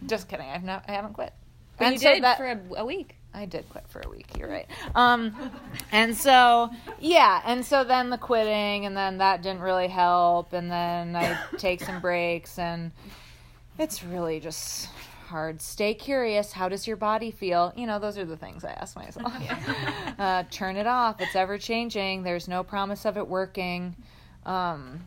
Just 0.07 0.27
kidding. 0.29 0.47
I've 0.47 0.63
not 0.63 0.85
I 0.87 0.93
haven't 0.93 1.13
quit. 1.13 1.33
But 1.77 1.85
and 1.85 1.93
you 1.95 1.99
so 1.99 2.13
did 2.13 2.23
that- 2.23 2.37
for 2.37 2.45
a, 2.45 2.59
a 2.77 2.85
week. 2.85 3.15
I 3.33 3.45
did 3.45 3.69
quit 3.69 3.87
for 3.87 4.01
a 4.03 4.09
week. 4.09 4.37
You're 4.37 4.49
right. 4.49 4.67
Um, 4.95 5.35
and 5.91 6.15
so 6.15 6.69
yeah, 6.99 7.41
and 7.45 7.65
so 7.65 7.83
then 7.83 8.09
the 8.09 8.17
quitting, 8.17 8.85
and 8.85 8.97
then 8.97 9.19
that 9.19 9.41
didn't 9.41 9.61
really 9.61 9.87
help, 9.87 10.53
and 10.53 10.69
then 10.69 11.15
I 11.15 11.37
take 11.57 11.81
some 11.81 12.01
breaks, 12.01 12.57
and 12.57 12.91
it's 13.77 14.03
really 14.03 14.39
just 14.39 14.89
hard. 15.27 15.61
Stay 15.61 15.93
curious. 15.93 16.51
How 16.51 16.69
does 16.69 16.87
your 16.87 16.97
body 16.97 17.29
feel? 17.29 17.71
You 17.75 17.85
know, 17.85 17.99
those 17.99 18.17
are 18.17 18.25
the 18.25 18.35
things 18.35 18.65
I 18.65 18.71
ask 18.71 18.95
myself. 18.95 19.31
uh, 20.19 20.43
turn 20.49 20.75
it 20.75 20.87
off. 20.87 21.21
It's 21.21 21.35
ever 21.35 21.57
changing. 21.57 22.23
There's 22.23 22.47
no 22.47 22.63
promise 22.63 23.05
of 23.05 23.15
it 23.15 23.27
working. 23.27 23.95
Um, 24.45 25.05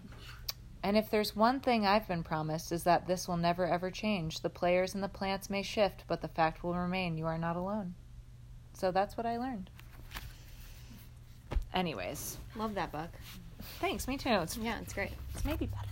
and 0.84 0.96
if 0.96 1.10
there's 1.10 1.36
one 1.36 1.60
thing 1.60 1.86
I've 1.86 2.08
been 2.08 2.22
promised 2.22 2.72
is 2.72 2.84
that 2.84 3.06
this 3.06 3.28
will 3.28 3.36
never 3.36 3.66
ever 3.66 3.90
change. 3.90 4.40
The 4.40 4.50
players 4.50 4.94
and 4.94 5.02
the 5.02 5.08
plants 5.08 5.50
may 5.50 5.62
shift, 5.62 6.04
but 6.06 6.22
the 6.22 6.28
fact 6.28 6.62
will 6.62 6.74
remain. 6.74 7.16
You 7.16 7.26
are 7.26 7.38
not 7.38 7.56
alone. 7.56 7.94
So 8.82 8.90
that's 8.90 9.16
what 9.16 9.26
I 9.26 9.38
learned. 9.38 9.70
Anyways, 11.72 12.36
Love 12.56 12.74
that 12.74 12.90
book. 12.90 13.10
thanks. 13.80 14.08
Me 14.08 14.16
too. 14.18 14.28
It's, 14.42 14.56
Yeah, 14.56 14.80
it's 14.80 14.92
great. 14.92 15.12
it's 15.32 15.44
maybe 15.44 15.66
better 15.66 15.76
than 15.76 15.76
this 15.76 15.86
one. 15.86 15.91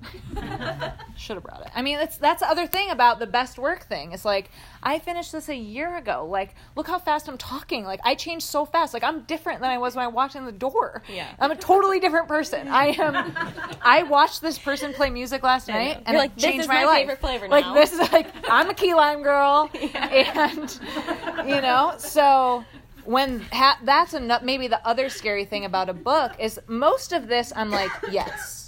Should 1.16 1.36
have 1.36 1.42
brought 1.42 1.62
it. 1.62 1.70
I 1.74 1.82
mean, 1.82 1.98
that's 1.98 2.16
that's 2.16 2.40
the 2.40 2.48
other 2.48 2.66
thing 2.66 2.90
about 2.90 3.18
the 3.18 3.26
best 3.26 3.58
work 3.58 3.84
thing. 3.86 4.12
It's 4.12 4.24
like 4.24 4.50
I 4.82 4.98
finished 5.00 5.32
this 5.32 5.48
a 5.48 5.56
year 5.56 5.96
ago. 5.96 6.26
Like, 6.30 6.54
look 6.76 6.86
how 6.86 6.98
fast 6.98 7.28
I'm 7.28 7.38
talking. 7.38 7.84
Like, 7.84 8.00
I 8.04 8.14
changed 8.14 8.46
so 8.46 8.64
fast. 8.64 8.94
Like, 8.94 9.02
I'm 9.02 9.22
different 9.22 9.60
than 9.60 9.70
I 9.70 9.78
was 9.78 9.96
when 9.96 10.04
I 10.04 10.08
walked 10.08 10.36
in 10.36 10.44
the 10.44 10.52
door. 10.52 11.02
Yeah. 11.12 11.26
I'm 11.40 11.50
a 11.50 11.56
totally 11.56 11.98
different 11.98 12.28
person. 12.28 12.68
I 12.68 12.86
am. 12.98 13.34
I 13.82 14.04
watched 14.04 14.40
this 14.40 14.58
person 14.58 14.92
play 14.92 15.10
music 15.10 15.42
last 15.42 15.68
night, 15.68 15.96
and 16.06 16.08
You're 16.08 16.18
like, 16.18 16.34
this 16.36 16.44
changed 16.44 16.60
is 16.62 16.68
my, 16.68 16.74
my 16.74 16.84
life. 16.84 16.98
favorite 17.00 17.20
flavor 17.20 17.48
Like 17.48 17.74
this 17.74 17.92
is 17.92 17.98
like 18.12 18.28
I'm 18.48 18.70
a 18.70 18.74
key 18.74 18.94
lime 18.94 19.22
girl, 19.22 19.68
and 19.94 20.80
you 21.46 21.60
know 21.60 21.94
so 21.98 22.64
when 23.04 23.40
ha- 23.52 23.78
that's 23.84 24.12
enough 24.14 24.42
maybe 24.42 24.68
the 24.68 24.86
other 24.86 25.08
scary 25.08 25.44
thing 25.44 25.64
about 25.64 25.88
a 25.88 25.94
book 25.94 26.32
is 26.38 26.60
most 26.66 27.12
of 27.12 27.26
this 27.26 27.52
i'm 27.56 27.70
like 27.70 27.90
yes 28.10 28.67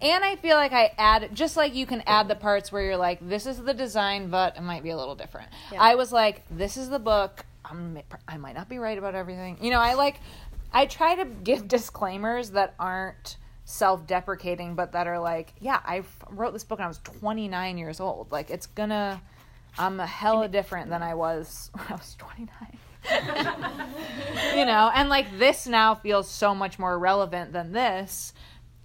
and 0.00 0.24
i 0.24 0.36
feel 0.36 0.56
like 0.56 0.72
i 0.72 0.92
add 0.98 1.30
just 1.34 1.56
like 1.56 1.74
you 1.74 1.86
can 1.86 2.02
add 2.06 2.28
the 2.28 2.34
parts 2.34 2.70
where 2.70 2.82
you're 2.82 2.96
like 2.96 3.18
this 3.26 3.46
is 3.46 3.58
the 3.62 3.74
design 3.74 4.28
but 4.28 4.56
it 4.56 4.62
might 4.62 4.82
be 4.82 4.90
a 4.90 4.96
little 4.96 5.14
different. 5.14 5.48
Yeah. 5.72 5.82
i 5.82 5.94
was 5.94 6.12
like 6.12 6.42
this 6.50 6.76
is 6.76 6.88
the 6.88 6.98
book. 6.98 7.44
I'm, 7.64 7.98
i 8.28 8.36
might 8.36 8.54
not 8.54 8.68
be 8.68 8.78
right 8.78 8.96
about 8.96 9.14
everything. 9.14 9.58
You 9.60 9.70
know 9.70 9.80
i 9.80 9.94
like 9.94 10.20
i 10.72 10.86
try 10.86 11.14
to 11.16 11.24
give 11.24 11.66
disclaimers 11.76 12.50
that 12.50 12.74
aren't 12.78 13.36
self-deprecating 13.64 14.76
but 14.76 14.92
that 14.92 15.08
are 15.08 15.18
like 15.18 15.52
yeah 15.60 15.80
I 15.84 16.04
wrote 16.30 16.52
this 16.52 16.62
book 16.62 16.78
when 16.78 16.84
i 16.84 16.88
was 16.88 16.98
29 16.98 17.78
years 17.78 17.98
old. 17.98 18.30
Like 18.30 18.50
it's 18.50 18.66
gonna 18.66 19.20
i'm 19.78 19.98
a 20.00 20.06
hella 20.06 20.48
different 20.48 20.88
than 20.88 21.02
i 21.02 21.14
was 21.14 21.70
when 21.76 21.86
i 21.88 21.92
was 21.94 22.14
29 22.18 22.78
you 24.56 24.64
know 24.64 24.90
and 24.94 25.08
like 25.08 25.26
this 25.38 25.66
now 25.66 25.94
feels 25.94 26.28
so 26.28 26.54
much 26.54 26.78
more 26.78 26.98
relevant 26.98 27.52
than 27.52 27.72
this. 27.72 28.32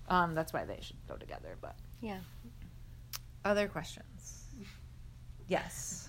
Um 0.10 0.34
that's 0.36 0.52
why 0.54 0.66
they 0.66 0.80
should 0.82 1.01
go 1.12 1.18
together 1.20 1.58
but 1.60 1.76
Yeah. 2.00 2.20
other 3.44 3.68
questions 3.68 4.46
yes 5.48 6.08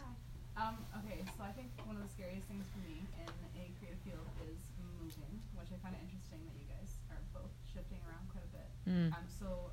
Um, 0.53 0.77
okay, 1.01 1.25
so 1.33 1.41
I 1.49 1.53
think 1.57 1.73
one 1.88 1.97
of 1.97 2.05
the 2.05 2.12
scariest 2.12 2.45
things 2.45 2.69
for 2.77 2.85
me 2.85 3.01
in 3.17 3.25
a 3.57 3.73
creative 3.81 3.97
field 4.05 4.29
is 4.45 4.61
moving, 5.01 5.41
which 5.57 5.73
I 5.73 5.81
find 5.81 5.97
it 5.97 6.05
interesting 6.05 6.45
that 6.45 6.53
you 6.61 6.69
guys 6.69 6.93
are 7.09 7.25
both 7.33 7.49
shifting 7.65 7.97
around 8.05 8.29
quite 8.29 8.45
a 8.45 8.53
bit. 8.53 8.69
Mm. 8.85 9.17
Um, 9.17 9.25
so, 9.33 9.73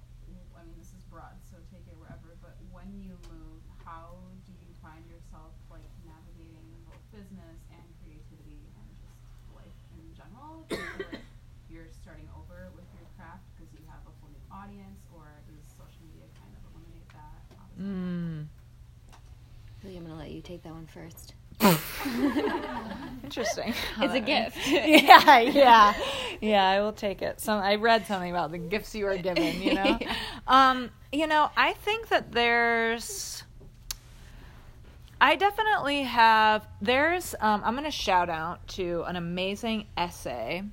I 0.56 0.63
mean, 0.63 0.80
this 0.80 0.96
is 0.96 1.04
broad, 1.12 1.36
so 1.44 1.60
take 1.68 1.84
it 1.92 2.00
wherever, 2.00 2.32
but 2.39 2.56
when 2.72 2.88
you 3.04 3.20
move, 3.28 3.60
how 3.84 4.15
do 4.48 4.56
you 4.56 4.72
find 4.80 5.04
yourself, 5.12 5.52
like, 5.68 5.84
navigating 6.08 6.63
both 6.88 7.04
business 7.12 7.60
and 7.76 7.84
creativity 8.00 8.63
and 8.80 8.88
just 9.04 9.20
life 9.52 9.80
in 10.00 10.08
general? 10.15 10.63
Do 10.72 10.80
you 10.80 10.88
feel 10.96 11.12
like 11.12 11.28
you're 11.68 11.92
starting 11.92 12.32
over 12.39 12.72
with 12.72 12.88
your 12.96 13.04
craft 13.20 13.44
because 13.52 13.68
you 13.76 13.84
have 13.92 14.00
a 14.08 14.13
full 14.24 14.32
new 14.32 14.48
audience, 14.48 15.04
or 15.12 15.28
does 15.44 15.60
social 15.76 16.02
media 16.08 16.24
kind 16.39 16.56
of 16.56 16.63
eliminate 16.72 17.12
that? 17.12 17.36
How 17.52 17.68
does 17.68 17.84
that 17.84 17.84
mm. 17.84 18.48
Really, 19.84 19.96
I'm 19.96 20.04
gonna 20.04 20.20
let 20.20 20.32
you 20.32 20.39
take 20.50 20.64
that 20.64 20.74
one 20.74 20.88
first. 20.88 21.36
interesting 23.24 23.74
It's 24.02 24.14
a 24.16 24.20
gift. 24.20 24.58
yeah 24.68 25.40
yeah 25.40 25.94
yeah 26.42 26.68
i 26.70 26.80
will 26.82 26.94
take 26.94 27.22
it 27.22 27.40
some 27.40 27.62
i 27.62 27.76
read 27.76 28.08
something 28.08 28.32
about 28.32 28.50
the 28.52 28.58
gifts 28.58 28.96
you 28.96 29.06
are 29.06 29.18
given 29.18 29.62
you 29.62 29.76
know 29.76 29.98
Yeah. 30.02 30.16
um 30.48 30.90
you 31.12 31.28
know 31.28 31.50
i 31.56 31.74
think 31.74 32.08
that 32.10 32.32
there's 32.32 33.44
i 35.22 35.36
definitely 35.36 36.04
have 36.04 36.66
there's 36.82 37.36
um, 37.42 37.62
i'm 37.64 37.74
going 37.74 37.84
to 37.86 37.92
shout 37.92 38.30
out 38.30 38.66
to 38.70 39.04
an 39.08 39.16
amazing 39.18 39.86
essay 39.98 40.64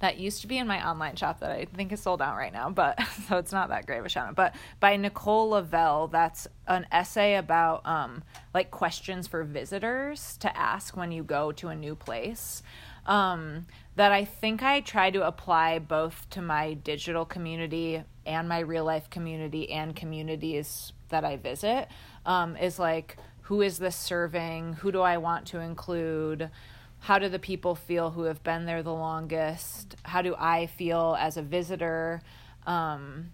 that 0.00 0.18
used 0.18 0.42
to 0.42 0.46
be 0.46 0.58
in 0.58 0.66
my 0.66 0.86
online 0.88 1.16
shop 1.16 1.40
that 1.40 1.50
I 1.50 1.64
think 1.64 1.92
is 1.92 2.00
sold 2.00 2.22
out 2.22 2.36
right 2.36 2.52
now, 2.52 2.70
but 2.70 2.98
so 3.28 3.36
it's 3.38 3.52
not 3.52 3.68
that 3.70 3.86
great 3.86 3.98
of 3.98 4.06
a 4.06 4.08
shout 4.08 4.28
out. 4.28 4.34
But 4.34 4.54
by 4.80 4.96
Nicole 4.96 5.50
Lavelle, 5.50 6.08
that's 6.08 6.46
an 6.66 6.86
essay 6.92 7.34
about 7.36 7.84
um, 7.86 8.22
like 8.54 8.70
questions 8.70 9.26
for 9.26 9.44
visitors 9.44 10.36
to 10.38 10.56
ask 10.56 10.96
when 10.96 11.12
you 11.12 11.22
go 11.22 11.52
to 11.52 11.68
a 11.68 11.76
new 11.76 11.94
place. 11.94 12.62
Um, 13.06 13.66
that 13.96 14.12
I 14.12 14.26
think 14.26 14.62
I 14.62 14.80
try 14.80 15.10
to 15.10 15.26
apply 15.26 15.78
both 15.78 16.28
to 16.30 16.42
my 16.42 16.74
digital 16.74 17.24
community 17.24 18.04
and 18.26 18.48
my 18.48 18.60
real 18.60 18.84
life 18.84 19.08
community 19.08 19.70
and 19.70 19.96
communities 19.96 20.92
that 21.08 21.24
I 21.24 21.36
visit. 21.36 21.88
Um, 22.26 22.56
is 22.56 22.78
like, 22.78 23.16
who 23.42 23.62
is 23.62 23.78
this 23.78 23.96
serving? 23.96 24.74
Who 24.74 24.92
do 24.92 25.00
I 25.00 25.16
want 25.16 25.46
to 25.48 25.60
include? 25.60 26.50
How 27.00 27.18
do 27.18 27.28
the 27.28 27.38
people 27.38 27.74
feel 27.74 28.10
who 28.10 28.22
have 28.22 28.42
been 28.42 28.66
there 28.66 28.82
the 28.82 28.92
longest? 28.92 29.96
How 30.02 30.22
do 30.22 30.34
i 30.38 30.66
feel 30.66 31.16
as 31.18 31.36
a 31.36 31.42
visitor? 31.42 32.20
Um, 32.66 33.30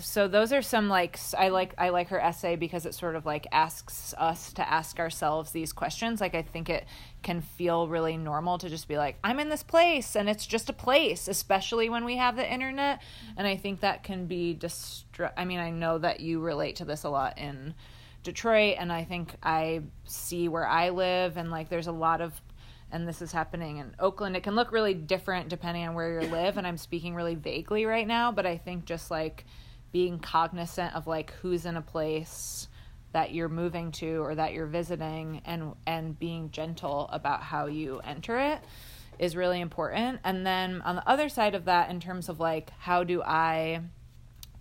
so 0.00 0.26
those 0.26 0.52
are 0.52 0.62
some 0.62 0.88
like 0.88 1.18
I 1.36 1.48
like 1.48 1.74
i 1.78 1.90
like 1.90 2.08
her 2.08 2.20
essay 2.20 2.56
because 2.56 2.86
it 2.86 2.94
sort 2.94 3.14
of 3.14 3.26
like 3.26 3.46
asks 3.52 4.14
us 4.18 4.52
to 4.54 4.68
ask 4.68 4.98
ourselves 4.98 5.52
these 5.52 5.72
questions. 5.72 6.20
Like 6.20 6.34
i 6.34 6.42
think 6.42 6.68
it 6.68 6.86
can 7.22 7.40
feel 7.40 7.88
really 7.88 8.16
normal 8.16 8.58
to 8.58 8.68
just 8.68 8.88
be 8.88 8.96
like 8.96 9.16
i'm 9.22 9.38
in 9.38 9.48
this 9.48 9.62
place 9.62 10.16
and 10.16 10.28
it's 10.28 10.46
just 10.46 10.68
a 10.68 10.72
place 10.72 11.28
especially 11.28 11.88
when 11.88 12.04
we 12.04 12.16
have 12.16 12.36
the 12.36 12.52
internet. 12.52 13.00
And 13.36 13.46
i 13.46 13.56
think 13.56 13.80
that 13.80 14.02
can 14.02 14.26
be 14.26 14.56
distra- 14.58 15.32
i 15.36 15.44
mean 15.44 15.58
i 15.58 15.70
know 15.70 15.98
that 15.98 16.20
you 16.20 16.40
relate 16.40 16.76
to 16.76 16.84
this 16.84 17.04
a 17.04 17.10
lot 17.10 17.38
in 17.38 17.74
Detroit 18.22 18.76
and 18.78 18.92
I 18.92 19.04
think 19.04 19.34
I 19.42 19.82
see 20.04 20.48
where 20.48 20.66
I 20.66 20.90
live 20.90 21.36
and 21.36 21.50
like 21.50 21.68
there's 21.68 21.86
a 21.88 21.92
lot 21.92 22.20
of 22.20 22.40
and 22.90 23.08
this 23.08 23.22
is 23.22 23.32
happening 23.32 23.78
in 23.78 23.94
Oakland. 23.98 24.36
It 24.36 24.42
can 24.42 24.54
look 24.54 24.70
really 24.70 24.92
different 24.92 25.48
depending 25.48 25.88
on 25.88 25.94
where 25.94 26.20
you 26.20 26.28
live 26.28 26.58
and 26.58 26.66
I'm 26.66 26.76
speaking 26.76 27.14
really 27.14 27.34
vaguely 27.34 27.86
right 27.86 28.06
now, 28.06 28.30
but 28.30 28.46
I 28.46 28.58
think 28.58 28.84
just 28.84 29.10
like 29.10 29.46
being 29.92 30.18
cognizant 30.18 30.94
of 30.94 31.06
like 31.06 31.32
who's 31.42 31.66
in 31.66 31.76
a 31.76 31.82
place 31.82 32.68
that 33.12 33.34
you're 33.34 33.48
moving 33.48 33.92
to 33.92 34.22
or 34.22 34.34
that 34.34 34.52
you're 34.52 34.66
visiting 34.66 35.42
and 35.44 35.74
and 35.86 36.18
being 36.18 36.50
gentle 36.50 37.08
about 37.12 37.42
how 37.42 37.66
you 37.66 38.00
enter 38.04 38.38
it 38.38 38.60
is 39.18 39.36
really 39.36 39.60
important. 39.60 40.20
And 40.24 40.46
then 40.46 40.82
on 40.82 40.96
the 40.96 41.08
other 41.08 41.28
side 41.28 41.54
of 41.54 41.66
that 41.66 41.90
in 41.90 42.00
terms 42.00 42.28
of 42.28 42.40
like 42.40 42.70
how 42.78 43.04
do 43.04 43.22
I 43.22 43.80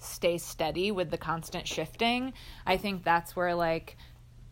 stay 0.02 0.38
steady 0.38 0.92
with 0.92 1.10
the 1.10 1.18
constant 1.18 1.68
shifting. 1.68 2.34
I 2.66 2.78
think 2.78 3.04
that's 3.04 3.36
where 3.36 3.56
like 3.56 3.98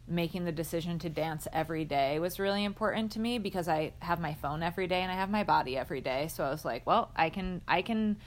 making 0.07 0.45
the 0.45 0.51
decision 0.51 0.99
to 0.99 1.09
dance 1.09 1.47
every 1.53 1.85
day 1.85 2.19
was 2.19 2.39
really 2.39 2.63
important 2.63 3.11
to 3.11 3.19
me 3.19 3.37
because 3.37 3.67
I 3.67 3.93
have 3.99 4.19
my 4.19 4.33
phone 4.33 4.63
every 4.63 4.87
day 4.87 5.01
and 5.01 5.11
I 5.11 5.15
have 5.15 5.29
my 5.29 5.43
body 5.43 5.77
every 5.77 6.01
day. 6.01 6.27
So 6.27 6.43
I 6.43 6.49
was 6.49 6.65
like, 6.65 6.85
well, 6.85 7.11
I 7.15 7.29
can 7.29 7.61
I 7.67 7.81
can 7.81 8.17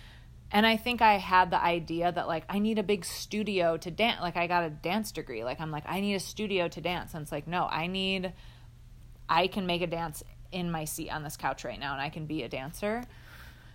and 0.51 0.67
I 0.67 0.77
think 0.77 1.01
I 1.01 1.15
had 1.15 1.51
the 1.51 1.63
idea 1.63 2.13
that 2.13 2.29
like 2.29 2.45
I 2.49 2.59
need 2.59 2.79
a 2.79 2.83
big 2.83 3.05
studio 3.05 3.77
to 3.79 3.91
dance. 3.91 4.21
Like 4.21 4.37
I 4.37 4.47
got 4.47 4.65
a 4.65 4.71
dance 4.71 5.13
degree. 5.13 5.45
Like 5.45 5.61
I'm 5.61 5.71
like 5.71 5.85
I 5.87 6.01
need 6.01 6.15
a 6.15 6.21
studio 6.21 6.69
to 6.69 6.81
dance. 6.81 7.15
And 7.15 7.23
it's 7.23 7.33
like 7.33 7.47
no, 7.47 7.67
I 7.67 7.87
need 7.87 8.33
I 9.29 9.47
can 9.47 9.67
make 9.67 9.83
a 9.83 9.87
dance 9.87 10.23
in 10.51 10.71
my 10.71 10.85
seat 10.85 11.11
on 11.11 11.23
this 11.23 11.37
couch 11.37 11.65
right 11.65 11.79
now 11.79 11.93
and 11.93 12.03
I 12.03 12.11
can 12.11 12.27
be 12.27 12.43
a 12.43 12.49
dancer. 12.49 13.03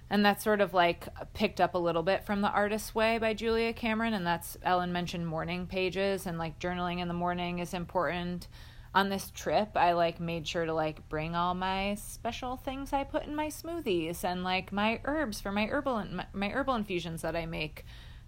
And 0.09 0.25
that's 0.25 0.43
sort 0.43 0.61
of 0.61 0.73
like 0.73 1.07
picked 1.33 1.59
up 1.59 1.75
a 1.75 1.77
little 1.77 2.03
bit 2.03 2.25
from 2.25 2.41
The 2.41 2.49
Artist's 2.49 2.95
Way 2.95 3.17
by 3.17 3.33
Julia 3.33 3.73
Cameron. 3.73 4.13
And 4.13 4.25
that's 4.25 4.57
Ellen 4.63 4.93
mentioned 4.93 5.27
morning 5.27 5.67
pages 5.67 6.25
and 6.25 6.37
like 6.37 6.59
journaling 6.59 6.99
in 6.99 7.07
the 7.07 7.13
morning 7.13 7.59
is 7.59 7.73
important. 7.73 8.47
On 8.95 9.09
this 9.09 9.29
trip, 9.35 9.75
I 9.75 9.91
like 9.91 10.19
made 10.19 10.47
sure 10.47 10.65
to 10.65 10.73
like 10.73 11.07
bring 11.07 11.35
all 11.35 11.53
my 11.53 11.95
special 11.95 12.55
things 12.55 12.93
I 12.93 13.03
put 13.03 13.25
in 13.25 13.35
my 13.35 13.47
smoothies 13.47 14.23
and 14.23 14.43
like 14.43 14.71
my 14.71 15.01
herbs 15.03 15.39
for 15.39 15.51
my 15.51 15.67
herbal 15.67 16.05
my, 16.11 16.25
my 16.33 16.49
herbal 16.49 16.73
infusions 16.73 17.21
that 17.21 17.35
I 17.35 17.45
make 17.45 17.85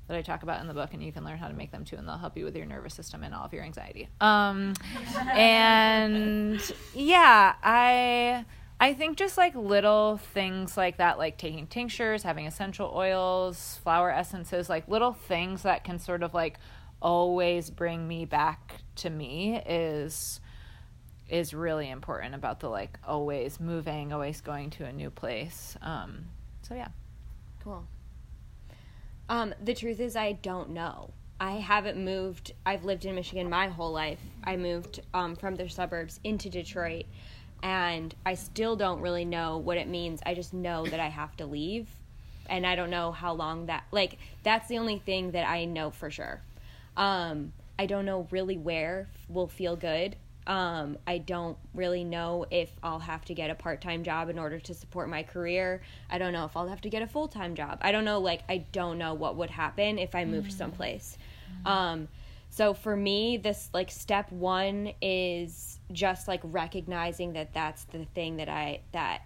that 0.09 0.17
I 0.17 0.21
talk 0.21 0.41
about 0.43 0.59
in 0.59 0.67
the 0.67 0.73
book, 0.73 0.93
and 0.93 1.03
you 1.03 1.11
can 1.11 1.23
learn 1.23 1.38
how 1.38 1.47
to 1.47 1.53
make 1.53 1.71
them 1.71 1.86
too, 1.86 1.95
and 1.95 2.07
they'll 2.07 2.17
help 2.17 2.36
you 2.36 2.43
with 2.43 2.55
your 2.55 2.65
nervous 2.65 2.95
system 2.95 3.23
and 3.23 3.34
all 3.34 3.45
of 3.45 3.53
your 3.53 3.63
anxiety. 3.63 4.09
Um, 4.19 4.73
and 5.32 6.59
yeah, 6.95 7.53
I 7.63 8.43
I 8.80 8.93
think 8.93 9.17
just 9.17 9.38
like 9.38 9.55
little 9.55 10.17
things 10.17 10.77
like 10.77 10.97
that, 10.97 11.17
like 11.17 11.38
taking 11.38 11.67
tinctures, 11.67 12.23
having 12.23 12.47
essential 12.47 12.91
oils, 12.95 13.80
flower 13.84 14.09
essences, 14.09 14.69
like 14.69 14.88
little 14.88 15.13
things 15.13 15.63
that 15.63 15.84
can 15.84 15.99
sort 15.99 16.23
of 16.23 16.34
like 16.34 16.59
always 17.01 17.69
bring 17.69 18.07
me 18.07 18.25
back 18.25 18.82
to 18.95 19.09
me 19.09 19.61
is 19.65 20.39
is 21.30 21.53
really 21.53 21.89
important 21.89 22.34
about 22.34 22.59
the 22.59 22.69
like 22.69 22.97
always 23.05 23.59
moving, 23.59 24.11
always 24.11 24.41
going 24.41 24.69
to 24.71 24.86
a 24.86 24.91
new 24.91 25.09
place. 25.09 25.77
Um, 25.82 26.25
so 26.61 26.73
yeah. 26.73 26.88
Cool. 27.63 27.86
Um, 29.27 29.53
the 29.63 29.75
truth 29.75 29.99
is, 29.99 30.15
I 30.15 30.32
don't 30.32 30.71
know. 30.71 31.11
I 31.39 31.51
haven't 31.51 32.03
moved. 32.03 32.53
I've 32.65 32.84
lived 32.84 33.05
in 33.05 33.15
Michigan 33.15 33.49
my 33.49 33.67
whole 33.67 33.91
life. 33.91 34.19
I 34.43 34.57
moved 34.57 35.01
um, 35.13 35.36
from 35.36 35.55
the 35.55 35.69
suburbs 35.69 36.19
into 36.23 36.49
Detroit, 36.49 37.05
and 37.64 38.14
I 38.26 38.36
still 38.36 38.76
don't 38.76 39.01
really 39.01 39.26
know 39.26 39.57
what 39.57 39.78
it 39.78 39.88
means. 39.88 40.22
I 40.26 40.34
just 40.34 40.53
know 40.53 40.86
that 40.86 40.99
I 40.99 41.07
have 41.07 41.36
to 41.38 41.45
leave, 41.45 41.88
and 42.47 42.66
I 42.66 42.76
don't 42.76 42.89
know 42.89 43.12
how 43.12 43.34
long 43.34 43.68
that. 43.68 43.84
Like 43.91 44.18
that's 44.43 44.68
the 44.68 44.78
only 44.78 44.99
thing 44.99 45.32
that 45.32 45.47
I 45.47 45.66
know 45.66 45.91
for 45.91 46.10
sure. 46.10 46.41
Um, 46.97 47.53
I 47.78 47.86
don't 47.86 48.05
know 48.05 48.28
really 48.32 48.57
where 48.57 49.07
will 49.30 49.47
feel 49.47 49.76
good. 49.76 50.16
Um, 50.47 50.97
I 51.05 51.20
don't 51.20 51.57
really 51.76 52.03
know 52.03 52.45
if 52.49 52.72
I'll 52.82 52.99
have 52.99 53.24
to 53.26 53.36
get 53.36 53.51
a 53.51 53.55
part 53.55 53.82
time 53.82 54.03
job 54.03 54.30
in 54.30 54.39
order 54.39 54.60
to 54.60 54.74
support 54.74 55.07
my 55.07 55.22
career. 55.22 55.82
I 56.10 56.18
don't 56.18 56.34
know 56.34 56.45
if 56.45 56.57
I'll 56.57 56.68
have 56.68 56.82
to 56.82 56.89
get 56.89 57.03
a 57.03 57.07
full 57.07 57.28
time 57.28 57.53
job. 57.53 57.78
I 57.82 57.91
don't 57.91 58.03
know, 58.03 58.20
like, 58.20 58.41
I 58.49 58.66
don't 58.72 58.97
know 58.97 59.14
what 59.14 59.36
would 59.36 59.51
happen 59.51 59.99
if 59.99 60.16
I 60.16 60.26
moved 60.26 60.51
someplace. 60.51 61.18
Um, 61.66 62.07
so 62.49 62.73
for 62.73 62.95
me, 62.95 63.37
this, 63.37 63.69
like, 63.73 63.91
step 63.91 64.31
one 64.31 64.91
is 65.01 65.79
just, 65.91 66.27
like, 66.27 66.41
recognizing 66.43 67.33
that 67.33 67.53
that's 67.53 67.83
the 67.85 68.05
thing 68.15 68.37
that 68.37 68.49
I, 68.49 68.81
that 68.91 69.21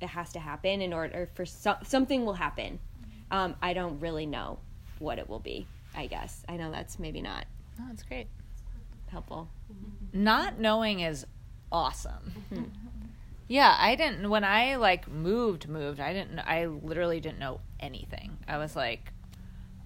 it 0.00 0.08
has 0.08 0.32
to 0.32 0.38
happen 0.40 0.82
in 0.82 0.92
order 0.92 1.28
for 1.34 1.46
some, 1.46 1.76
something 1.82 2.24
will 2.24 2.34
happen. 2.34 2.78
Um, 3.30 3.56
I 3.62 3.72
don't 3.72 3.98
really 4.00 4.26
know 4.26 4.58
what 4.98 5.18
it 5.18 5.28
will 5.28 5.40
be, 5.40 5.66
I 5.94 6.06
guess. 6.06 6.42
I 6.48 6.56
know 6.56 6.70
that's 6.70 6.98
maybe 6.98 7.20
not 7.22 7.46
Oh, 7.80 7.84
that's 7.88 8.02
great. 8.02 8.26
helpful. 9.08 9.48
not 10.12 10.58
knowing 10.58 11.00
is 11.00 11.26
awesome. 11.72 12.32
Yeah, 13.48 13.74
I 13.78 13.94
didn't 13.96 14.28
when 14.30 14.44
I 14.44 14.76
like 14.76 15.08
moved 15.08 15.68
moved. 15.68 16.00
I 16.00 16.12
didn't 16.12 16.38
I 16.40 16.66
literally 16.66 17.20
didn't 17.20 17.38
know 17.38 17.60
anything. 17.80 18.36
I 18.48 18.58
was 18.58 18.74
like, 18.74 19.12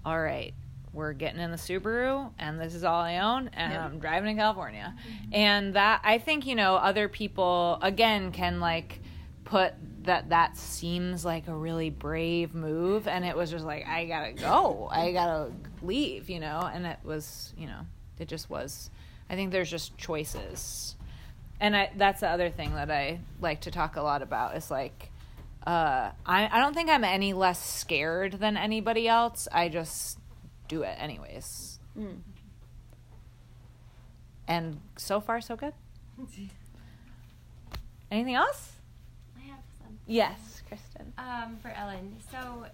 all 0.05 0.19
right, 0.19 0.53
we're 0.93 1.13
getting 1.13 1.39
in 1.39 1.51
the 1.51 1.57
Subaru 1.57 2.31
and 2.37 2.59
this 2.59 2.73
is 2.75 2.83
all 2.83 2.99
I 2.99 3.17
own 3.17 3.49
and 3.53 3.73
I'm 3.73 3.99
driving 3.99 4.35
to 4.35 4.41
California. 4.41 4.93
And 5.31 5.75
that 5.75 6.01
I 6.03 6.17
think, 6.17 6.45
you 6.45 6.55
know, 6.55 6.75
other 6.75 7.07
people 7.07 7.79
again 7.81 8.31
can 8.31 8.59
like 8.59 8.99
put 9.45 9.73
that 10.03 10.29
that 10.29 10.57
seems 10.57 11.23
like 11.23 11.47
a 11.47 11.55
really 11.55 11.89
brave 11.89 12.53
move 12.55 13.07
and 13.07 13.23
it 13.23 13.35
was 13.37 13.51
just 13.51 13.65
like 13.65 13.87
I 13.87 14.05
got 14.05 14.25
to 14.25 14.33
go. 14.33 14.89
I 14.91 15.11
got 15.11 15.27
to 15.27 15.85
leave, 15.85 16.29
you 16.29 16.39
know, 16.39 16.69
and 16.73 16.85
it 16.85 16.99
was, 17.03 17.53
you 17.57 17.67
know, 17.67 17.85
it 18.19 18.27
just 18.27 18.49
was 18.49 18.89
I 19.31 19.35
think 19.35 19.51
there's 19.51 19.71
just 19.71 19.97
choices. 19.97 20.95
And 21.61 21.75
I, 21.75 21.91
that's 21.95 22.19
the 22.19 22.27
other 22.27 22.49
thing 22.49 22.75
that 22.75 22.91
I 22.91 23.21
like 23.39 23.61
to 23.61 23.71
talk 23.71 23.95
a 23.95 24.01
lot 24.01 24.21
about 24.21 24.57
is 24.57 24.69
like, 24.69 25.09
uh, 25.65 26.11
I, 26.25 26.49
I 26.51 26.59
don't 26.59 26.73
think 26.73 26.89
I'm 26.89 27.05
any 27.05 27.33
less 27.33 27.63
scared 27.63 28.33
than 28.33 28.57
anybody 28.57 29.07
else. 29.07 29.47
I 29.51 29.69
just 29.69 30.17
do 30.71 30.83
it 30.83 30.95
anyways. 30.97 31.79
Mm. 31.99 32.21
And 34.47 34.79
so 34.95 35.19
far, 35.19 35.41
so 35.41 35.57
good. 35.57 35.73
Anything 38.09 38.35
else? 38.35 38.71
I 39.37 39.47
have 39.49 39.59
some. 39.77 39.99
Yes, 40.07 40.61
Kristen. 40.67 41.11
Um, 41.17 41.57
for 41.61 41.69
Ellen, 41.71 42.15
so 42.31 42.65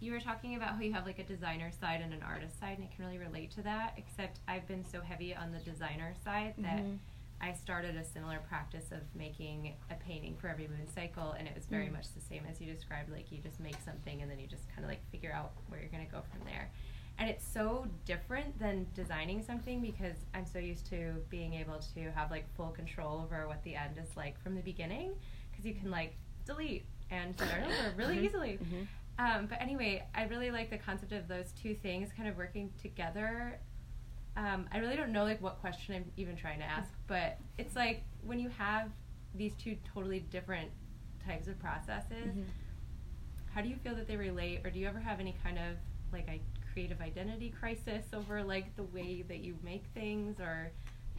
you 0.00 0.12
were 0.12 0.20
talking 0.20 0.56
about 0.56 0.76
how 0.76 0.80
you 0.80 0.92
have 0.92 1.06
like 1.06 1.18
a 1.18 1.24
designer 1.24 1.70
side 1.80 2.02
and 2.02 2.12
an 2.12 2.22
artist 2.22 2.60
side, 2.60 2.76
and 2.78 2.86
I 2.86 2.94
can 2.94 3.06
really 3.06 3.18
relate 3.18 3.50
to 3.52 3.62
that. 3.62 3.94
Except 3.96 4.40
I've 4.46 4.68
been 4.68 4.84
so 4.84 5.00
heavy 5.00 5.34
on 5.34 5.50
the 5.50 5.58
designer 5.58 6.12
side 6.22 6.52
that 6.58 6.80
mm-hmm. 6.80 6.96
I 7.40 7.54
started 7.54 7.96
a 7.96 8.04
similar 8.04 8.40
practice 8.46 8.92
of 8.92 9.00
making 9.14 9.74
a 9.90 9.94
painting 9.94 10.36
for 10.38 10.48
every 10.48 10.68
moon 10.68 10.86
cycle, 10.94 11.32
and 11.32 11.48
it 11.48 11.54
was 11.54 11.64
very 11.64 11.86
mm. 11.86 11.92
much 11.92 12.12
the 12.14 12.20
same 12.20 12.42
as 12.50 12.60
you 12.60 12.70
described. 12.70 13.10
Like 13.10 13.32
you 13.32 13.38
just 13.38 13.58
make 13.58 13.76
something, 13.86 14.20
and 14.20 14.30
then 14.30 14.38
you 14.38 14.46
just 14.46 14.68
kind 14.68 14.84
of 14.84 14.90
like 14.90 15.00
figure 15.10 15.32
out 15.32 15.52
where 15.68 15.80
you're 15.80 15.90
gonna 15.90 16.04
go 16.04 16.22
from 16.30 16.44
there. 16.44 16.70
And 17.18 17.28
it's 17.28 17.44
so 17.46 17.86
different 18.04 18.56
than 18.60 18.86
designing 18.94 19.42
something 19.42 19.80
because 19.80 20.16
I'm 20.34 20.46
so 20.46 20.58
used 20.60 20.86
to 20.90 21.14
being 21.30 21.54
able 21.54 21.80
to 21.94 22.10
have 22.12 22.30
like 22.30 22.44
full 22.56 22.68
control 22.68 23.20
over 23.24 23.48
what 23.48 23.62
the 23.64 23.74
end 23.74 23.98
is 24.00 24.16
like 24.16 24.40
from 24.40 24.54
the 24.54 24.62
beginning 24.62 25.12
because 25.50 25.66
you 25.66 25.74
can 25.74 25.90
like 25.90 26.14
delete 26.46 26.84
and 27.10 27.34
start 27.34 27.62
over 27.64 27.94
really 27.96 28.24
easily. 28.24 28.58
Um, 29.18 29.46
but 29.46 29.60
anyway, 29.60 30.04
I 30.14 30.24
really 30.24 30.52
like 30.52 30.70
the 30.70 30.78
concept 30.78 31.10
of 31.12 31.26
those 31.26 31.50
two 31.60 31.74
things 31.74 32.10
kind 32.16 32.28
of 32.28 32.36
working 32.36 32.70
together. 32.80 33.58
Um, 34.36 34.66
I 34.72 34.78
really 34.78 34.94
don't 34.94 35.10
know 35.10 35.24
like 35.24 35.42
what 35.42 35.60
question 35.60 35.96
I'm 35.96 36.04
even 36.16 36.36
trying 36.36 36.60
to 36.60 36.64
ask, 36.64 36.88
but 37.08 37.38
it's 37.58 37.74
like 37.74 38.04
when 38.24 38.38
you 38.38 38.48
have 38.50 38.90
these 39.34 39.54
two 39.56 39.76
totally 39.92 40.20
different 40.20 40.70
types 41.26 41.48
of 41.48 41.58
processes, 41.58 42.28
how 43.52 43.60
do 43.60 43.68
you 43.68 43.74
feel 43.82 43.96
that 43.96 44.06
they 44.06 44.16
relate, 44.16 44.60
or 44.64 44.70
do 44.70 44.78
you 44.78 44.86
ever 44.86 45.00
have 45.00 45.18
any 45.18 45.34
kind 45.42 45.58
of 45.58 45.74
like 46.12 46.28
a 46.28 46.40
creative 46.78 47.00
identity 47.00 47.52
crisis 47.58 48.04
over 48.14 48.44
like 48.44 48.76
the 48.76 48.84
way 48.84 49.24
that 49.26 49.38
you 49.38 49.56
make 49.64 49.82
things, 49.94 50.38
or 50.38 50.70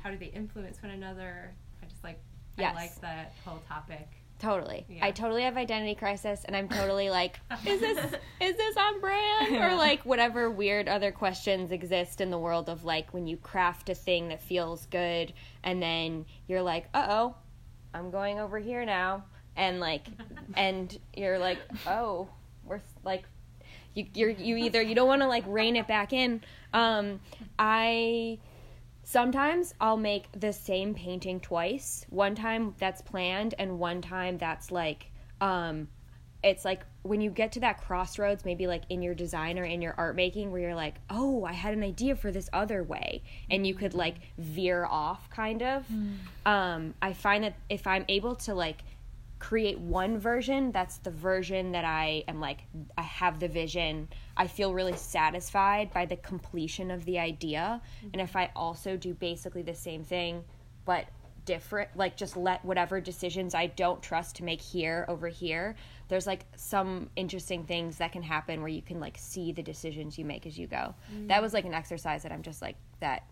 how 0.02 0.10
do 0.10 0.16
they 0.16 0.28
influence 0.28 0.82
one 0.82 0.92
another? 0.92 1.54
I 1.84 1.86
just 1.86 2.02
like 2.02 2.18
Yes. 2.58 2.74
I 2.74 2.80
like 2.80 3.02
that 3.02 3.34
whole 3.44 3.62
topic. 3.68 4.08
Totally. 4.40 4.86
Yeah. 4.90 5.06
I 5.06 5.12
totally 5.12 5.44
have 5.44 5.58
identity 5.58 5.96
crisis 5.96 6.46
and 6.46 6.56
I'm 6.56 6.70
totally 6.70 7.10
like, 7.10 7.42
is 7.66 7.82
this 7.82 7.98
is 8.40 8.56
this 8.56 8.78
on 8.78 9.02
brand? 9.02 9.58
Or 9.58 9.76
like 9.78 10.06
whatever 10.06 10.50
weird 10.50 10.88
other 10.88 11.12
questions 11.12 11.72
exist 11.72 12.22
in 12.22 12.30
the 12.30 12.40
world 12.40 12.70
of 12.70 12.86
like 12.86 13.14
when 13.14 13.28
you 13.28 13.36
craft 13.36 13.90
a 13.90 13.96
thing 13.96 14.30
that 14.30 14.42
feels 14.42 14.86
good 14.86 15.34
and 15.66 15.84
then 15.84 16.26
you're 16.48 16.62
like, 16.62 16.88
uh 16.94 17.06
oh, 17.10 17.36
I'm 17.94 18.12
going 18.12 18.40
over 18.40 18.60
here 18.60 18.86
now. 18.86 19.26
And 19.58 19.82
like 19.82 20.08
and 20.56 20.98
you're 21.14 21.38
like, 21.38 21.60
oh, 21.86 22.30
we're 22.64 22.80
like 23.04 23.26
you 23.94 24.06
you're 24.14 24.30
you 24.30 24.58
either 24.58 24.82
you 24.82 24.96
don't 24.96 25.08
want 25.08 25.22
to 25.22 25.28
like 25.28 25.44
rein 25.48 25.76
it 25.76 25.88
back 25.88 26.14
in. 26.14 26.42
Um 26.74 27.20
I 27.58 28.40
sometimes 29.04 29.74
I'll 29.82 29.98
make 29.98 30.32
the 30.40 30.54
same 30.54 30.94
painting 30.94 31.40
twice. 31.40 32.06
One 32.10 32.36
time 32.36 32.76
that's 32.78 33.02
planned 33.02 33.56
and 33.58 33.80
one 33.80 34.02
time 34.02 34.38
that's 34.38 34.72
like 34.72 35.12
um 35.42 35.88
it's 36.42 36.64
like 36.64 36.86
when 37.02 37.20
you 37.20 37.30
get 37.30 37.52
to 37.54 37.60
that 37.60 37.82
crossroads 37.82 38.46
maybe 38.46 38.66
like 38.66 38.84
in 38.90 39.02
your 39.02 39.14
design 39.14 39.60
or 39.60 39.66
in 39.66 39.82
your 39.82 39.94
art 39.98 40.16
making 40.16 40.52
where 40.52 40.62
you're 40.62 40.76
like, 40.76 40.96
"Oh, 41.10 41.44
I 41.44 41.52
had 41.52 41.74
an 41.74 41.84
idea 41.84 42.16
for 42.16 42.32
this 42.32 42.50
other 42.54 42.82
way." 42.84 43.24
And 43.50 43.68
you 43.68 43.74
could 43.74 43.94
like 43.94 44.16
veer 44.38 44.86
off 44.86 45.30
kind 45.30 45.62
of. 45.62 45.86
Um 46.46 46.94
I 47.02 47.14
find 47.14 47.44
that 47.44 47.56
if 47.70 47.88
I'm 47.88 48.06
able 48.08 48.36
to 48.36 48.54
like 48.54 48.84
create 49.40 49.80
one 49.80 50.20
version 50.20 50.72
that's 50.72 50.98
the 50.98 51.12
version 51.12 51.72
that 51.72 51.86
I 51.86 52.26
am 52.28 52.42
like 52.42 52.66
I 52.98 53.02
have 53.02 53.40
the 53.40 53.48
vision. 53.48 54.10
I 54.36 54.48
feel 54.48 54.74
really 54.74 54.96
satisfied 54.96 55.92
by 55.94 56.06
the 56.06 56.18
completion 56.18 56.92
of 56.92 57.06
the 57.06 57.20
idea. 57.20 57.82
Mm-hmm. 57.98 58.10
And 58.14 58.22
if 58.22 58.36
I 58.36 58.52
also 58.56 58.98
do 58.98 59.14
basically 59.14 59.62
the 59.62 59.76
same 59.76 60.04
thing 60.04 60.44
but 60.86 61.06
different 61.46 61.90
like 61.96 62.16
just 62.16 62.38
let 62.38 62.64
whatever 62.64 63.02
decisions 63.02 63.56
I 63.56 63.68
don't 63.68 64.04
trust 64.04 64.36
to 64.36 64.44
make 64.44 64.62
here 64.62 65.06
over 65.08 65.28
here, 65.28 65.76
there's 66.10 66.28
like 66.28 66.46
some 66.56 67.10
interesting 67.16 67.64
things 67.64 67.98
that 67.98 68.12
can 68.12 68.22
happen 68.22 68.60
where 68.60 68.70
you 68.70 68.82
can 68.82 69.00
like 69.00 69.18
see 69.18 69.52
the 69.52 69.64
decisions 69.64 70.18
you 70.18 70.26
make 70.26 70.46
as 70.46 70.60
you 70.60 70.68
go. 70.68 70.94
That 71.28 71.40
mm. 71.40 71.42
was 71.42 71.54
like 71.54 71.66
an 71.66 71.74
exercise 71.74 72.24
that 72.24 72.32
I'm 72.32 72.42
just 72.44 72.62
like 72.62 72.76
that 73.00 73.24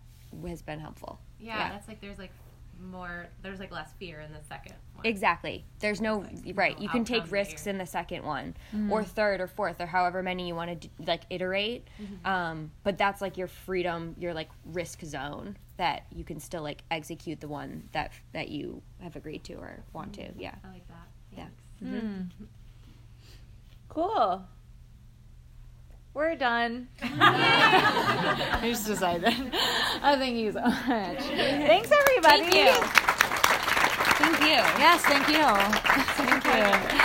has 0.46 0.62
been 0.62 0.80
helpful. 0.80 1.20
Yeah, 1.38 1.58
Yeah. 1.58 1.68
that's 1.70 1.86
like 1.86 2.00
there's 2.00 2.18
like 2.18 2.32
more 2.80 3.28
there's 3.42 3.58
like 3.58 3.70
less 3.72 3.90
fear 3.98 4.20
in 4.20 4.32
the 4.32 4.42
second 4.48 4.74
one. 4.94 5.06
Exactly. 5.06 5.64
There's 5.80 6.00
no 6.00 6.24
right. 6.54 6.78
You 6.78 6.88
can 6.88 7.04
take 7.04 7.30
risks 7.30 7.66
in 7.66 7.78
the 7.78 7.86
second 7.86 8.24
one, 8.24 8.54
or 8.90 9.04
third, 9.04 9.40
or 9.40 9.46
fourth, 9.46 9.80
or 9.80 9.86
however 9.86 10.22
many 10.22 10.48
you 10.48 10.54
want 10.54 10.80
to 10.82 10.88
like 11.06 11.22
iterate. 11.30 11.86
Um, 12.24 12.70
but 12.84 12.98
that's 12.98 13.20
like 13.20 13.36
your 13.36 13.48
freedom, 13.48 14.14
your 14.18 14.34
like 14.34 14.48
risk 14.64 15.04
zone. 15.04 15.56
that 15.76 16.06
you 16.12 16.24
can 16.24 16.40
still 16.40 16.62
like 16.62 16.82
execute 16.90 17.40
the 17.40 17.46
one 17.48 17.88
that 17.92 18.10
that 18.32 18.48
you 18.48 18.82
have 19.00 19.14
agreed 19.16 19.44
to 19.44 19.54
or 19.54 19.84
want 19.92 20.12
to. 20.14 20.28
Yeah. 20.36 20.54
I 20.64 20.68
like 20.72 20.88
that. 20.88 21.08
Yeah. 21.36 21.46
Thanks. 21.80 22.34
Hmm. 22.34 22.44
Cool. 23.88 24.44
We're 26.18 26.34
done. 26.34 26.88
I 27.00 28.58
just 28.64 28.88
decided. 28.88 29.34
Oh, 30.02 30.16
thank 30.18 30.34
you 30.34 30.50
so 30.50 30.62
much. 30.62 30.82
Thanks, 31.20 31.92
everybody. 31.92 32.42
Thank 32.42 32.54
you. 32.54 32.72
Thank 34.18 34.40
you. 34.40 34.60
Yes, 34.82 35.00
thank 35.02 35.28
you. 35.28 35.44
Thank 36.42 36.92
you. 37.02 37.04